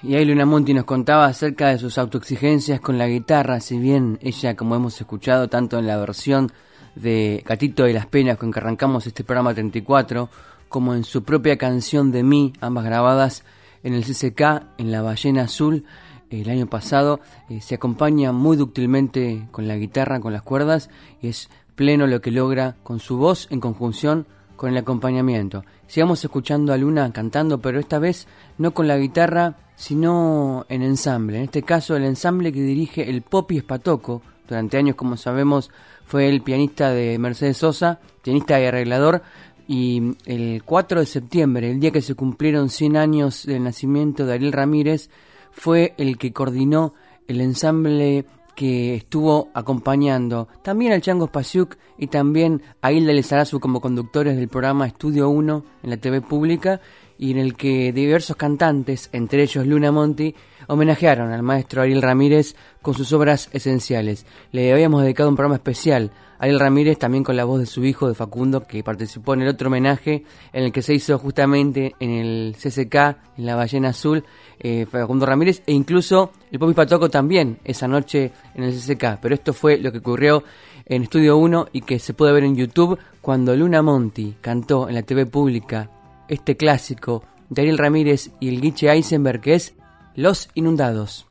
Y 0.00 0.14
ahí 0.14 0.24
Luna 0.24 0.46
Monti 0.46 0.72
nos 0.72 0.84
contaba 0.84 1.26
acerca 1.26 1.70
de 1.70 1.78
sus 1.78 1.98
autoexigencias 1.98 2.80
con 2.80 2.98
la 2.98 3.08
guitarra, 3.08 3.58
si 3.58 3.78
bien 3.78 4.18
ella, 4.22 4.54
como 4.54 4.76
hemos 4.76 5.00
escuchado 5.00 5.48
tanto 5.48 5.76
en 5.76 5.88
la 5.88 5.96
versión 5.96 6.52
de 6.94 7.42
Gatito 7.44 7.84
de 7.84 7.94
las 7.94 8.06
Penas 8.06 8.36
con 8.38 8.52
que 8.52 8.60
arrancamos 8.60 9.08
este 9.08 9.24
programa 9.24 9.54
34, 9.54 10.28
como 10.68 10.94
en 10.94 11.04
su 11.04 11.24
propia 11.24 11.58
canción 11.58 12.12
de 12.12 12.22
mí, 12.22 12.52
ambas 12.60 12.84
grabadas 12.84 13.44
en 13.82 13.94
el 13.94 14.04
CCK, 14.04 14.64
en 14.78 14.92
La 14.92 15.02
Ballena 15.02 15.42
Azul, 15.42 15.84
el 16.30 16.50
año 16.50 16.66
pasado, 16.66 17.20
eh, 17.48 17.60
se 17.60 17.74
acompaña 17.74 18.32
muy 18.32 18.56
dúctilmente 18.56 19.48
con 19.50 19.66
la 19.66 19.76
guitarra, 19.76 20.20
con 20.20 20.32
las 20.32 20.42
cuerdas, 20.42 20.90
y 21.22 21.28
es 21.28 21.48
pleno 21.74 22.06
lo 22.06 22.20
que 22.20 22.30
logra 22.30 22.76
con 22.82 23.00
su 23.00 23.16
voz 23.16 23.46
en 23.50 23.60
conjunción 23.60 24.26
con 24.56 24.70
el 24.70 24.76
acompañamiento. 24.76 25.64
Sigamos 25.86 26.22
escuchando 26.22 26.72
a 26.72 26.76
Luna 26.76 27.12
cantando, 27.12 27.60
pero 27.62 27.78
esta 27.78 27.98
vez 27.98 28.26
no 28.58 28.74
con 28.74 28.88
la 28.88 28.98
guitarra, 28.98 29.56
sino 29.76 30.66
en 30.68 30.82
ensamble. 30.82 31.38
En 31.38 31.44
este 31.44 31.62
caso, 31.62 31.96
el 31.96 32.04
ensamble 32.04 32.52
que 32.52 32.60
dirige 32.60 33.08
el 33.08 33.22
Popi 33.22 33.58
Espatoco. 33.58 34.20
Durante 34.48 34.76
años, 34.76 34.96
como 34.96 35.16
sabemos, 35.16 35.70
fue 36.04 36.28
el 36.28 36.42
pianista 36.42 36.90
de 36.90 37.18
Mercedes 37.18 37.58
Sosa, 37.58 38.00
pianista 38.22 38.60
y 38.60 38.64
arreglador. 38.64 39.22
Y 39.68 40.16
el 40.24 40.62
4 40.64 41.00
de 41.00 41.06
septiembre, 41.06 41.70
el 41.70 41.78
día 41.78 41.92
que 41.92 42.02
se 42.02 42.14
cumplieron 42.14 42.70
100 42.70 42.96
años 42.96 43.44
del 43.44 43.62
nacimiento 43.62 44.24
de 44.24 44.32
Ariel 44.32 44.52
Ramírez, 44.52 45.10
fue 45.52 45.94
el 45.98 46.16
que 46.16 46.32
coordinó 46.32 46.94
el 47.26 47.42
ensamble 47.42 48.24
que 48.56 48.96
estuvo 48.96 49.50
acompañando 49.54 50.48
también 50.62 50.92
al 50.92 51.02
Chango 51.02 51.28
Spasiuk 51.28 51.76
y 51.96 52.08
también 52.08 52.62
a 52.80 52.90
Hilda 52.90 53.12
Lezarazu 53.12 53.60
como 53.60 53.80
conductores 53.80 54.36
del 54.36 54.48
programa 54.48 54.86
Estudio 54.86 55.28
1 55.28 55.64
en 55.84 55.90
la 55.90 55.96
TV 55.98 56.22
pública 56.22 56.80
y 57.18 57.32
en 57.32 57.38
el 57.38 57.56
que 57.56 57.92
diversos 57.92 58.36
cantantes, 58.36 59.10
entre 59.12 59.42
ellos 59.42 59.66
Luna 59.66 59.90
Monti, 59.90 60.34
homenajearon 60.68 61.32
al 61.32 61.42
maestro 61.42 61.82
Ariel 61.82 62.00
Ramírez 62.00 62.54
con 62.80 62.94
sus 62.94 63.12
obras 63.12 63.50
esenciales. 63.52 64.24
Le 64.52 64.72
habíamos 64.72 65.02
dedicado 65.02 65.28
un 65.28 65.34
programa 65.34 65.56
especial 65.56 66.12
a 66.38 66.44
Ariel 66.44 66.60
Ramírez 66.60 66.98
también 66.98 67.24
con 67.24 67.36
la 67.36 67.44
voz 67.44 67.58
de 67.58 67.66
su 67.66 67.84
hijo 67.84 68.06
de 68.06 68.14
Facundo 68.14 68.66
que 68.66 68.84
participó 68.84 69.34
en 69.34 69.42
el 69.42 69.48
otro 69.48 69.66
homenaje 69.66 70.22
en 70.52 70.64
el 70.64 70.72
que 70.72 70.82
se 70.82 70.94
hizo 70.94 71.18
justamente 71.18 71.96
en 71.98 72.10
el 72.10 72.56
CCK, 72.56 72.94
en 73.36 73.46
la 73.46 73.56
Ballena 73.56 73.88
Azul, 73.88 74.24
eh, 74.60 74.86
Facundo 74.86 75.26
Ramírez 75.26 75.62
e 75.66 75.72
incluso 75.72 76.30
el 76.52 76.60
Popi 76.60 76.74
Patoco 76.74 77.10
también 77.10 77.58
esa 77.64 77.88
noche 77.88 78.30
en 78.54 78.62
el 78.62 78.72
CCK. 78.72 79.18
Pero 79.20 79.34
esto 79.34 79.52
fue 79.52 79.78
lo 79.78 79.90
que 79.90 79.98
ocurrió 79.98 80.44
en 80.86 81.02
Estudio 81.02 81.36
1 81.36 81.68
y 81.72 81.80
que 81.80 81.98
se 81.98 82.14
puede 82.14 82.32
ver 82.32 82.44
en 82.44 82.54
YouTube 82.54 82.98
cuando 83.20 83.56
Luna 83.56 83.82
Monti 83.82 84.36
cantó 84.40 84.88
en 84.88 84.94
la 84.94 85.02
TV 85.02 85.26
pública 85.26 85.90
este 86.28 86.56
clásico 86.56 87.24
de 87.48 87.62
Ariel 87.62 87.78
Ramírez 87.78 88.30
y 88.40 88.48
el 88.48 88.60
Guiche 88.60 88.90
Eisenberg 88.90 89.40
que 89.40 89.54
es 89.54 89.74
Los 90.14 90.48
Inundados. 90.54 91.27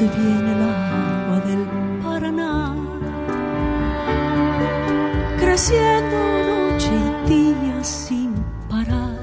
Se 0.00 0.08
viene 0.08 0.52
el 0.52 0.62
agua 0.62 1.40
del 1.48 1.62
Paraná, 2.02 2.74
creciendo 5.38 6.18
noche 6.50 6.94
y 7.26 7.52
día 7.52 7.84
sin 7.84 8.32
parar. 8.70 9.18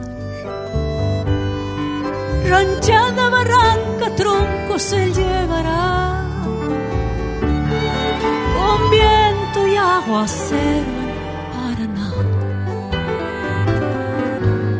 Ranchada, 2.47 3.23
barranca, 3.37 4.07
tronco 4.15 4.77
se 4.77 5.11
llevará, 5.17 6.23
con 8.55 8.79
viento 8.91 9.59
y 9.73 9.75
agua 9.77 10.27
cero 10.27 10.95
Paraná. 11.55 12.09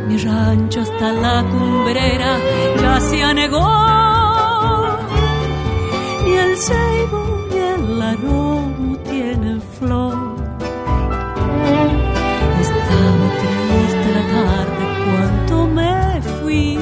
Mi 0.08 0.18
rancho 0.20 0.82
hasta 0.82 1.12
la 1.12 1.44
cumbrera 1.52 2.38
ya 2.82 3.00
se 3.00 3.24
anegó 3.24 4.17
el 6.58 6.64
ceibo 6.64 7.48
ni 7.52 7.58
el 7.58 8.02
aromo 8.02 8.98
tienen 9.10 9.62
flor. 9.78 10.18
Estaba 12.62 13.28
triste 13.42 14.08
la 14.18 14.24
tarde 14.36 14.86
cuando 15.06 15.68
me 15.78 16.22
fui. 16.40 16.80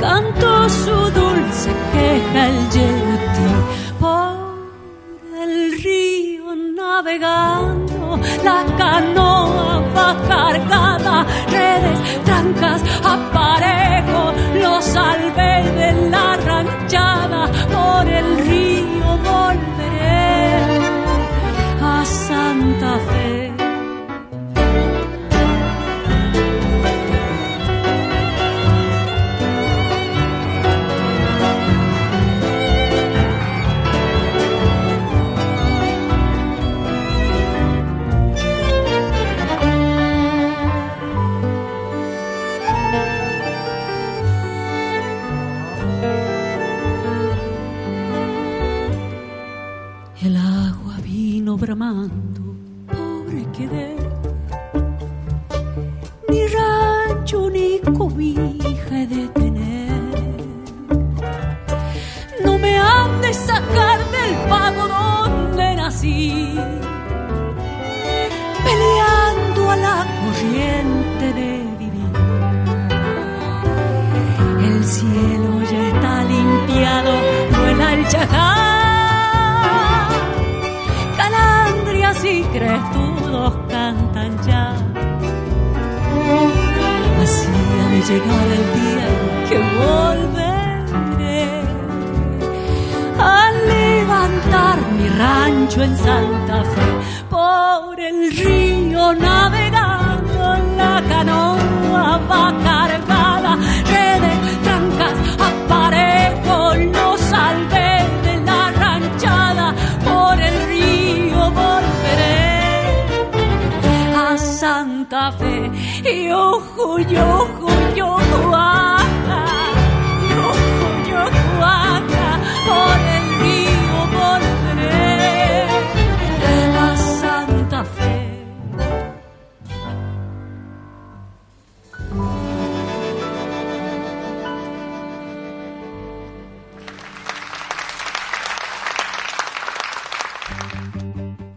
Cantó 0.00 0.68
su 0.68 0.96
dulce 1.18 1.70
queja 1.92 2.48
el 2.48 2.58
yeti 2.74 3.50
por 4.00 4.36
el 5.42 5.80
río 5.82 6.56
navegando. 6.80 8.18
La 8.42 8.64
canoa 8.80 9.82
va 9.96 10.10
cargada, 10.28 11.26
redes, 11.56 11.98
trancas, 12.24 12.82
aparejo. 13.14 14.32
Lo 14.60 14.82
salvé 14.82 15.54
de 15.78 16.10
la 16.10 16.36
ranchada, 16.86 17.50
por 17.68 18.08
el 18.08 18.38
río 18.46 18.75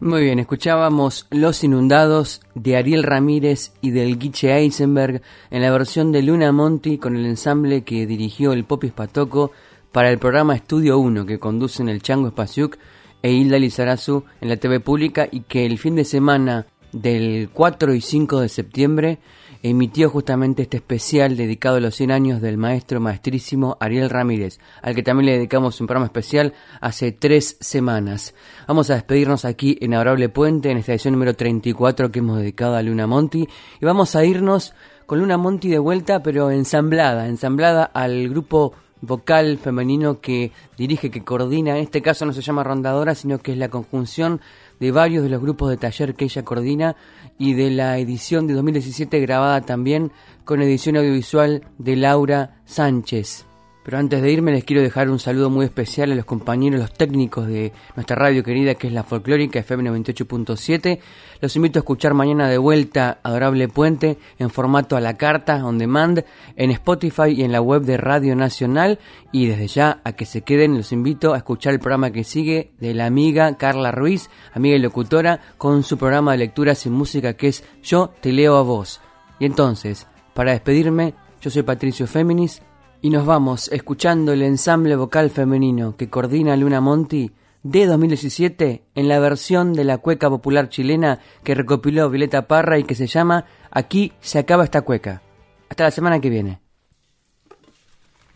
Muy 0.10 0.24
bien, 0.24 0.40
escuchábamos 0.40 1.28
Los 1.30 1.64
Inundados 1.64 2.42
de 2.56 2.78
Ariel 2.78 3.04
Ramírez 3.04 3.74
y 3.80 3.92
del 3.92 4.18
Guiche 4.18 4.52
Eisenberg 4.58 5.22
en 5.52 5.62
la 5.62 5.70
versión 5.70 6.12
de 6.12 6.24
Luna 6.24 6.52
Monti 6.52 6.98
con 6.98 7.16
el 7.16 7.28
ensamble 7.28 7.84
que 7.84 8.08
dirigió 8.08 8.54
el 8.54 8.64
Popis 8.64 8.92
Patoco 8.92 9.52
para 9.92 10.10
el 10.10 10.18
programa 10.18 10.56
Estudio 10.56 10.98
1 10.98 11.28
que 11.28 11.38
conducen 11.38 11.90
el 11.90 12.02
Chango 12.02 12.30
Espasiuk 12.30 12.80
e 13.22 13.32
Hilda 13.32 13.60
Lizarazu 13.60 14.24
en 14.42 14.50
la 14.50 14.58
TV 14.58 14.80
pública 14.80 15.30
y 15.32 15.42
que 15.42 15.68
el 15.68 15.78
fin 15.78 15.96
de 15.96 16.06
semana 16.06 16.66
del 16.92 17.52
4 17.54 17.94
y 17.94 18.02
5 18.02 18.40
de 18.40 18.50
septiembre 18.50 19.20
emitió 19.62 20.10
justamente 20.10 20.64
este 20.64 20.78
especial 20.78 21.36
dedicado 21.36 21.78
a 21.78 21.80
los 21.82 21.96
100 21.96 22.12
años 22.12 22.42
del 22.42 22.58
maestro 22.58 23.00
maestrísimo 23.00 23.78
Ariel 23.80 24.10
Ramírez, 24.10 24.60
al 24.82 24.96
que 24.96 25.04
también 25.04 25.26
le 25.26 25.38
dedicamos 25.38 25.80
un 25.82 25.88
programa 25.88 26.06
especial 26.06 26.54
hace 26.80 27.12
tres 27.12 27.58
semanas. 27.60 28.34
Vamos 28.68 28.90
a 28.90 28.96
despedirnos 28.96 29.46
aquí 29.46 29.78
en 29.82 29.94
Adorable 29.94 30.30
Puente, 30.30 30.72
en 30.72 30.78
esta 30.78 30.94
edición 30.94 31.14
número 31.14 31.34
34 31.34 32.12
que 32.12 32.20
hemos 32.20 32.40
dedicado 32.40 32.76
a 32.76 32.82
Luna 32.82 33.08
Monti, 33.08 33.48
y 33.82 33.86
vamos 33.86 34.16
a 34.16 34.24
irnos 34.24 34.74
con 35.06 35.20
Luna 35.20 35.38
Monti 35.38 35.70
de 35.70 35.80
vuelta, 35.80 36.24
pero 36.24 36.52
ensamblada, 36.52 37.28
ensamblada 37.28 37.84
al 37.84 38.30
grupo 38.30 38.74
vocal 39.02 39.58
femenino 39.58 40.20
que 40.20 40.52
dirige, 40.78 41.10
que 41.10 41.24
coordina, 41.24 41.72
en 41.72 41.84
este 41.84 42.02
caso 42.02 42.26
no 42.26 42.34
se 42.34 42.42
llama 42.42 42.64
rondadora, 42.64 43.16
sino 43.16 43.40
que 43.40 43.54
es 43.54 43.58
la 43.58 43.70
conjunción 43.70 44.42
de 44.80 44.92
varios 44.92 45.24
de 45.24 45.30
los 45.30 45.42
grupos 45.42 45.70
de 45.70 45.78
taller 45.78 46.16
que 46.16 46.26
ella 46.26 46.44
coordina 46.44 46.96
y 47.40 47.54
de 47.54 47.72
la 47.72 47.98
edición 47.98 48.46
de 48.46 48.54
2017 48.54 49.20
grabada 49.22 49.62
también 49.62 50.12
con 50.46 50.62
edición 50.62 50.98
audiovisual 50.98 51.64
de 51.80 51.96
Laura 51.96 52.62
Sánchez. 52.66 53.49
Pero 53.84 53.98
antes 53.98 54.22
de 54.22 54.32
irme 54.32 54.52
les 54.52 54.66
quiero 54.66 54.82
dejar 54.82 55.10
un 55.10 55.20
saludo 55.20 55.50
muy 55.50 55.66
especial 55.66 56.12
a 56.12 56.16
los 56.16 56.26
compañeros, 56.26 56.80
los 56.80 56.94
técnicos 56.94 57.48
de 57.48 57.72
nuestra 57.96 58.18
radio 58.18 58.44
querida 58.44 58.76
que 58.76 58.88
es 58.88 58.94
la 58.94 59.04
folclórica 59.04 59.60
FM 59.60 59.90
98.7. 59.90 61.00
Los 61.40 61.56
invito 61.56 61.80
a 61.80 61.82
escuchar 61.82 62.14
mañana 62.14 62.50
de 62.50 62.58
vuelta 62.58 63.20
Adorable 63.24 63.70
Puente 63.70 64.18
en 64.38 64.50
formato 64.50 64.98
a 64.98 65.02
la 65.02 65.16
carta, 65.16 65.66
on 65.66 65.78
demand, 65.78 66.26
en 66.58 66.72
Spotify 66.72 67.30
y 67.30 67.44
en 67.44 67.54
la 67.54 67.62
web 67.62 67.84
de 67.84 67.96
Radio 67.96 68.36
Nacional. 68.36 69.00
Y 69.32 69.48
desde 69.48 69.68
ya 69.68 70.02
a 70.04 70.12
que 70.12 70.26
se 70.26 70.42
queden, 70.42 70.76
los 70.76 70.92
invito 70.92 71.34
a 71.34 71.38
escuchar 71.38 71.74
el 71.74 71.80
programa 71.80 72.12
que 72.12 72.26
sigue 72.26 72.72
de 72.80 72.94
la 72.94 73.06
amiga 73.06 73.56
Carla 73.56 73.92
Ruiz, 73.92 74.30
amiga 74.54 74.76
y 74.76 74.80
locutora, 74.80 75.40
con 75.58 75.84
su 75.84 75.98
programa 75.98 76.34
de 76.34 76.40
lecturas 76.40 76.86
y 76.86 76.90
música 76.90 77.34
que 77.34 77.48
es 77.48 77.64
Yo 77.82 78.12
te 78.20 78.34
leo 78.34 78.58
a 78.58 78.62
vos. 78.64 79.00
Y 79.40 79.46
entonces, 79.46 80.06
para 80.34 80.52
despedirme, 80.52 81.14
yo 81.42 81.50
soy 81.50 81.64
Patricio 81.64 82.06
Féminis 82.06 82.62
y 83.02 83.10
nos 83.10 83.26
vamos 83.26 83.70
escuchando 83.72 84.34
el 84.34 84.42
ensamble 84.42 84.96
vocal 84.96 85.30
femenino 85.30 85.96
que 85.96 86.10
coordina 86.10 86.56
Luna 86.56 86.82
Monti 86.82 87.32
de 87.64 87.86
2017 87.86 88.84
en 88.96 89.08
la 89.08 89.20
versión 89.20 89.74
de 89.74 89.84
la 89.84 89.98
cueca 90.00 90.30
popular 90.30 90.70
chilena 90.70 91.20
que 91.44 91.56
recopiló 91.56 92.10
Violeta 92.10 92.48
Parra 92.48 92.78
y 92.78 92.84
que 92.84 92.96
se 92.96 93.08
llama 93.08 93.46
Aquí 93.72 94.14
se 94.20 94.40
acaba 94.40 94.64
esta 94.64 94.82
cueca. 94.82 95.22
Hasta 95.70 95.84
la 95.84 95.92
semana 95.92 96.20
que 96.20 96.30
viene. 96.30 96.60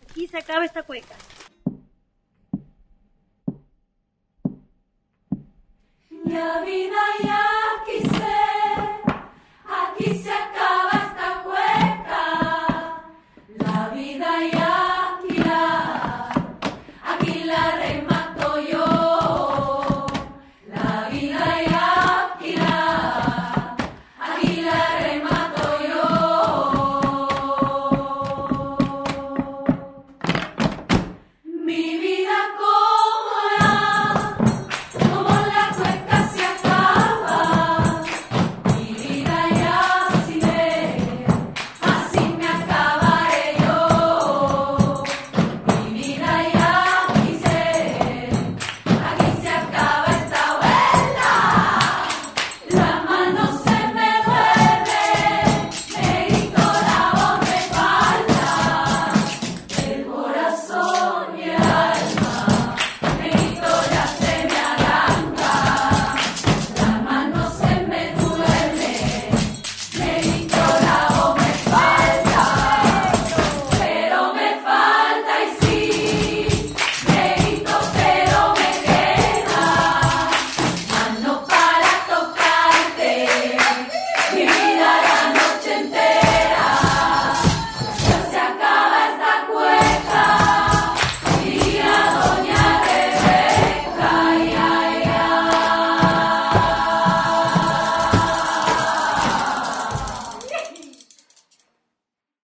Aquí 0.10 0.28
se 0.28 0.38
acaba 0.38 0.66
esta 0.66 0.84
cueca. 0.84 1.16
Ya 6.26 6.64
vi 6.66 6.90